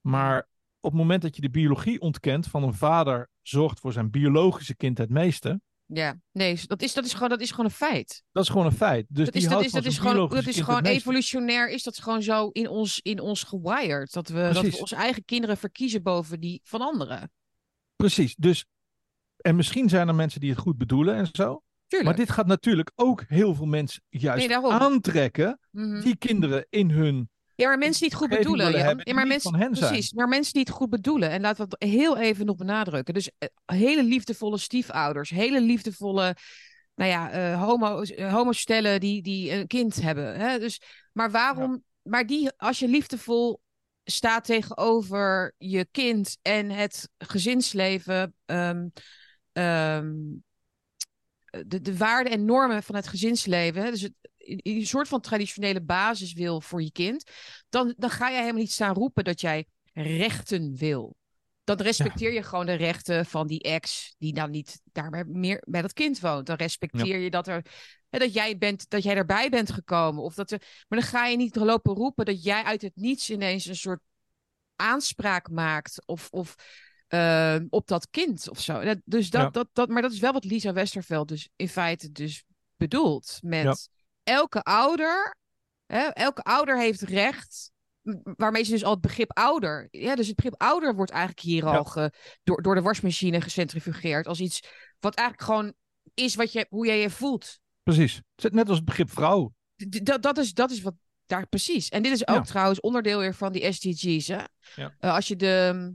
[0.00, 0.48] Maar
[0.80, 4.76] op het moment dat je de biologie ontkent van een vader zorgt voor zijn biologische
[4.76, 5.60] kind het meeste,
[5.92, 8.22] Ja, nee, dat is, dat, is gewoon, dat is gewoon een feit.
[8.32, 9.06] dat is gewoon een feit.
[9.08, 11.98] Dus Dat die is, dat is, dat is gewoon, dat is gewoon evolutionair, is dat
[11.98, 14.12] gewoon zo in ons, in ons gewired.
[14.12, 17.32] Dat we, dat we onze eigen kinderen verkiezen boven die van anderen.
[17.96, 18.34] Precies.
[18.34, 18.64] Dus,
[19.36, 21.62] en misschien zijn er mensen die het goed bedoelen en zo.
[21.86, 22.10] Tuurlijk.
[22.16, 26.00] Maar dit gaat natuurlijk ook heel veel mensen juist Nee, aantrekken Mhm.
[26.00, 27.30] die kinderen in hun
[27.60, 28.84] Ja, maar mensen die het goed bedoelen.
[28.84, 29.90] hebben Ja, maar mensen, van hen zijn.
[29.90, 31.30] precies, maar mensen die het goed bedoelen.
[31.30, 33.14] En laten we het heel even nog benadrukken.
[33.14, 36.36] Dus eh, hele liefdevolle stiefouders, hele liefdevolle,
[36.94, 40.38] nou ja, eh homo, eh, homostellen die, die een kind hebben.
[40.40, 40.58] Hè?
[40.58, 40.80] Dus,
[41.12, 43.60] maar waarom, maar die, als je liefdevol
[44.04, 48.88] staat tegenover je kind en het gezinsleven, ehm,
[49.52, 50.12] ehm,
[51.66, 54.12] de, de waarden en normen van het gezinsleven, dus het,
[54.46, 57.30] een soort van traditionele basis wil voor je kind,
[57.68, 61.16] dan, dan ga jij helemaal niet staan roepen dat jij rechten wil.
[61.64, 65.82] Dan respecteer je gewoon de rechten van die ex die dan niet daar meer bij
[65.82, 66.46] dat kind woont.
[66.46, 67.64] Dan respecteer je dat er
[68.08, 70.22] dat jij bent, dat jij erbij bent gekomen.
[70.22, 73.30] Of dat er, maar dan ga je niet lopen roepen dat jij uit het niets
[73.30, 74.00] ineens een soort
[74.76, 76.06] aanspraak maakt.
[76.06, 76.54] Of, of
[77.08, 78.80] uh, op dat kind of zo.
[78.80, 82.12] Dat, dus dat, dat, dat, maar dat is wel wat Lisa Westerveld dus in feite
[82.12, 82.44] dus
[82.76, 83.38] bedoelt.
[83.42, 83.88] Met
[84.30, 85.36] elke ouder,
[85.86, 87.70] hè, elke ouder heeft recht
[88.22, 89.88] waarmee ze dus al het begrip ouder.
[89.90, 92.12] Ja, dus het begrip ouder wordt eigenlijk hier al ge,
[92.42, 94.26] door, door de wasmachine gecentrifugeerd.
[94.26, 94.60] Als iets
[95.00, 95.72] wat eigenlijk gewoon
[96.14, 97.60] is wat je, hoe jij je voelt.
[97.82, 98.20] Precies.
[98.36, 99.54] Net als het begrip vrouw.
[100.02, 100.94] dat, dat, is, dat is wat
[101.26, 101.88] daar precies.
[101.88, 104.26] En dit is ook trouwens onderdeel weer van die SDG's.
[104.26, 104.42] Hè?
[104.74, 104.94] Ja.
[105.00, 105.92] Uh, als je de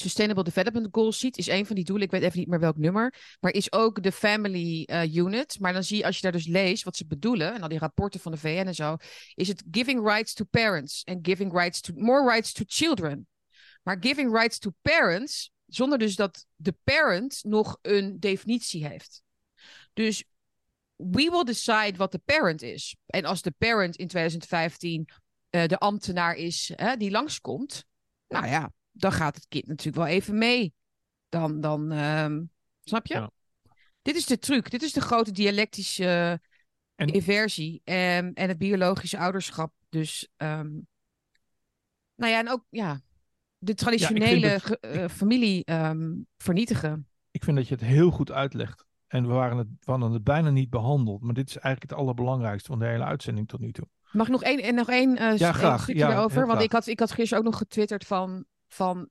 [0.00, 2.76] Sustainable Development Goals ziet, is een van die doelen, ik weet even niet meer welk
[2.76, 5.60] nummer, maar is ook de Family uh, Unit.
[5.60, 7.78] Maar dan zie je, als je daar dus leest wat ze bedoelen, en al die
[7.78, 8.96] rapporten van de VN en zo,
[9.34, 13.26] is het giving rights to parents en giving rights to, more rights to children.
[13.82, 19.22] Maar giving rights to parents, zonder dus dat de parent nog een definitie heeft.
[19.92, 20.24] Dus
[20.96, 22.96] we will decide wat de parent is.
[23.06, 27.84] En als de parent in 2015 uh, eh, de ambtenaar is hè, die langskomt,
[28.28, 30.74] nou ja, dan gaat het kind natuurlijk wel even mee.
[31.28, 32.50] Dan, dan um,
[32.80, 33.14] snap je?
[33.14, 33.30] Ja.
[34.02, 34.70] Dit is de truc.
[34.70, 36.40] Dit is de grote dialectische
[36.94, 37.06] en...
[37.06, 39.72] inversie en, en het biologische ouderschap.
[39.88, 40.86] Dus, um,
[42.14, 43.00] nou ja, en ook ja,
[43.58, 47.08] de traditionele ja, familie um, vernietigen.
[47.30, 48.86] Ik vind dat je het heel goed uitlegt.
[49.06, 51.22] En we waren het, we hadden het bijna niet behandeld.
[51.22, 53.88] Maar dit is eigenlijk het allerbelangrijkste van de hele uitzending tot nu toe.
[54.12, 55.82] Mag ik nog één, en nog één, uh, ja, graag.
[55.82, 56.46] stukje ja, erover?
[56.46, 58.44] Want ik had, ik had gisteren ook nog getwitterd van...
[58.68, 59.08] van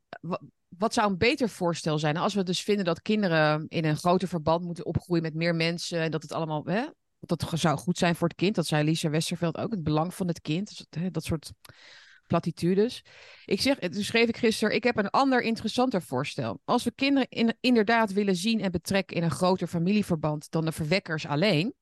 [0.67, 2.17] wat zou een beter voorstel zijn?
[2.17, 5.99] Als we dus vinden dat kinderen in een groter verband moeten opgroeien met meer mensen.
[5.99, 6.65] En dat het allemaal...
[6.65, 6.85] Hè,
[7.19, 8.55] dat zou goed zijn voor het kind.
[8.55, 9.71] Dat zei Lisa Westerveld ook.
[9.71, 10.85] Het belang van het kind.
[11.11, 11.51] Dat, soort
[12.27, 13.03] platitudes.
[13.45, 16.61] Ik zeg, toen schreef ik gisteren, ik heb een ander interessanter voorstel.
[16.65, 20.71] Als we kinderen in, inderdaad willen zien en betrekken in een groter familieverband dan de
[20.71, 21.73] verwekkers alleen.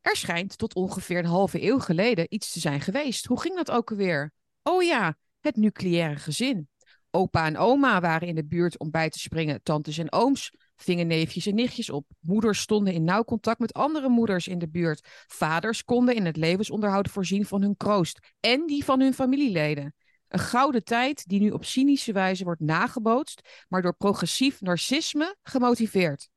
[0.00, 3.26] Er schijnt tot ongeveer een halve eeuw geleden iets te zijn geweest.
[3.26, 4.32] Hoe ging dat ook alweer?
[4.62, 6.69] Oh ja, het nucleaire gezin.
[7.10, 11.06] Opa en oma waren in de buurt om bij te springen, tantes en ooms vingen
[11.06, 12.06] neefjes en nichtjes op.
[12.20, 15.24] Moeders stonden in nauw contact met andere moeders in de buurt.
[15.26, 19.94] Vaders konden in het levensonderhoud voorzien van hun kroost en die van hun familieleden.
[20.28, 26.28] Een gouden tijd die nu op cynische wijze wordt nagebootst, maar door progressief narcisme gemotiveerd.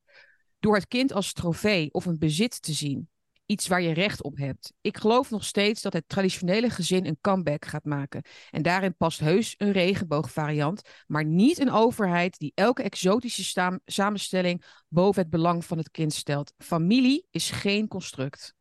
[0.60, 3.10] Door het kind als trofee of een bezit te zien
[3.46, 4.74] iets waar je recht op hebt.
[4.82, 8.22] Ik geloof nog steeds dat het traditionele gezin een comeback gaat maken.
[8.52, 15.22] En daarin past heus een regenboogvariant, maar niet een overheid die elke exotische samenstelling boven
[15.22, 16.54] het belang van het kind stelt.
[16.58, 18.56] Familie is geen construct.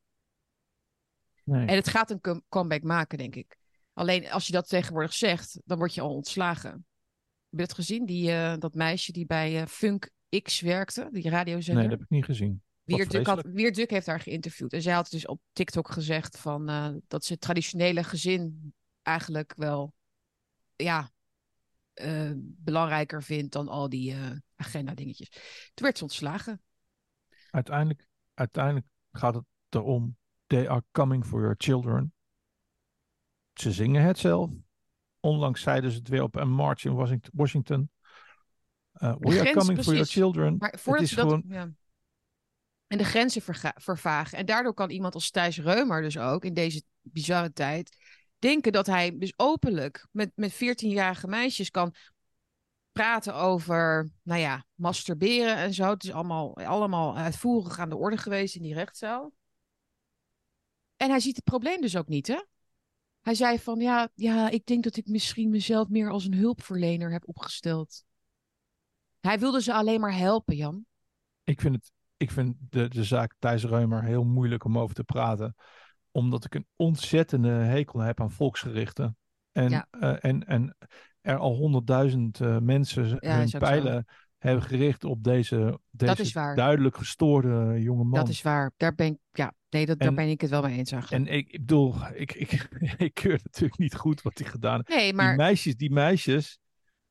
[1.45, 1.67] Nee.
[1.67, 3.57] En het gaat een comeback maken, denk ik.
[3.93, 6.71] Alleen als je dat tegenwoordig zegt, dan word je al ontslagen.
[6.71, 8.07] Heb je het gezien?
[8.07, 10.11] Die, uh, dat meisje die bij uh, Funk
[10.43, 11.83] X werkte, die radiozender?
[11.83, 12.63] Nee, dat heb ik niet gezien.
[12.85, 14.73] Wierduk, had, Wierduk heeft haar geïnterviewd.
[14.73, 19.53] En zij had dus op TikTok gezegd van, uh, dat ze het traditionele gezin eigenlijk
[19.57, 19.95] wel
[20.77, 21.11] ja,
[21.95, 25.29] uh, belangrijker vindt dan al die uh, agenda-dingetjes.
[25.75, 26.63] Toen werd ze ontslagen.
[27.51, 32.13] Uiteindelijk, uiteindelijk gaat het erom: they are coming for your children.
[33.53, 34.51] Ze zingen het zelf.
[35.21, 37.91] Onlangs zeiden ze het weer op een march in Washington.
[38.95, 39.85] Uh, we are coming precies.
[39.85, 40.57] for your children.
[40.57, 41.45] Maar voordat ze dat, gewoon...
[41.47, 41.73] ja
[42.93, 43.43] en de grenzen
[43.75, 44.39] vervagen.
[44.39, 47.97] En daardoor kan iemand als Thijs Reumer dus ook in deze bizarre tijd
[48.39, 51.95] denken dat hij dus openlijk met, met 14-jarige meisjes kan
[52.93, 55.91] praten over, nou ja, masturberen en zo.
[55.91, 59.33] Het is allemaal, allemaal uitvoerig aan de orde geweest in die rechtszaal.
[60.97, 62.43] En hij ziet het probleem dus ook niet, hè?
[63.21, 67.13] Hij zei van, ja, ja, ik denk dat ik misschien mezelf meer als een hulpverlener
[67.13, 68.05] heb opgesteld.
[69.21, 70.87] Hij wilde ze alleen maar helpen, Jan.
[71.45, 71.93] Ik vind het
[72.23, 75.55] ik vind de, de zaak Thijs Reumer heel moeilijk om over te praten.
[76.11, 79.17] Omdat ik een ontzettende hekel heb aan volksgerichten.
[79.53, 80.77] En, eh, en, en
[81.21, 84.07] er al honderdduizend uh, mensen ja, hun pijlen
[84.39, 88.21] hebben gericht op deze, deze duidelijk gestoorde jonge man.
[88.21, 88.73] Dat is waar.
[88.77, 91.27] Daar ben ik, ja, nee, dat, daar ben ik het wel mee eens eigenlijk.
[91.27, 92.69] En ik, ik bedoel, ik, ik,
[93.07, 95.01] ik keur natuurlijk niet goed wat hij gedaan heeft.
[95.01, 95.29] Nee, maar...
[95.29, 96.59] Die meisjes, die meisjes,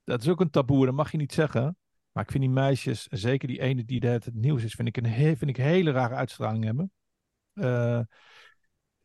[0.04, 1.76] dat is ook een taboe, dat mag je niet zeggen.
[2.12, 5.38] Maar ik vind die meisjes, zeker die ene die het nieuws is, vind ik een
[5.38, 6.92] vind ik hele rare uitstraling hebben.
[7.54, 8.02] Uh,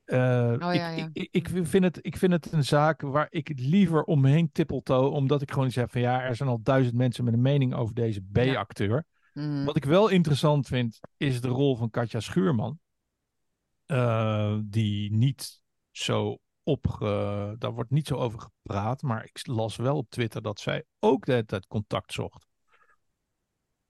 [0.07, 1.11] Uh, oh, ik, ja, ja.
[1.13, 5.09] Ik, ik, vind het, ik vind het een zaak waar ik het liever omheen tippeltoe,
[5.09, 7.95] omdat ik gewoon zeg van ja, er zijn al duizend mensen met een mening over
[7.95, 9.05] deze B-acteur.
[9.33, 9.65] Mhm.
[9.65, 12.79] Wat ik wel interessant vind, is de rol van Katja Schuurman.
[13.87, 15.61] Uh, die niet
[15.91, 16.97] zo op,
[17.59, 21.25] daar wordt niet zo over gepraat, maar ik las wel op Twitter dat zij ook
[21.25, 22.47] de hele tijd contact zocht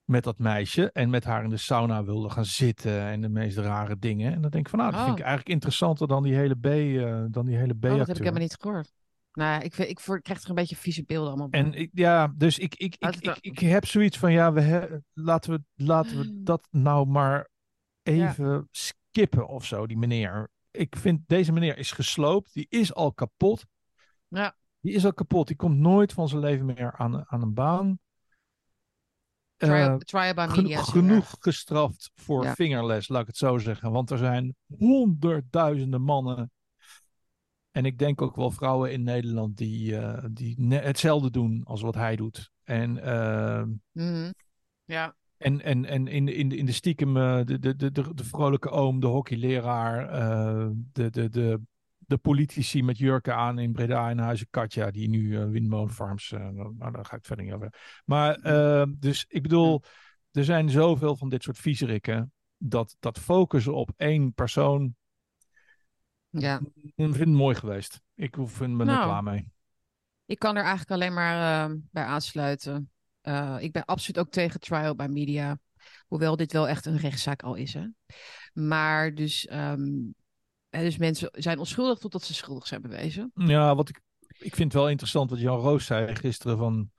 [0.07, 3.57] met dat meisje en met haar in de sauna wilde gaan zitten en de meest
[3.57, 4.33] rare dingen.
[4.33, 5.25] En dan denk ik van, nou, dat vind ik Oh.
[5.25, 8.41] eigenlijk interessanter dan die hele B, eh, dan die hele Oh, dat heb ik helemaal
[8.41, 8.91] niet gehoord.
[9.31, 11.59] Nou, ik, ik, ik krijg er een beetje vieze beelden allemaal bij.
[11.59, 15.51] En ik, ja, dus ik, ik, ik, ik, heb zoiets van, ja, we he- laten,
[15.51, 17.49] we, laten we dat nou maar
[18.03, 20.49] even skippen of zo, die meneer.
[20.71, 23.65] Ik vind, deze meneer is gesloopt, die is al kapot.
[24.27, 24.55] Ja.
[24.79, 27.99] Die is al kapot, die komt nooit van zijn leven meer aan, aan een baan.
[29.57, 30.81] Trial, Eh, trial by media.
[30.81, 32.53] genoeg gestraft voor Ja.
[32.53, 33.91] vingerles, laat ik het zo zeggen.
[33.91, 36.51] Want er zijn honderdduizenden mannen.
[37.71, 41.95] En ik denk ook wel vrouwen in Nederland die, eh, die hetzelfde doen als wat
[41.95, 42.51] hij doet.
[42.63, 44.31] En, eh, Mhm.
[44.85, 45.15] Ja.
[45.37, 48.23] en, en, en in, de- in, de- in de stiekem eh, de, de, de, de,
[48.23, 50.07] vrolijke oom, de hockeyleraar,
[50.91, 51.59] de, de, de,
[52.07, 56.49] de politici met jurken aan in Breda en Huizen Katja, die nu eh windmolenfarms, eh,
[56.49, 58.01] nou daar ga ik verder niet over.
[58.05, 59.83] Maar eh, dus ik bedoel,
[60.31, 64.95] er zijn zoveel van dit soort viezerikken, dat, dat focussen op één persoon,
[66.29, 66.61] ja.
[66.81, 68.01] ik vind het mooi geweest.
[68.15, 69.03] Ik vind me er Nou.
[69.03, 69.51] klaar mee.
[70.25, 72.91] Ik kan er eigenlijk alleen maar bij aansluiten.
[73.59, 75.59] Ik ben absoluut ook tegen trial by media.
[76.07, 77.73] Hoewel dit wel echt een rechtszaak al is.
[77.73, 77.87] Hè?
[78.53, 79.89] Maar dus, ehm,
[80.83, 83.31] dus mensen zijn onschuldig totdat ze schuldig zijn bewezen.
[83.33, 84.01] Ja, wat ik,
[84.37, 86.91] ik vind wel interessant wat Jan Roos zei gisteren van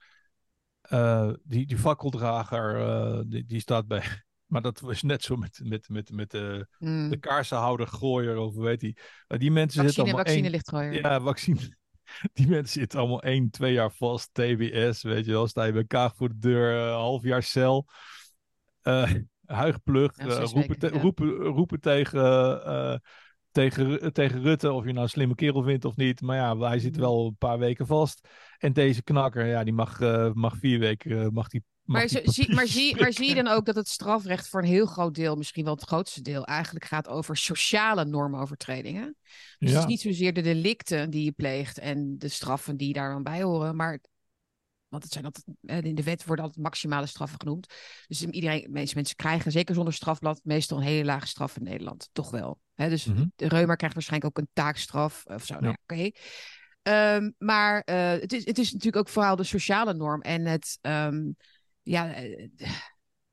[0.80, 4.02] eh, die, die fakkeldrager, eh, die, die staat bij.
[4.46, 7.10] Maar dat was net zo met, met, met, met de, Mm.
[7.10, 8.98] de kaarsenhouder, gooier of weet die.
[9.26, 10.94] Maar die mensen Vaccine, zitten allemaal vaccine lichtgooier.
[10.94, 11.76] Ja, vaccine.
[12.32, 14.30] Die mensen zitten allemaal één, twee jaar vast.
[14.32, 15.46] TBS, weet je wel.
[15.46, 17.86] Sta je bij Kaag voor de deur, eh, half jaar cel.
[19.46, 20.10] Huigplug.
[20.16, 21.00] Ja, roepen, weken, te- ja.
[21.00, 23.02] roepen, roepen tegen,
[23.58, 24.72] tegen, tegen Rutte.
[24.72, 26.20] Of je nou een slimme kerel vindt of niet.
[26.20, 27.00] Maar ja, hij zit Mhm.
[27.00, 28.28] wel een paar weken vast.
[28.58, 31.20] En deze knakker, ja, die mag, eh, mag vier weken.
[31.22, 33.88] eh, mag die, Maar, zo- zie, maar, zie, maar zie je dan ook dat het
[33.88, 38.04] strafrecht voor een heel groot deel, misschien wel het grootste deel, eigenlijk gaat over sociale
[38.04, 39.16] normovertredingen?
[39.22, 39.78] Dus het Ja.
[39.78, 43.42] is niet zozeer de delicten die je pleegt en de straffen die daar dan bij
[43.42, 43.98] horen, maar.
[44.88, 45.46] Want het zijn altijd,
[45.84, 47.74] in de wet worden altijd maximale straffen genoemd.
[48.06, 51.62] Dus iedereen, de meeste mensen krijgen, zeker zonder strafblad, meestal een hele lage straf in
[51.62, 52.08] Nederland.
[52.12, 52.60] Toch wel.
[52.74, 53.26] Dus Mhm.
[53.36, 55.54] de Reuma krijgt waarschijnlijk ook een taakstraf of zo.
[55.54, 55.78] Nou Ja.
[55.82, 56.10] Oké.
[56.82, 60.78] Ehm, maar eh, het, is, het is natuurlijk ook vooral de sociale norm en het,
[60.80, 61.30] ehm,
[61.82, 62.48] ja, eh,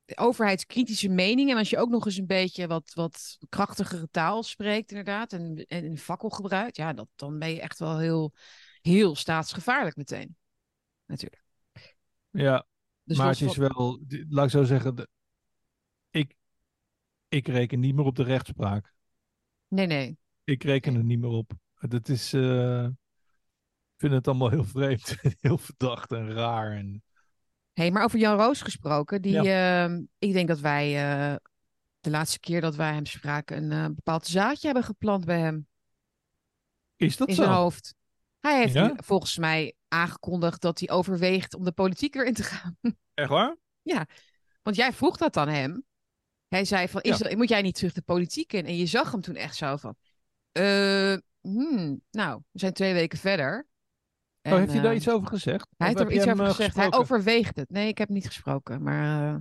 [0.05, 1.51] de overheidskritische mening.
[1.51, 5.65] En als je ook nog eens een beetje wat, wat krachtigere taal spreekt, inderdaad, en,
[5.67, 8.33] en een fakkel gebruikt, ja, dat, dan ben je echt wel heel,
[8.81, 10.35] heel staatsgevaarlijk meteen.
[11.05, 11.43] Natuurlijk.
[12.35, 12.65] Ja,
[13.03, 13.99] Dus maar het is wel,
[14.29, 15.09] laat ik zo zeggen,
[16.09, 16.35] ik,
[17.27, 18.93] ik reken niet meer op de rechtspraak.
[19.67, 20.17] Nee, nee.
[20.43, 21.51] Ik reken er niet meer op.
[21.79, 26.71] Dat is, eh, ik vind het allemaal heel vreemd, heel verdacht en raar.
[26.71, 27.03] En,
[27.73, 31.35] hey, maar over Jan Roos gesproken, die, ehm, ik denk dat wij eh,
[31.99, 35.67] de laatste keer dat wij hem spraken een eh, bepaald zaadje hebben geplant bij hem
[36.95, 37.43] is dat in zo?
[37.43, 37.95] zijn hoofd.
[38.45, 38.93] Hij heeft Ja?
[38.95, 42.77] volgens mij aangekondigd dat hij overweegt om de politiek weer in te gaan.
[43.13, 43.55] Echt waar?
[44.63, 45.85] Want jij vroeg dat aan hem.
[46.47, 47.29] Hij zei van, is Ja.
[47.29, 48.65] er- moet jij niet terug de politiek in?
[48.65, 49.95] En je zag hem toen echt zo van,
[50.51, 53.67] eh, hmm, nou, we zijn twee weken verder.
[54.41, 55.67] oh, heeft hij daar eh, iets over gezegd?
[55.77, 56.75] Hij heeft er iets over eh, gezegd.
[56.75, 57.69] Hij overweegt het.
[57.69, 58.83] Nee, ik heb niet gesproken.
[58.83, 59.39] Maar eh,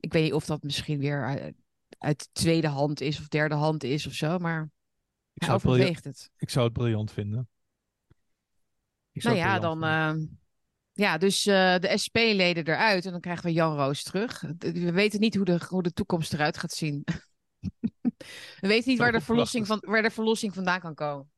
[0.00, 1.54] ik weet niet of dat misschien weer
[1.98, 4.38] uit, tweede hand is of derde hand is of zo.
[4.38, 4.70] Maar
[5.32, 6.30] ik, hij overweegt het.
[6.36, 7.48] ik zou het briljant vinden.
[9.24, 9.80] Nou ja, dan...
[10.92, 14.40] ja, dus eh, de SP-leden eruit en dan krijgen we Jan Roos terug.
[14.58, 17.04] We weten niet hoe de, hoe de toekomst eruit gaat zien.
[18.60, 21.30] we weten niet waar de, verlossing van, waar de verlossing vandaan kan komen.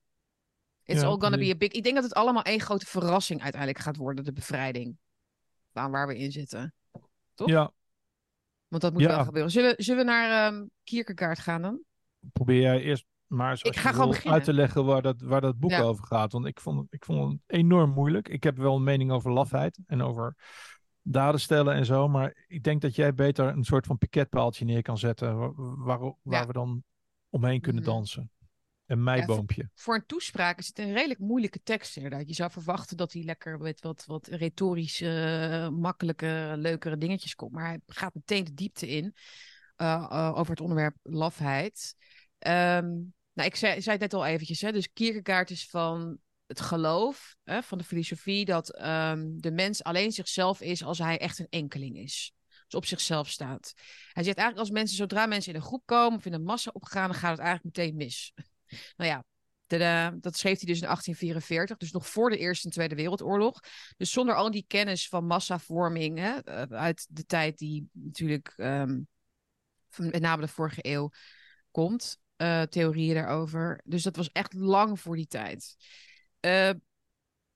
[0.85, 1.73] It's Ja, all gonna be a big...
[1.73, 4.97] Ik denk dat het allemaal één grote verrassing uiteindelijk gaat worden, de bevrijding.
[5.73, 6.75] Van waar we in zitten.
[7.35, 7.49] toch?
[7.49, 7.73] Ja,
[8.69, 9.09] Want dat moet Ja.
[9.09, 9.51] wel gebeuren.
[9.51, 11.81] Zullen, zullen we naar ehm Kierkegaard gaan dan?
[12.33, 15.71] probeer jij eerst maar Ik ga gewoon uit te leggen waar dat, waar dat boek
[15.71, 15.81] Ja.
[15.83, 16.33] over gaat.
[16.33, 18.29] Want ik vond, het- ik vond het enorm moeilijk.
[18.29, 20.37] Ik heb wel een mening over lafheid en over
[21.03, 22.09] daden stellen en zo.
[22.09, 25.39] Maar ik denk dat jij beter een soort van piketpaaltje neer kan zetten.
[25.39, 26.47] Waar, waar, waar Ja.
[26.47, 26.83] we dan
[27.31, 27.91] omheen kunnen Mhm.
[27.91, 28.31] dansen.
[28.87, 29.71] Een meiboompje.
[29.75, 32.29] Voor een toespraak is het een redelijk moeilijke tekst inderdaad.
[32.29, 35.09] Je zou verwachten dat hij lekker met wat, wat retorische,
[35.53, 37.53] eh, makkelijke, leukere dingetjes komt.
[37.53, 39.15] Maar hij gaat meteen de diepte in
[39.77, 41.95] eh, eh, over het onderwerp lafheid.
[42.39, 42.89] Ehm,
[43.39, 47.37] Nou, ik zei, zei het net al eventjes, hè, dus Kierkegaard is van het geloof,
[47.45, 51.47] hè, van de filosofie, dat ehm, de mens alleen zichzelf is als hij echt een
[51.51, 52.33] enkeling is.
[52.65, 53.73] Dus op zichzelf staat.
[54.13, 56.71] Hij zegt eigenlijk als mensen, zodra mensen in een groep komen of in een massa
[56.73, 58.33] opgaan, dan gaat het eigenlijk meteen mis.
[58.97, 59.25] nou ja,
[60.21, 63.61] dat schreef hij dus in 1844, dus nog voor de Eerste en Tweede Wereldoorlog.
[63.97, 69.09] Dus zonder al die kennis van massavorming hè, eh, uit de tijd die natuurlijk um,
[69.97, 71.11] met name de vorige eeuw
[71.71, 73.81] komt, uh, theorieën daarover.
[73.85, 75.77] Dus dat was echt lang voor die tijd.
[76.41, 76.71] Uh,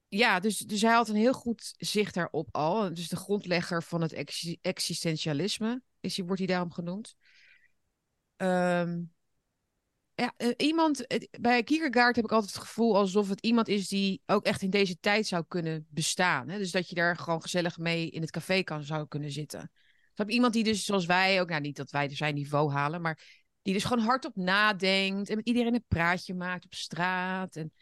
[0.08, 2.94] ja, dus, dus hij had een heel goed zicht daarop al.
[2.94, 7.14] Dus de grondlegger van het ex existentialisme is, wordt hij daarom genoemd.
[8.36, 9.12] Um,
[10.14, 11.06] ja, uh, iemand,
[11.40, 14.70] bij Kierkegaard heb ik altijd het gevoel alsof het iemand is die ook echt in
[14.70, 16.48] deze tijd zou kunnen bestaan.
[16.48, 16.58] Hè?
[16.58, 19.70] Dus dat je daar gewoon gezellig mee in het café kan zou kunnen zitten.
[20.14, 23.41] heb iemand die dus zoals wij ook, nou niet dat wij zijn niveau halen, maar
[23.62, 27.56] die dus gewoon hardop nadenkt en met iedereen een praatje maakt op straat.
[27.56, 27.72] En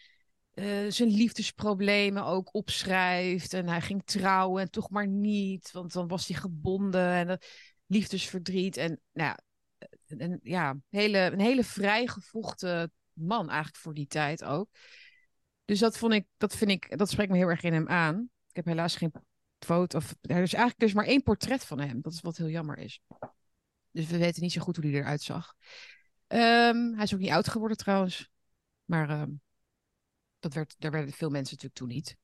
[0.55, 3.53] uh, zijn liefdesproblemen ook opschrijft.
[3.53, 7.35] En hij ging trouwen en toch maar niet, want dan was hij gebonden en uh,
[7.87, 8.77] liefdesverdriet.
[8.77, 9.39] En nou ja,
[10.07, 14.69] een, ja, hele, een hele vrijgevochten man eigenlijk voor die tijd ook.
[15.65, 18.31] Dus dat vond ik, dat vind ik, dat spreekt me heel erg in hem aan.
[18.49, 19.13] Ik heb helaas geen
[19.59, 19.99] foto.
[19.99, 22.01] Of, er is eigenlijk dus maar één portret van hem.
[22.01, 23.01] Dat is wat heel jammer is.
[23.91, 25.55] Dus we weten niet zo goed hoe hij eruit zag.
[26.29, 28.29] Um, hij is ook niet oud geworden trouwens.
[28.85, 29.41] Maar um,
[30.39, 32.17] dat werd, daar werden veel mensen natuurlijk toen niet.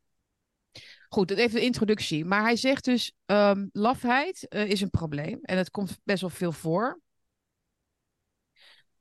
[1.08, 2.24] Goed, even de introductie.
[2.24, 5.38] Maar hij zegt dus, um, lafheid uh, is een probleem.
[5.42, 7.00] En het komt best wel veel voor.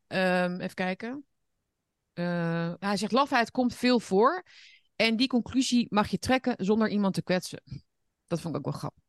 [0.08, 1.26] Even kijken.
[2.14, 4.46] Uh, hij zegt, lafheid komt veel voor.
[4.96, 7.62] En die conclusie mag je trekken zonder iemand te kwetsen.
[8.28, 9.05] Dat vond ik ook wel grappig.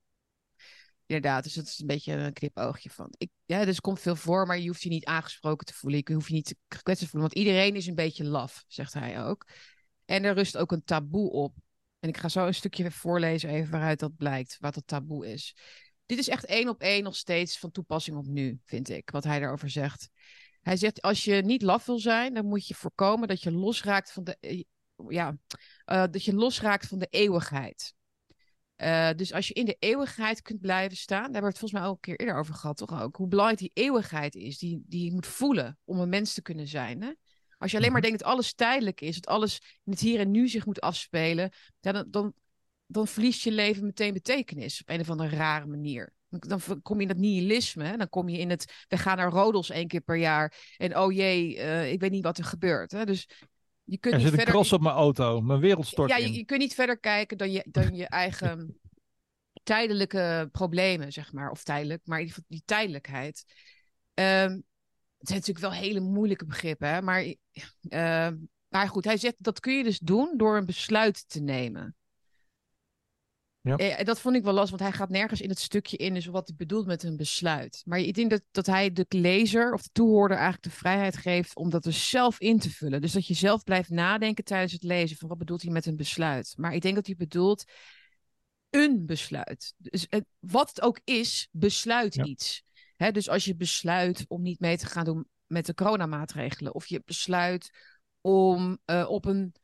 [1.07, 3.15] Inderdaad, dus dat is een beetje een knipoogje van.
[3.19, 6.01] Ik, ja, dus komt veel voor, maar je hoeft je niet aangesproken te voelen.
[6.05, 9.25] Je hoeft je niet gekwetst te voelen, want iedereen is een beetje laf, zegt hij
[9.25, 9.47] ook.
[10.05, 11.55] En er rust ook een taboe op.
[11.99, 15.57] En ik ga zo een stukje voorlezen, even waaruit dat blijkt, wat het taboe is.
[16.07, 19.25] Dit is echt één op één nog steeds van toepassing op nu, vind ik, wat
[19.25, 20.11] hij daarover zegt.
[20.63, 24.13] Hij zegt, als je niet laf wil zijn, dan moet je voorkomen dat je losraakt
[24.13, 24.63] van de, eh,
[25.09, 25.37] ja,
[25.87, 27.95] uh, dat je losraakt van de eeuwigheid.
[28.77, 31.81] Uh, dus als je in de eeuwigheid kunt blijven staan, daar hebben we het volgens
[31.81, 33.17] mij al een keer eerder over gehad, toch ook?
[33.17, 36.67] Hoe belangrijk die eeuwigheid is, die, die je moet voelen om een mens te kunnen
[36.67, 37.03] zijn.
[37.03, 37.11] Hè?
[37.59, 38.09] Als je alleen maar mhm.
[38.09, 41.51] denkt dat alles tijdelijk is, dat alles in het hier en nu zich moet afspelen,
[41.81, 42.33] dan, dan,
[42.87, 46.15] dan verliest je leven meteen betekenis op een of andere rare manier.
[46.29, 47.97] Dan kom je in dat nihilisme.
[47.97, 48.85] Dan kom je in het.
[48.89, 50.75] We gaan naar Rodels één keer per jaar.
[50.77, 52.91] En oh jee, uh, ik weet niet wat er gebeurt.
[52.91, 53.05] Hè?
[53.05, 53.29] Dus
[53.87, 54.55] je kunt er niet zit verder...
[54.55, 55.41] een cross op mijn auto.
[55.41, 56.33] Mijn wereld stort ja, in.
[56.33, 58.81] Je, je kunt niet verder kijken dan je, dan je eigen
[59.63, 61.51] tijdelijke problemen, zeg maar.
[61.51, 63.45] Of tijdelijk, maar in ieder geval die tijdelijkheid.
[64.15, 64.65] Um,
[65.19, 67.03] het zijn natuurlijk wel hele moeilijke begrippen, hè?
[67.03, 68.29] Maar, uh,
[68.69, 71.97] maar goed, hij zegt dat kun je dus doen door een besluit te nemen.
[73.67, 73.77] Ja.
[73.77, 76.27] Eh, dat vond ik wel lastig, want hij gaat nergens in het stukje in, dus
[76.27, 77.83] wat hij bedoelt met een besluit.
[77.85, 81.57] Maar ik denk dat, dat hij de lezer of de toehoorder eigenlijk de vrijheid geeft
[81.57, 83.01] om dat dus zelf in te vullen.
[83.01, 85.97] Dus dat je zelf blijft nadenken tijdens het lezen van wat bedoelt hij met een
[85.97, 86.55] besluit.
[86.57, 87.65] Maar ik denk dat hij bedoelt
[88.71, 89.75] een besluit.
[89.77, 92.25] Dus het, wat het ook is, besluit ja.
[92.25, 92.63] iets.
[92.97, 96.87] Hè, dus als je besluit om niet mee te gaan doen met de coronamaatregelen, of
[96.87, 97.71] je besluit
[98.21, 99.55] om uh, op een,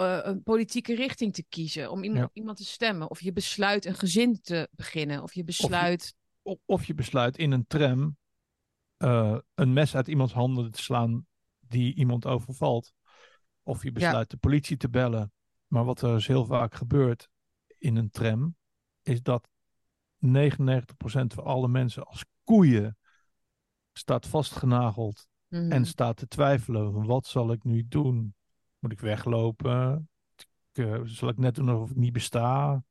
[0.00, 2.30] uh, een, politieke richting te kiezen, om iemand, ja.
[2.32, 6.14] iemand, te stemmen, of je besluit een gezin te beginnen, of je besluit.
[6.42, 8.18] Of je, of je besluit in een tram
[9.04, 11.26] uh, een mes uit iemands handen te slaan
[11.60, 12.92] die iemand overvalt.
[13.62, 14.36] Of je besluit ja.
[14.36, 15.32] de politie te bellen.
[15.66, 17.28] Maar wat er dus heel vaak gebeurt
[17.78, 18.56] in een tram,
[19.02, 19.48] is dat
[20.26, 20.28] 99%
[21.26, 22.98] van alle mensen als koeien
[23.92, 25.72] staat vastgenageld mm -hmm.
[25.72, 27.06] en staat te twijfelen.
[27.06, 28.34] Wat zal ik nu doen?
[28.80, 30.08] Moet ik weglopen?
[30.72, 32.82] Uh, zal ik net doen of ik niet besta?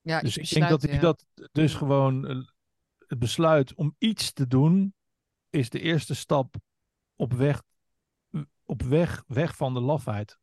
[0.00, 1.00] Ja, dus ik denk dat hij ja.
[1.00, 2.46] dat dus gewoon uh,
[3.06, 4.94] het besluit om iets te doen
[5.50, 6.54] is de eerste stap
[7.16, 7.62] op weg,
[8.64, 10.38] op weg, weg van de lafheid.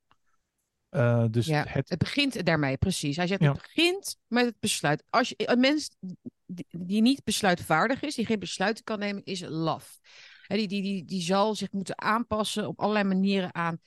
[0.91, 1.89] Uh, dus ja, het...
[1.89, 1.99] het...
[1.99, 3.15] begint daarmee, precies.
[3.15, 3.51] Hij zegt, ja.
[3.51, 5.03] het begint met het besluit.
[5.09, 5.89] Als je, een mens
[6.45, 9.99] die, die niet besluitvaardig is, die geen besluiten kan nemen, is laf.
[10.47, 13.79] He, die, die, die, die zal zich moeten aanpassen op allerlei manieren aan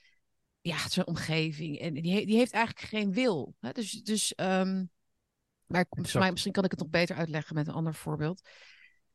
[0.62, 1.78] ja, zijn omgeving.
[1.78, 3.54] En die, die heeft eigenlijk geen wil.
[3.60, 4.90] He, dus, dus um,
[5.66, 8.40] maar mij, misschien kan ik het nog beter uitleggen met een ander voorbeeld.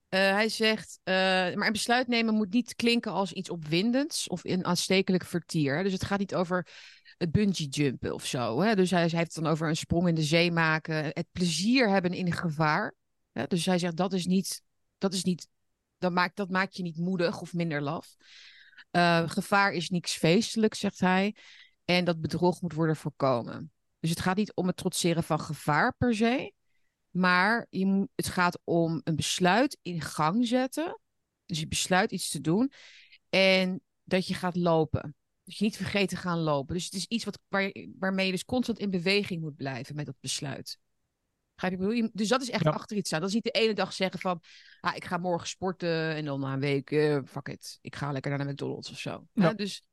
[0.10, 4.44] Uh, hij zegt, uh, maar een besluit nemen moet niet klinken als iets opwindends of
[4.44, 5.84] een aanstekelijk vertier.
[5.84, 6.68] Dus het gaat niet over
[7.18, 8.62] het bungee jumpen of zo.
[8.62, 8.76] Hè?
[8.76, 11.90] Dus hij, hij, heeft het dan over een sprong in de zee maken, het plezier
[11.90, 12.96] hebben in gevaar.
[13.32, 13.48] Hè?
[13.48, 14.62] Dus hij zegt dat is niet,
[14.98, 15.48] dat is niet,
[15.98, 18.16] dat maakt, dat maakt je niet moedig of minder laf.
[18.92, 21.36] Uh, gevaar is niks feestelijk, zegt hij.
[21.86, 23.72] En dat bedrog moet worden voorkomen.
[24.00, 26.54] Dus het gaat niet om het trotseren van gevaar per se.
[27.10, 31.00] Maar je het gaat om een besluit in gang zetten.
[31.46, 32.72] Dus je besluit iets te doen.
[33.30, 35.16] En dat je gaat lopen.
[35.44, 36.76] Dus je niet vergeten gaan lopen.
[36.76, 40.06] Dus het is iets wat, waar, waarmee je dus constant in beweging moet blijven met
[40.06, 40.78] dat besluit.
[41.62, 43.20] Je Dus dat is echt achter iets staan.
[43.20, 44.42] Dat is niet de ene dag zeggen van,
[44.80, 48.12] ah, ik ga morgen sporten en dan na een week, uh, fuck it, ik ga
[48.12, 49.28] lekker naar de McDonald's of zo.
[49.34, 49.54] Ja.
[49.54, 49.84] Dus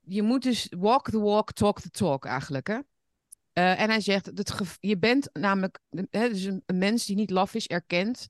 [0.00, 2.66] je moet dus walk the walk, talk the talk eigenlijk.
[2.66, 2.74] Hè?
[2.74, 7.30] Uh, en hij zegt, dat je bent namelijk, hè, dus een, een, mens die niet
[7.30, 8.28] laf is, erkent,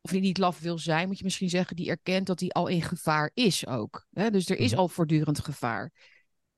[0.00, 2.66] of die niet laf wil zijn, moet je misschien zeggen, die erkent dat hij al
[2.66, 4.06] in gevaar is ook.
[4.12, 4.30] Hè?
[4.30, 4.80] Dus er is mhm.
[4.80, 5.92] al voortdurend gevaar.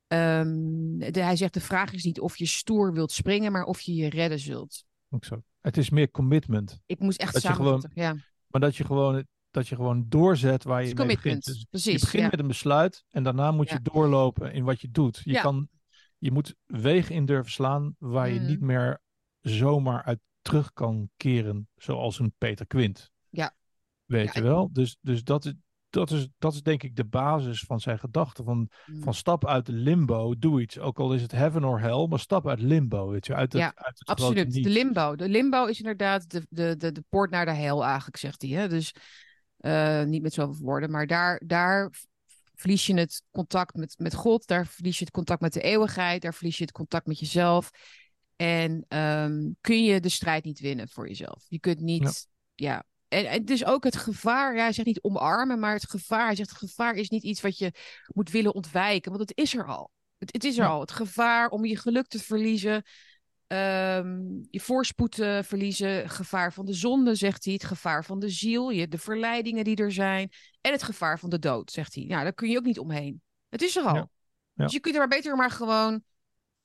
[0.06, 3.94] Um, hij zegt, de vraag is niet of je stoer wilt springen, maar of je
[3.94, 4.84] je redden zult.
[5.14, 5.42] Ook zo.
[5.60, 6.80] Het is meer commitment.
[6.86, 8.16] Ik moest echt samenvatten, ja.
[8.46, 11.44] Maar dat je gewoon dat je gewoon doorzet waar je mee begint.
[11.44, 14.90] Dus Precies, je begint met een besluit en daarna moet je doorlopen in wat je
[14.90, 15.20] doet.
[15.24, 15.68] Je, kan,
[16.18, 18.66] je moet wegen in durven slaan waar je niet mm.
[18.66, 19.00] meer
[19.40, 23.12] zomaar uit terug kan keren, zoals een Peter Quint.
[23.28, 23.54] Ja.
[24.04, 24.72] Weet je wel?
[24.72, 25.54] Dus, dus dat, is,
[25.92, 28.42] dat, is, dat is denk ik de basis van zijn gedachte.
[28.44, 29.02] Van, mm.
[29.02, 30.78] van stap uit limbo, doe iets.
[30.78, 33.08] Ook al is het heaven or hell, maar stap uit limbo.
[33.08, 34.52] Weet je, uit het, ja, uit het absoluut.
[34.52, 35.16] De limbo.
[35.16, 38.50] De limbo is inderdaad de, de, de, de poort naar de hel eigenlijk, zegt hij.
[38.50, 38.68] Hè?
[38.68, 38.94] Dus
[39.60, 41.90] uh, niet met zoveel woorden, maar daar, daar
[42.54, 46.22] verlies je het contact met, met God, daar verlies je het contact met de eeuwigheid,
[46.22, 47.70] daar verlies je het contact met jezelf.
[48.36, 51.44] En um, kun je de strijd niet winnen voor jezelf.
[51.48, 52.84] Je kunt niet, ja.
[53.12, 56.50] En dus ook het gevaar, ja, hij zegt niet omarmen, maar het gevaar, hij zegt
[56.50, 57.72] het gevaar is niet iets wat je
[58.06, 59.90] moet willen ontwijken, want het is er al.
[60.18, 60.80] Het, het is er al.
[60.80, 62.82] Het gevaar om je geluk te verliezen,
[63.52, 67.52] Um, je voorspoed uh, verliezen, gevaar van de zonde, zegt hij.
[67.52, 70.30] Het gevaar van de ziel, je, de verleidingen die er zijn.
[70.60, 72.04] En het gevaar van de dood, zegt hij.
[72.04, 73.22] Nou, daar kun je ook niet omheen.
[73.48, 73.94] Het is er al.
[73.94, 74.08] Ja.
[74.54, 76.02] Dus je kunt er maar beter maar gewoon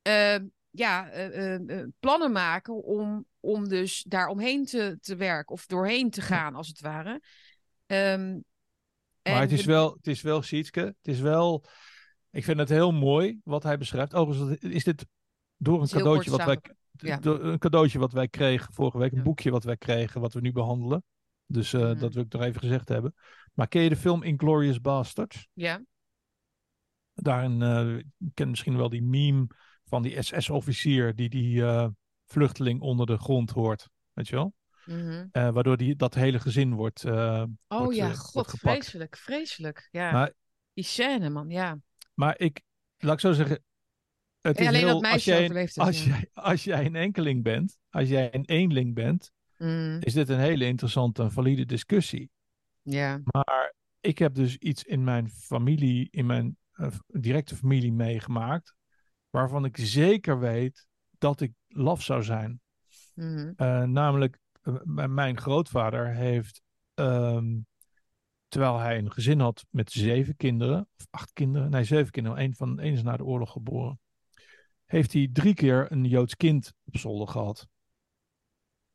[0.07, 0.35] uh,
[0.69, 5.53] ja, uh, plannen maken om, om dus daar omheen te, te werken.
[5.53, 7.21] Of doorheen te gaan, als het ware.
[7.85, 8.43] Um,
[9.23, 11.65] maar het is wel, het is wel, Sietske, het is wel...
[12.31, 14.13] Ik vind het heel mooi wat hij beschrijft.
[14.13, 15.05] Overigens is dit
[15.57, 16.61] door een cadeautje wat wij,
[17.19, 20.41] door een cadeautje wat wij kregen vorige week, een boekje wat wij kregen, wat we
[20.41, 21.03] nu behandelen.
[21.45, 23.13] Dus uh, dat wil ik nog even gezegd hebben.
[23.53, 25.47] Maar ken je de film Inglorious Bastards?
[25.53, 25.83] Ja.
[27.13, 28.03] Daarin uh,
[28.33, 29.47] ken misschien wel die meme
[29.85, 31.87] van die SS-officier die die uh,
[32.27, 33.89] vluchteling onder de grond hoort.
[34.13, 34.53] Weet je wel?
[34.85, 35.51] Mm -hmm.
[35.51, 37.05] waardoor die, dat hele gezin wordt.
[37.05, 39.87] oh wordt, ja, god, vreselijk, vreselijk.
[39.91, 40.11] Ja.
[40.11, 40.33] Maar,
[40.73, 41.77] die scène, man, ja.
[42.13, 42.61] Maar ik,
[42.97, 43.63] laat ik zo zeggen,
[44.41, 47.77] het is alleen heel, dat meisje als jij, als, jij, als jij een enkeling bent,
[47.89, 49.97] als jij een eenling bent, mm.
[49.99, 52.29] is dit een hele interessante en valide discussie.
[52.81, 53.21] Ja.
[53.23, 58.75] Maar ik heb dus iets in mijn familie, in mijn uh, directe familie meegemaakt,
[59.29, 60.86] waarvan ik zeker weet
[61.17, 62.61] dat ik laf zou zijn.
[63.13, 63.53] Mm.
[63.57, 66.61] Uh, namelijk, uh, mijn grootvader heeft,
[66.95, 67.65] um,
[68.47, 72.55] terwijl hij een gezin had met zeven kinderen, of acht kinderen, nee, zeven kinderen, één
[72.55, 73.99] van één is na de oorlog geboren
[74.87, 77.67] heeft hij drie keer een Joods kind op zolder gehad.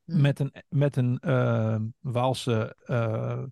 [0.03, 0.21] Hmm.
[0.21, 3.43] Met een, met een uh, Waalse uh,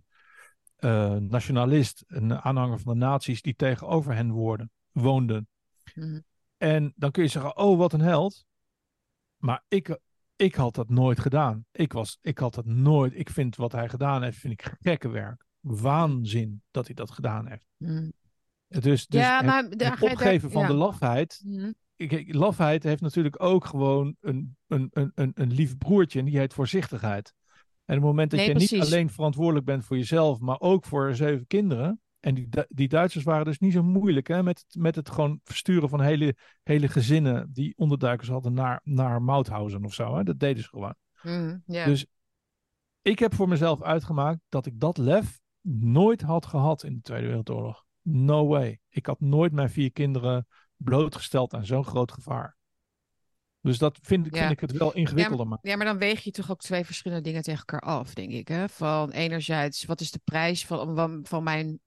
[0.80, 5.48] uh, nationalist, een aanhanger van de nazi's, die tegenover hen woorden, woonden.
[5.94, 6.24] Hmm.
[6.58, 8.46] En dan kun je zeggen, oh wat een held.
[9.42, 10.00] Maar ik,
[10.36, 11.66] ik had dat nooit gedaan.
[11.72, 13.14] Ik, was, ik had dat nooit.
[13.16, 15.46] Ik vind wat hij gedaan heeft, vind ik gekke werk.
[15.60, 17.68] Waanzin dat hij dat gedaan heeft.
[17.78, 18.14] Mm.
[18.68, 21.42] Dus, dus ja, maar, het, opgeven van de lafheid
[22.08, 26.38] kijk, lafheid heeft natuurlijk ook gewoon een, een, een, een, een lief broertje en die
[26.38, 27.34] heet voorzichtigheid.
[27.86, 31.16] En op het moment dat je niet alleen verantwoordelijk bent voor jezelf, maar ook voor
[31.16, 32.02] zeven kinderen.
[32.22, 35.90] En die, die Duitsers waren dus niet zo moeilijk hè, met, met het gewoon versturen
[35.90, 40.16] van hele, hele gezinnen die onderduikers hadden naar, naar Mauthausen of zo.
[40.16, 40.24] Hè.
[40.24, 40.96] Dat deden ze gewoon.
[41.22, 42.06] Mm, Dus
[43.02, 47.28] ik heb voor mezelf uitgemaakt dat ik dat lef nooit had gehad in de Tweede
[47.28, 47.86] Wereldoorlog.
[48.02, 48.80] No way.
[48.90, 52.58] Ik had nooit mijn vier kinderen blootgesteld aan zo'n groot gevaar.
[53.62, 55.48] Dus dat vind, vind ik het wel ingewikkelder.
[55.48, 58.32] Ja, ja, maar dan weeg je toch ook twee verschillende dingen tegen elkaar af, denk
[58.32, 58.48] ik.
[58.48, 58.70] Hè?
[58.70, 61.80] Van enerzijds, wat is de prijs van, van, van mijn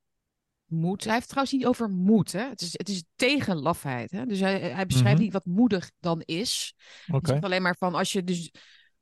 [0.67, 1.05] moed?
[1.05, 2.33] Hij heeft het trouwens niet over moed.
[2.33, 2.49] Hè?
[2.49, 4.11] Het, is, het is tegen lafheid.
[4.11, 4.27] Hè?
[4.27, 5.25] Dus hij, hij beschrijft mhm.
[5.25, 6.75] niet wat moedig dan is.
[7.07, 7.21] Okay.
[7.21, 8.53] Hij zegt alleen maar van als je dus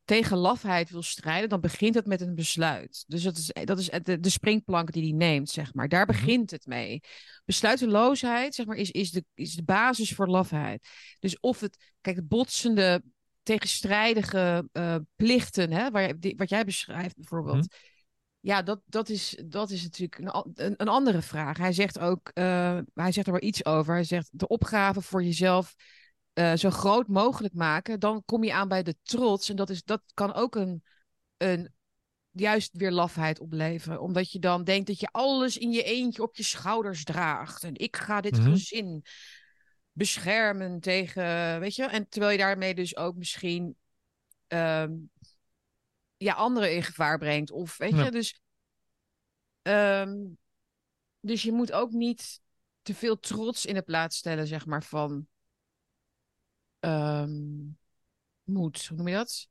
[0.04, 3.04] tegen lafheid wil strijden, dan begint het met een besluit.
[3.06, 5.88] Dus dat is, dat is de, de springplank die hij neemt, zeg maar.
[5.88, 6.12] Daar mhm.
[6.12, 7.00] begint het mee.
[7.44, 10.88] Besluiteloosheid, zeg maar, is, is, de, is de basis voor lafheid.
[11.18, 13.02] Dus of het, kijk, botsende,
[13.42, 17.56] tegenstrijdige uh, plichten, hè, waar, wat jij beschrijft bijvoorbeeld.
[17.70, 17.91] Mhm.
[18.42, 21.56] Ja, dat, dat, is, dat is natuurlijk een, een, andere vraag.
[21.56, 23.94] Hij zegt ook, uh, hij zegt er wel iets over.
[23.94, 25.74] Hij zegt de opgave voor jezelf
[26.34, 28.00] uh, zo groot mogelijk maken.
[28.00, 29.48] Dan kom je aan bij de trots.
[29.48, 30.82] En dat, is, dat kan ook een,
[31.36, 31.72] een
[32.30, 34.00] juist weer lafheid opleveren.
[34.00, 37.64] Omdat je dan denkt dat je alles in je eentje op je schouders draagt.
[37.64, 38.52] En ik ga dit mm -hmm.
[38.52, 39.04] gezin
[39.92, 41.84] beschermen tegen, weet je.
[41.84, 43.76] En terwijl je daarmee dus ook misschien
[44.48, 45.10] um,
[46.22, 47.50] ja, anderen in gevaar brengt.
[47.50, 48.04] Of weet ja.
[48.04, 48.40] je, dus.
[49.62, 50.38] Um,
[51.20, 52.40] dus je moet ook niet
[52.82, 55.26] te veel trots in de plaats stellen, zeg maar, van.
[56.80, 57.78] Um,
[58.42, 59.48] moed, hoe noem je dat?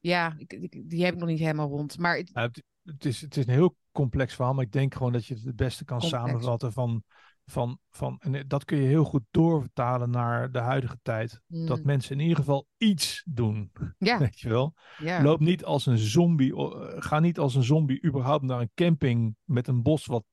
[0.00, 1.98] Ja, ik, ik, die heb ik nog niet helemaal rond.
[1.98, 4.94] Maar het, ja, het, het, is, het is een heel complex verhaal, maar ik denk
[4.94, 6.24] gewoon dat je het het beste kan complex.
[6.24, 7.04] samenvatten van,
[7.44, 8.18] van, van.
[8.20, 11.40] En dat kun je heel goed doorvertalen naar de huidige tijd.
[11.46, 11.66] Mm.
[11.66, 13.72] Dat mensen in ieder geval iets doen.
[13.98, 14.18] Ja.
[14.24, 14.74] Weet je wel?
[14.98, 15.22] Ja.
[15.22, 16.52] Loop niet als een zombie.
[17.00, 20.24] Ga niet als een zombie überhaupt naar een camping met een bos wat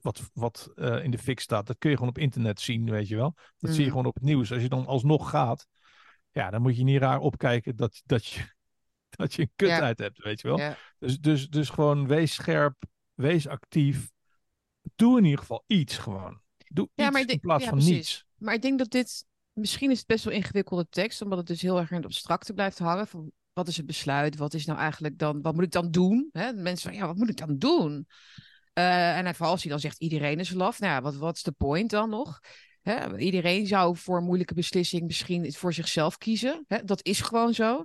[0.00, 1.66] wat, wat uh, in de fik staat.
[1.66, 3.34] Dat kun je gewoon op internet zien, weet je wel.
[3.58, 3.76] Dat mm.
[3.76, 4.52] zie je gewoon op het nieuws.
[4.52, 5.66] Als je dan alsnog gaat,
[6.30, 8.40] ja, dan moet je niet raar opkijken dat, dat, je,
[9.20, 9.80] dat je een kut Ja.
[9.80, 10.74] uit hebt, weet je wel.
[10.98, 14.10] Dus, dus, dus gewoon wees scherp, wees actief.
[14.96, 16.40] Doe in ieder geval iets gewoon.
[16.68, 17.96] Doe Ja, iets maar in plaats ja, van precies.
[17.96, 18.26] niets.
[18.36, 19.24] Maar ik denk dat dit.
[19.52, 22.52] Misschien is het best wel ingewikkelde tekst, omdat het dus heel erg in het abstracte
[22.52, 23.06] blijft hangen.
[23.06, 24.36] Van wat is het besluit?
[24.36, 25.42] Wat is nou eigenlijk dan?
[25.42, 26.28] Wat moet ik dan doen?
[26.32, 26.52] Hè?
[26.52, 28.06] Mensen van ja, wat moet ik dan doen?
[28.72, 30.78] Eh, en hij- vooral als hij dan zegt iedereen is laf.
[30.80, 32.40] Nou ja, wat, wat is de point dan nog?
[32.82, 33.18] Hè?
[33.18, 36.64] Iedereen zou voor een moeilijke beslissing misschien voor zichzelf kiezen.
[36.68, 36.84] Hè?
[36.84, 37.84] Dat is gewoon zo.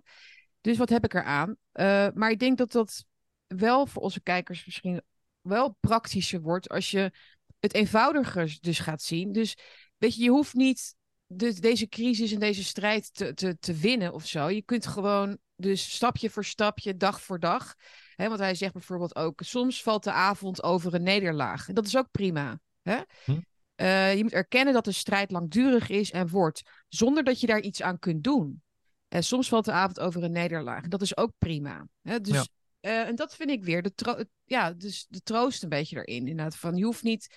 [0.61, 1.55] Dus wat heb ik eraan?
[1.71, 3.05] Eh maar ik denk dat dat
[3.47, 5.01] wel voor onze kijkers misschien
[5.43, 7.11] wel praktischer wordt als je
[7.59, 9.31] het eenvoudiger dus gaat zien.
[9.31, 9.57] Dus
[9.97, 10.95] weet je, je hoeft niet
[11.25, 14.49] de, deze crisis en deze strijd te, te, te winnen of zo.
[14.49, 17.73] Je kunt gewoon dus stapje voor stapje, dag voor dag.
[18.15, 21.67] Hè, want hij zegt bijvoorbeeld ook, soms valt de avond over een nederlaag.
[21.67, 22.59] En dat is ook prima.
[22.81, 22.99] Hè?
[23.25, 23.39] Hm.
[23.75, 27.61] Eh, je moet erkennen dat de strijd langdurig is en wordt, zonder dat je daar
[27.61, 28.61] iets aan kunt doen.
[29.07, 30.83] En soms valt de avond over een nederlaag.
[30.83, 31.87] En dat is ook prima.
[32.01, 32.21] Hè?
[32.21, 32.45] Dus, Ja.
[32.83, 36.27] Eh, en dat vind ik weer de, tro- ja, dus de troost een beetje erin.
[36.27, 37.35] Inderdaad, van je hoeft niet,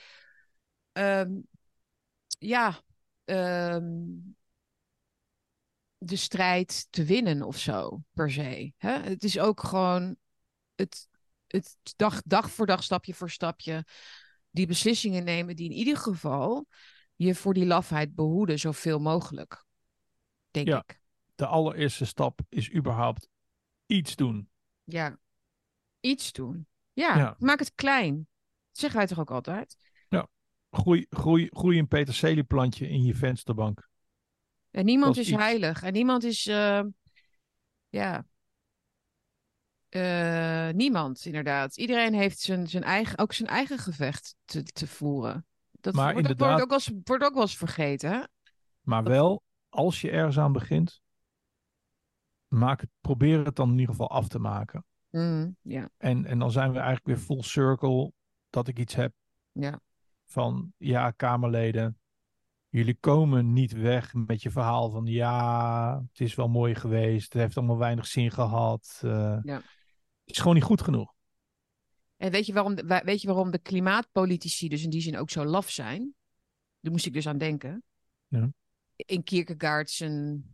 [0.93, 1.31] ehm,
[2.39, 2.81] ja,
[3.25, 3.95] ehm,
[5.99, 8.73] de strijd te winnen of zo, per se.
[8.77, 8.99] Hè?
[8.99, 10.17] Het is ook gewoon
[10.75, 11.09] het,
[11.47, 13.85] het dag, dag voor dag, stapje voor stapje,
[14.51, 16.67] die beslissingen nemen die in ieder geval
[17.15, 19.65] je voor die lafheid behoeden, zoveel mogelijk.
[20.51, 20.79] Denk Ja.
[20.87, 21.01] ik.
[21.35, 23.29] De allereerste stap is überhaupt
[23.87, 24.51] iets doen.
[24.85, 25.19] Ja.
[26.07, 26.67] Iets doen.
[26.93, 27.37] Ja, Ja.
[27.39, 28.17] maak het klein.
[28.17, 29.77] Dat zeggen wij toch ook altijd?
[30.71, 33.89] Groei, groei, groei een peterselieplantje in je vensterbank.
[34.71, 35.83] En niemand is heilig.
[35.83, 36.83] En niemand is, eh,
[37.89, 38.25] ja,
[39.89, 41.77] Eh, niemand inderdaad.
[41.77, 45.47] Iedereen heeft zijn, zijn eigen, ook zijn eigen gevecht te, te voeren.
[45.81, 48.11] Dat Maar wordt, inderdaad- wordt, ook wel eens, wordt ook wel eens vergeten.
[48.11, 48.23] Hè?
[48.81, 51.01] Maar Dat- wel, als je ergens aan begint,
[52.49, 54.85] maak het, probeer het dan in ieder geval af te maken.
[55.11, 58.13] Mm, ja, En, en dan zijn we eigenlijk weer full circle
[58.51, 59.13] dat ik iets heb
[59.53, 59.81] ja,
[60.27, 61.99] van, ja, Kamerleden,
[62.69, 67.43] jullie komen niet weg met je verhaal van, ja, het is wel mooi geweest, het
[67.43, 69.01] heeft allemaal weinig zin gehad.
[69.05, 69.57] eh, Ja.
[70.25, 71.15] Het is gewoon niet goed genoeg.
[72.17, 72.75] En weet je, waarom
[73.05, 76.15] weet je waarom de klimaatpolitici dus in die zin ook zo laf zijn?
[76.81, 77.83] Daar moest ik dus aan denken.
[78.29, 78.51] Ja.
[78.97, 80.45] In Kierkegaard zijn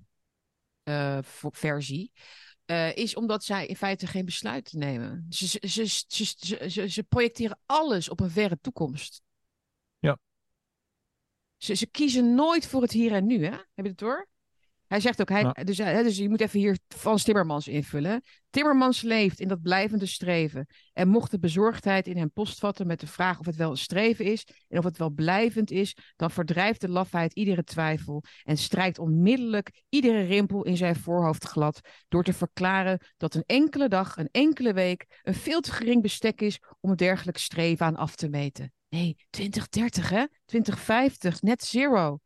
[0.82, 2.12] eh, vo- versie.
[2.64, 5.26] Eh, is omdat zij in feite geen besluiten nemen.
[5.30, 9.22] Ze, ze, ze, ze, ze, ze- ze projecteren alles op een verre toekomst.
[9.98, 10.18] Ja.
[11.56, 13.50] Ze, ze kiezen nooit voor het hier en nu, hè?
[13.50, 14.28] Heb je het door?
[14.92, 15.52] Hij zegt ook, hij, Ja.
[15.64, 18.22] dus, hij- dus je moet even hier Frans Timmermans invullen.
[18.50, 20.66] Timmermans leeft in dat blijvende streven.
[20.92, 24.24] En mocht de bezorgdheid in hem postvatten met de vraag of het wel een streven
[24.24, 28.98] is en of het wel blijvend is, dan verdrijft de lafheid iedere twijfel en strijkt
[28.98, 34.28] onmiddellijk iedere rimpel in zijn voorhoofd glad door te verklaren dat een enkele dag, een
[34.32, 38.28] enkele week een veel te gering bestek is om een dergelijk streven aan af te
[38.28, 38.72] meten.
[38.88, 40.24] Nee, 2030 hè?
[40.44, 42.18] 2050, net zero.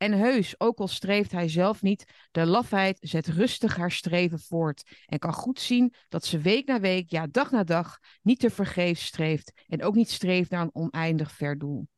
[0.00, 5.02] En heus, ook al streeft hij zelf niet, de lafheid zet rustig haar streven voort
[5.06, 8.50] en kan goed zien dat ze week na week, ja dag na dag, niet te
[8.50, 11.88] vergeefs streeft en ook niet streeft naar een oneindig ver doel.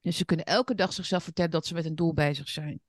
[0.00, 2.80] Dus ze kunnen elke dag zichzelf vertellen dat ze met een doel bezig zijn.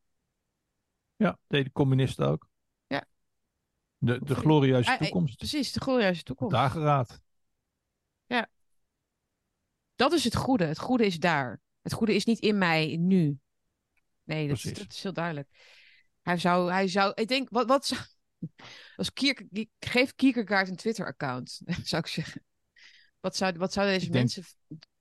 [1.15, 2.47] Ja, deden de communisten ook.
[2.87, 3.05] Ja.
[3.97, 5.37] De, de glorieuze toekomst.
[5.37, 6.53] Precies, de glorieuze toekomst.
[6.53, 7.21] Dageraad.
[9.95, 10.65] Dat is het goede.
[10.65, 11.61] Het goede is daar.
[11.81, 13.37] Het goede is niet in mij, nu.
[14.23, 15.49] Nee, dat, dat is heel duidelijk.
[16.21, 18.01] Hij zou, hij zou, ik denk, wat, wat zou,
[18.95, 19.47] Als Kier,
[19.79, 22.43] geef Kierkegaard een Twitter-account, zou ik zeggen.
[23.19, 24.43] Wat, zou, wat zouden deze mensen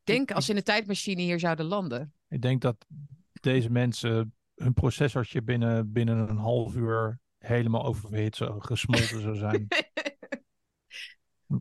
[0.05, 2.15] denken als ze in de tijdmachine hier zouden landen?
[2.29, 2.87] Ik denk dat
[3.33, 9.67] deze mensen hun processortje binnen, binnen een half uur helemaal oververhit, zo, gesmolten zou zijn.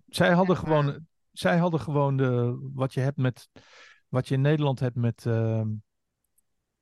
[0.07, 3.49] zij hadden gewoon, zij hadden gewoon de, wat je hebt met,
[4.07, 5.61] wat je in Nederland hebt met, uh,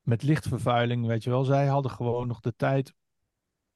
[0.01, 1.43] met lichtvervuiling, weet je wel.
[1.43, 2.93] Zij hadden gewoon nog de tijd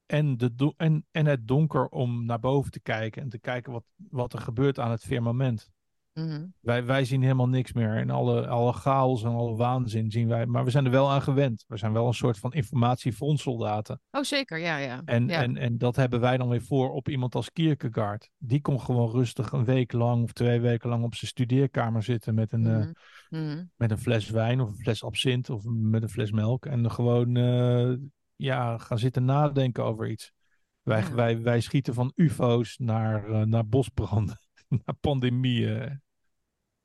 [0.06, 3.86] en, de en, en het donker om naar boven te kijken en te kijken wat,
[3.96, 5.72] wat er gebeurt aan het firmament.
[6.14, 6.46] Mhm.
[6.60, 7.98] wij, wij zien helemaal niks meer.
[7.98, 10.46] En alle, alle chaos en alle waanzin zien wij.
[10.46, 11.64] Maar we zijn er wel aan gewend.
[11.68, 14.02] We zijn wel een soort van informatiefrontsoldaten.
[14.12, 15.02] Oh, zeker, ja, ja.
[15.06, 18.30] En, En, en dat hebben wij dan weer voor op iemand als Kierkegaard.
[18.38, 22.36] Die kon gewoon rustig een week lang of twee weken lang op zijn studeerkamer zitten
[22.36, 22.92] met een, eh, mhm.
[23.30, 23.64] Mhm.
[23.76, 26.66] met een fles wijn of een fles absint of met een fles melk.
[26.66, 27.98] En gewoon uh,
[28.36, 30.34] ja, gaan zitten nadenken over iets.
[30.82, 34.40] Wij, wij, wij schieten van UFO's naar, uh, naar bosbranden,
[34.86, 36.02] naar pandemieën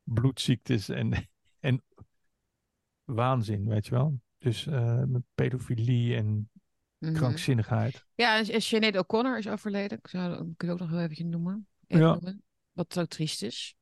[0.03, 1.29] bloedziektes en,
[1.69, 1.85] en
[3.05, 4.21] waanzin, weet je wel.
[4.39, 6.51] Dus uh, met pedofilie en
[6.99, 7.15] mhm.
[7.15, 8.05] krankzinnigheid.
[8.15, 9.99] Ja, en Sinead O'Connor is overleden.
[9.99, 11.67] Ik zou ik ook nog wel even noemen.
[11.87, 12.13] Even ja.
[12.13, 12.43] noemen.
[12.73, 13.77] Wat zo triest is.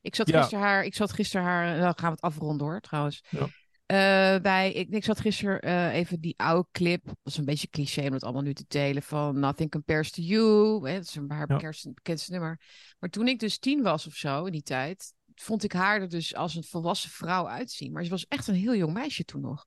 [0.00, 3.24] Ik zat gisteren haar, ik zat gisteren haar, nou gaan we het afronden hoor, trouwens.
[3.28, 3.48] Ja.
[3.92, 3.98] Uh,
[4.40, 7.04] bij, ik, ik zat gisteren uh, even die oude clip.
[7.04, 9.02] Dat is een beetje cliché om het allemaal nu te delen.
[9.02, 10.88] Van Nothing Compares to You.
[10.88, 11.72] Hè, dat is een haar ja.
[11.94, 12.60] bekendste nummer.
[12.98, 16.08] Maar toen ik dus tien was of zo in die tijd vond ik haar er
[16.08, 17.92] dus als een volwassen vrouw uitzien.
[17.92, 19.66] Maar ze was echt een heel jong meisje toen nog.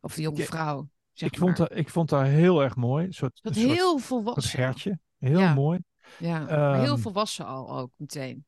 [0.00, 0.88] Of een jonge vrouw.
[1.12, 3.06] Zeg ik, vond haar, ik vond haar heel erg mooi.
[3.06, 4.58] Een soort, dat heel volwassen.
[4.58, 4.98] Een hertje.
[5.18, 5.78] Heel mooi.
[6.18, 8.44] Ja, maar heel ehm, volwassen al ook meteen.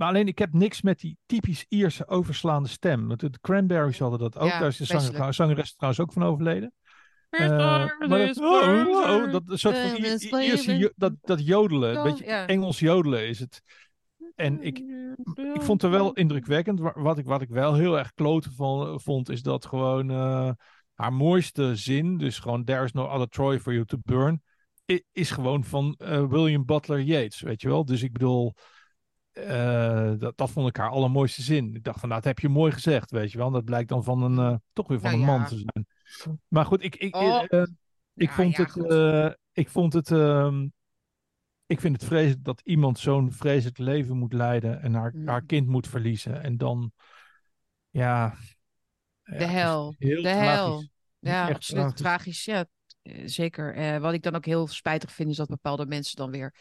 [0.00, 3.08] Maar alleen ik heb niks met die typisch Ierse overslaande stem.
[3.08, 4.50] Want de Cranberries hadden dat ook.
[4.50, 6.72] Daar is de zanger, zangeres trouwens ook van overleden.
[7.30, 12.78] Uh, maar dat, oh, oh, dat soort van Ierse, dat, dat jodelen, een beetje Engels
[12.78, 13.62] jodelen is het.
[14.34, 14.78] En ik,
[15.54, 16.80] ik vond het wel indrukwekkend.
[16.94, 20.50] Wat ik, wat ik wel heel erg kloten van, vond, is dat gewoon uh,
[20.94, 24.42] haar mooiste zin, dus gewoon There's no other Troy for you to burn,
[25.12, 27.84] is gewoon van uh, William Butler Yeats, weet je wel.
[27.84, 28.54] Dus ik bedoel,
[29.32, 31.74] uh, dat, dat vond ik haar allermooiste zin.
[31.74, 33.50] Ik dacht van, nou, dat heb je mooi gezegd, weet je wel.
[33.50, 35.86] Dat blijkt dan van een, toch weer van nou, een man te zijn.
[36.48, 37.42] Maar goed, ik, ik, oh.
[38.14, 40.72] ik, vond ja, het, ik vond het, um,
[41.66, 45.28] ik vind het vreselijk dat iemand zo'n vreselijk leven moet leiden en haar, mm.
[45.28, 46.42] haar kind moet verliezen.
[46.42, 46.92] En dan,
[47.90, 48.34] ja.
[49.22, 49.94] De hel.
[49.98, 50.88] de hel.
[51.18, 52.44] Ja, Echt absoluut tragisch.
[52.44, 52.66] Ja,
[53.02, 53.74] eh, zeker.
[53.74, 56.54] Eh, wat ik dan ook heel spijtig vind, is dat bepaalde mensen dan weer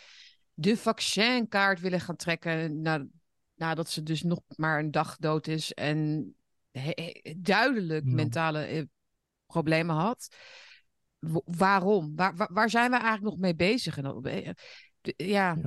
[0.60, 2.82] de vaccinkaart willen gaan trekken.
[2.82, 3.06] Na,
[3.56, 6.34] nadat ze dus nog maar een dag dood is en
[7.38, 8.84] duidelijk mentale eh,
[9.46, 10.36] problemen had.
[11.46, 12.16] waarom?
[12.16, 13.98] Waar, waar, waar, zijn we eigenlijk nog mee bezig?
[13.98, 14.54] En, eh,
[15.16, 15.58] ja,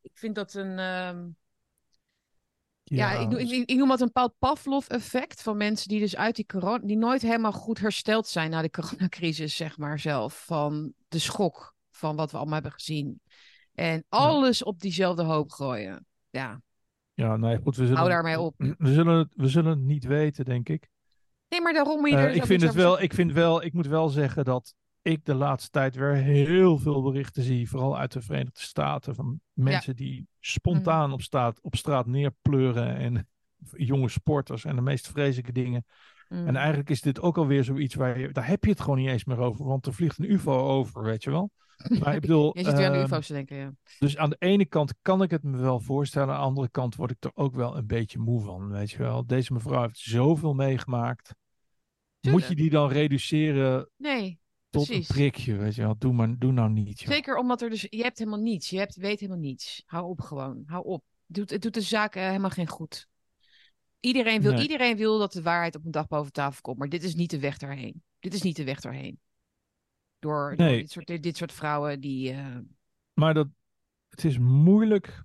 [0.00, 0.78] ik vind dat een.
[0.78, 1.28] Ehm,
[2.84, 6.46] ja, ik, ik, ik, noem dat een Paul Pavlov-effect van mensen die dus uit die
[6.46, 10.44] corona, die nooit helemaal goed hersteld zijn na de coronacrisis, zeg maar zelf.
[10.44, 13.20] Van de schok van wat we allemaal hebben gezien.
[13.74, 16.06] En alles op diezelfde hoop gooien.
[16.30, 16.60] Ja.
[17.14, 17.76] Ja, nee, goed.
[17.76, 18.54] We zullen, Hou daarmee op.
[18.78, 20.88] We zullen, het, we zullen het niet weten, denk ik.
[21.48, 22.06] Nee, maar daarom...
[22.06, 25.34] Uh, ik, vind het wel, ik vind wel, ik moet wel zeggen dat ik de
[25.34, 30.26] laatste tijd weer heel veel berichten zie, vooral uit de Verenigde Staten, van mensen die
[30.40, 31.12] spontaan mm.
[31.12, 33.28] op, staat, op straat neerpleuren en
[33.90, 35.84] jonge sporters en de meest vreselijke dingen.
[36.28, 36.46] Mm.
[36.46, 39.08] En eigenlijk is dit ook alweer zoiets waar je, daar heb je het gewoon niet
[39.08, 41.50] eens meer over, want er vliegt een UFO over, weet je wel.
[41.88, 42.58] Maar ik bedoel.
[42.58, 43.72] je zit weer aan de ehm, UFO's te denken, ja.
[43.98, 46.94] Dus aan de ene kant kan ik het me wel voorstellen, aan de andere kant
[46.94, 49.26] word ik er ook wel een beetje moe van, weet je wel.
[49.26, 51.34] Deze mevrouw heeft zoveel meegemaakt.
[52.20, 53.90] Moet je die dan reduceren?
[53.96, 54.40] Nee
[54.72, 55.98] tot een prikje, weet je wel.
[55.98, 56.98] Doe, maar, doe nou niet.
[56.98, 58.70] Zeker omdat er dus, je hebt helemaal niets.
[58.70, 59.82] Je hebt, weet helemaal niets.
[59.86, 60.62] Hou op gewoon.
[60.66, 61.04] Hou op.
[61.26, 63.08] Doet, het doet de zaak uh, helemaal geen goed.
[64.00, 66.78] Iedereen wil, iedereen wil dat de waarheid op een dag boven tafel komt.
[66.78, 68.02] Maar dit is niet de weg daarheen.
[68.18, 69.20] Dit is niet de weg daarheen.
[70.22, 70.68] Door, nee.
[70.68, 72.32] door dit, soort, dit soort vrouwen die...
[72.32, 72.56] Uh...
[73.12, 73.48] Maar dat,
[74.08, 75.22] het is moeilijk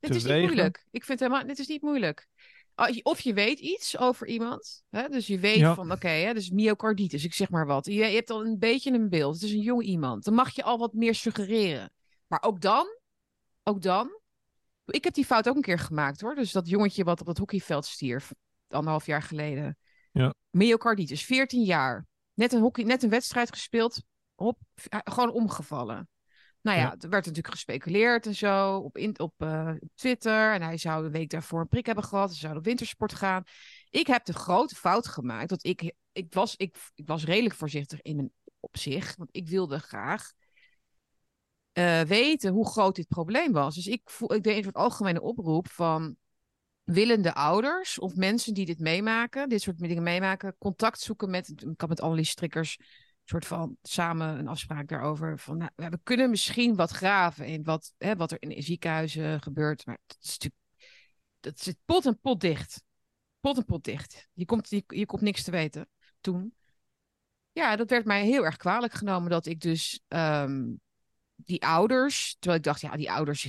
[0.00, 0.86] Het is niet moeilijk.
[0.90, 2.28] Ik vind helemaal, dit is niet moeilijk.
[2.74, 4.84] Ah, of je weet iets over iemand.
[4.90, 5.08] Hè?
[5.08, 7.86] Dus je weet van, oké, okay, dus myocarditis, ik zeg maar wat.
[7.86, 9.34] Je, je, hebt al een beetje een beeld.
[9.34, 10.24] Het is een jong iemand.
[10.24, 11.92] Dan mag je al wat meer suggereren.
[12.26, 12.86] Maar ook dan,
[13.62, 14.20] ook dan.
[14.86, 16.34] Ik heb die fout ook een keer gemaakt hoor.
[16.34, 18.32] Dus dat jongetje wat op het hockeyveld stierf,
[18.68, 19.78] anderhalf jaar geleden.
[20.12, 20.34] Ja.
[20.50, 22.06] Myocarditis, 14 jaar.
[22.34, 24.02] Net een, hockey, net een wedstrijd gespeeld.
[24.34, 24.58] Op,
[24.90, 26.08] gewoon omgevallen.
[26.60, 30.52] Nou ja, er werd natuurlijk gespeculeerd en zo op, in, op uh, Twitter.
[30.52, 32.32] En hij zou de week daarvoor een prik hebben gehad.
[32.32, 33.42] Ze zou op wintersport gaan.
[33.90, 35.48] Ik heb de grote fout gemaakt.
[35.48, 39.16] Dat ik, ik, was, ik, ik was redelijk voorzichtig in mijn op zich.
[39.16, 40.32] Want ik wilde graag
[41.72, 43.74] eh, weten hoe groot dit probleem was.
[43.74, 46.16] Dus ik, voel, ik deed een soort algemene oproep van
[46.84, 51.76] willende ouders of mensen die dit meemaken, dit soort dingen meemaken, contact zoeken met, ik
[51.76, 52.78] kan met Annelies Strikkers
[53.24, 55.38] soort van samen een afspraak daarover.
[55.38, 59.86] Van, nou, we kunnen misschien wat graven in wat, hè, wat er in ziekenhuizen gebeurt.
[59.86, 60.38] Maar dat is
[61.40, 62.82] dat zit pot en pot dicht.
[63.40, 64.28] Pot en pot dicht.
[64.32, 65.88] Je komt, je, je komt niks te weten
[66.20, 66.54] toen.
[67.52, 70.72] Ja, dat werd mij heel erg kwalijk genomen dat ik dus ehm,
[71.34, 73.42] die ouders, terwijl ik dacht, ja, die ouders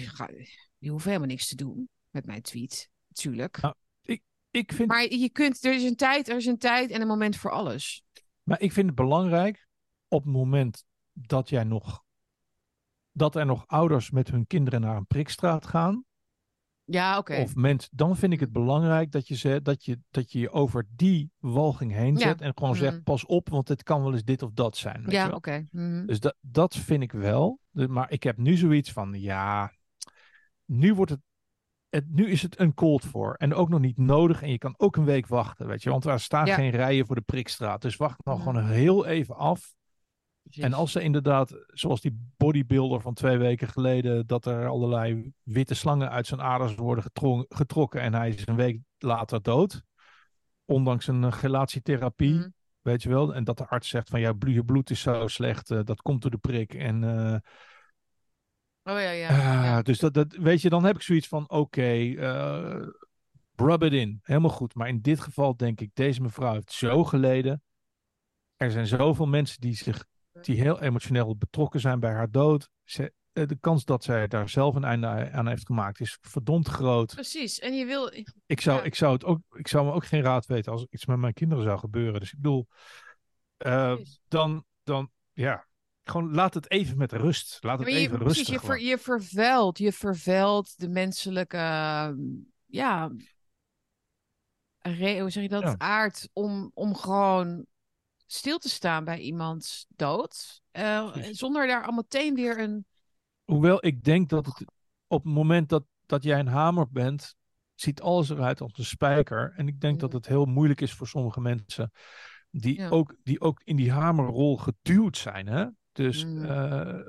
[0.78, 3.62] die hoeven helemaal niks te doen met mijn tweet, natuurlijk.
[3.62, 4.22] Nou, ik,
[4.52, 4.90] ik vind...
[4.90, 7.52] Maar je kunt, er is een tijd, er is een tijd en een moment voor
[7.52, 8.04] alles.
[8.44, 9.68] Maar ik vind het belangrijk
[10.08, 12.04] op het moment dat jij nog
[13.16, 16.06] dat er nog ouders met hun kinderen naar een prikstraat gaan.
[16.84, 17.36] Ja, oké.
[17.36, 20.52] Of mensen, dan vind ik het belangrijk dat je, ze, dat, je, dat je je
[20.52, 22.42] over die walging heen zet.
[22.42, 23.04] En gewoon zegt: mhm.
[23.04, 25.04] pas op, want het kan wel eens dit of dat zijn.
[25.04, 25.66] Weet ja, oké.
[25.72, 26.06] Mhm.
[26.06, 27.60] Dus dat, dat vind ik wel.
[27.72, 29.74] Maar ik heb nu zoiets van: ja,
[30.66, 31.22] nu wordt het
[31.96, 33.34] het, nu is het een cold voor.
[33.34, 34.42] En ook nog niet nodig.
[34.42, 35.90] En je kan ook een week wachten, weet je.
[35.90, 37.82] Want er staan geen rijen voor de prikstraat.
[37.82, 39.76] Dus wacht nog gewoon heel even af.
[40.52, 45.74] En als ze inderdaad, zoals die bodybuilder van twee weken geleden, dat er allerlei witte
[45.74, 47.04] slangen uit zijn aders worden
[47.50, 49.84] getrokken en hij is een week later dood.
[50.66, 52.50] Ondanks een gelatietherapie, mhm.
[52.82, 53.36] weet je wel.
[53.36, 56.22] En dat de arts zegt van ja, je bloed is zo slecht, uh, dat komt
[56.22, 56.74] door de prik.
[56.74, 57.36] En uh,
[58.88, 59.30] Oh ja, ja.
[59.64, 59.82] ja.
[59.82, 62.88] Dus dat, dat, weet je, dan heb ik zoiets van: oké, okay, uh,
[63.56, 64.20] rub it in.
[64.24, 64.76] Helemaal goed.
[64.76, 67.64] Maar in dit geval denk ik, deze mevrouw heeft zo geleden.
[68.56, 70.06] Er zijn zoveel mensen die, zich,
[70.42, 72.70] die heel emotioneel betrokken zijn bij haar dood.
[72.84, 76.68] Ze, eh, de kans dat zij daar zelf een einde aan heeft gemaakt is verdomd
[76.68, 77.14] groot.
[77.14, 77.60] Precies.
[77.60, 78.12] En je wil.
[78.46, 81.06] Ik zou, ik zou, het ook, ik zou me ook geen raad weten als iets
[81.06, 82.20] met mijn kinderen zou gebeuren.
[82.20, 82.68] Dus ik bedoel,
[83.66, 83.96] uh,
[84.28, 85.68] dan, dan, ja,
[86.10, 87.58] gewoon laat het even met rust.
[87.62, 88.48] Laat het even rustig.
[88.48, 91.58] Je, ver, je vervuilt, je vervuilt de menselijke,
[92.66, 93.12] ja,
[94.80, 97.66] re, hoe zeg je dat, aard om, om gewoon
[98.26, 100.62] stil te staan bij iemands dood.
[100.72, 102.86] Uh, zonder daar al meteen weer een...
[103.44, 104.66] Hoewel ik denk dat het
[105.08, 107.36] op het moment dat, dat jij een hamer bent,
[107.76, 109.54] ziet alles eruit als een spijker.
[109.56, 111.92] En ik denk dat het heel moeilijk is voor sommige mensen
[112.52, 115.48] die, ook, die ook in die hamerrol geduwd zijn.
[115.48, 115.66] Hè?
[115.96, 116.46] Dus mm.
[116.46, 117.08] uh,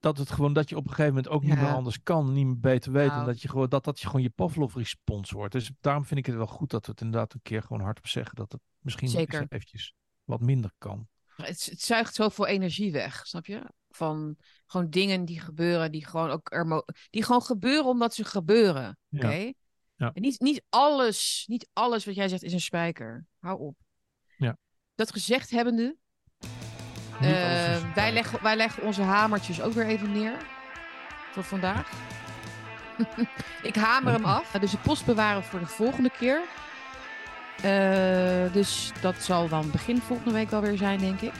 [0.00, 2.46] dat het gewoon dat je op een gegeven moment ook niet meer anders kan, niet
[2.46, 3.10] meer beter weet.
[3.10, 5.52] En dat je gewoon dat, dat je gewoon je Pavlov-respons wordt.
[5.52, 8.06] Dus daarom vind ik het wel goed dat we het inderdaad een keer gewoon hardop
[8.06, 9.46] zeggen dat het misschien Zeker.
[9.48, 9.94] eventjes
[10.24, 11.08] wat minder kan.
[11.36, 13.70] Het, het zuigt zoveel energie weg, snap je?
[13.88, 14.36] Van
[14.66, 18.98] gewoon dingen die gebeuren, die gewoon ook er die gewoon gebeuren omdat ze gebeuren.
[19.10, 19.52] Oké?
[19.94, 20.12] Ja.
[20.12, 23.26] En niet, niet alles, niet alles wat jij zegt is een spijker.
[23.38, 23.76] Hou op.
[24.36, 24.58] Ja.
[24.94, 25.96] Dat gezegd hebbende,
[27.20, 30.36] uh, wij, leggen, wij leggen onze hamertjes ook weer even neer.
[31.32, 31.90] Voor vandaag.
[33.62, 34.50] ik hamer hem af.
[34.50, 36.40] Dus de post bewaren voor de volgende keer.
[37.64, 41.32] Uh, dus dat zal dan begin volgende week wel weer zijn, denk ik.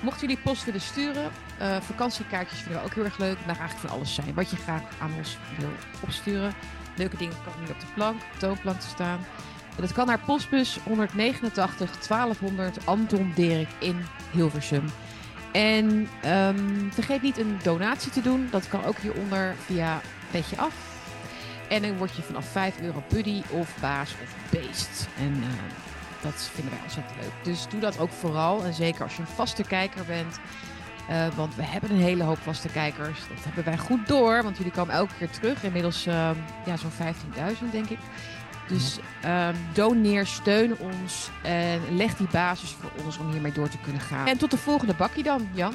[0.00, 1.30] Mocht jullie post willen sturen,
[1.60, 3.36] uh, vakantiekaartjes vinden we ook heel erg leuk.
[3.46, 4.34] Daar eigenlijk van alles zijn.
[4.34, 5.68] Wat je graag aan ons wil
[6.00, 6.54] opsturen.
[6.96, 9.20] Leuke dingen komen hier op de plank, op de toonplank te staan.
[9.76, 14.84] Dat kan naar postbus 189 1200 Anton Dirk in Hilversum.
[15.54, 18.48] En um, vergeet niet een donatie te doen.
[18.50, 20.00] Dat kan ook hieronder via
[20.30, 20.74] Petje Af.
[21.68, 25.08] En dan word je vanaf 5 euro buddy of baas of beest.
[25.18, 25.46] En uh,
[26.22, 27.32] dat vinden wij ontzettend leuk.
[27.42, 28.64] Dus doe dat ook vooral.
[28.64, 30.38] En zeker als je een vaste kijker bent.
[31.10, 33.18] Uh, want we hebben een hele hoop vaste kijkers.
[33.28, 34.42] Dat hebben wij goed door.
[34.42, 35.62] Want jullie komen elke keer terug.
[35.62, 36.30] Inmiddels uh,
[36.64, 37.98] ja, zo'n 15.000 denk ik.
[38.68, 43.78] Dus um, doneer, steun ons en leg die basis voor ons om hiermee door te
[43.78, 44.26] kunnen gaan.
[44.26, 45.74] En tot de volgende bakkie dan, Jan.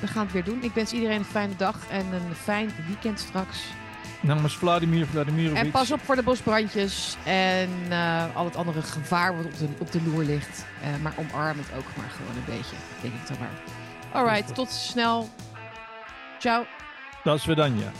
[0.00, 0.62] We gaan het weer doen.
[0.62, 3.58] Ik wens iedereen een fijne dag en een fijn weekend straks.
[4.20, 5.58] Namens Vladimir Vladimirovic.
[5.58, 9.68] En pas op voor de bosbrandjes en uh, al het andere gevaar wat op de,
[9.78, 10.64] op de loer ligt.
[10.82, 13.50] Uh, maar omarm het ook maar gewoon een beetje, denk ik dan maar.
[14.12, 15.28] Alright, tot snel.
[16.38, 16.66] Ciao.
[17.24, 17.90] Dat is Vedanja.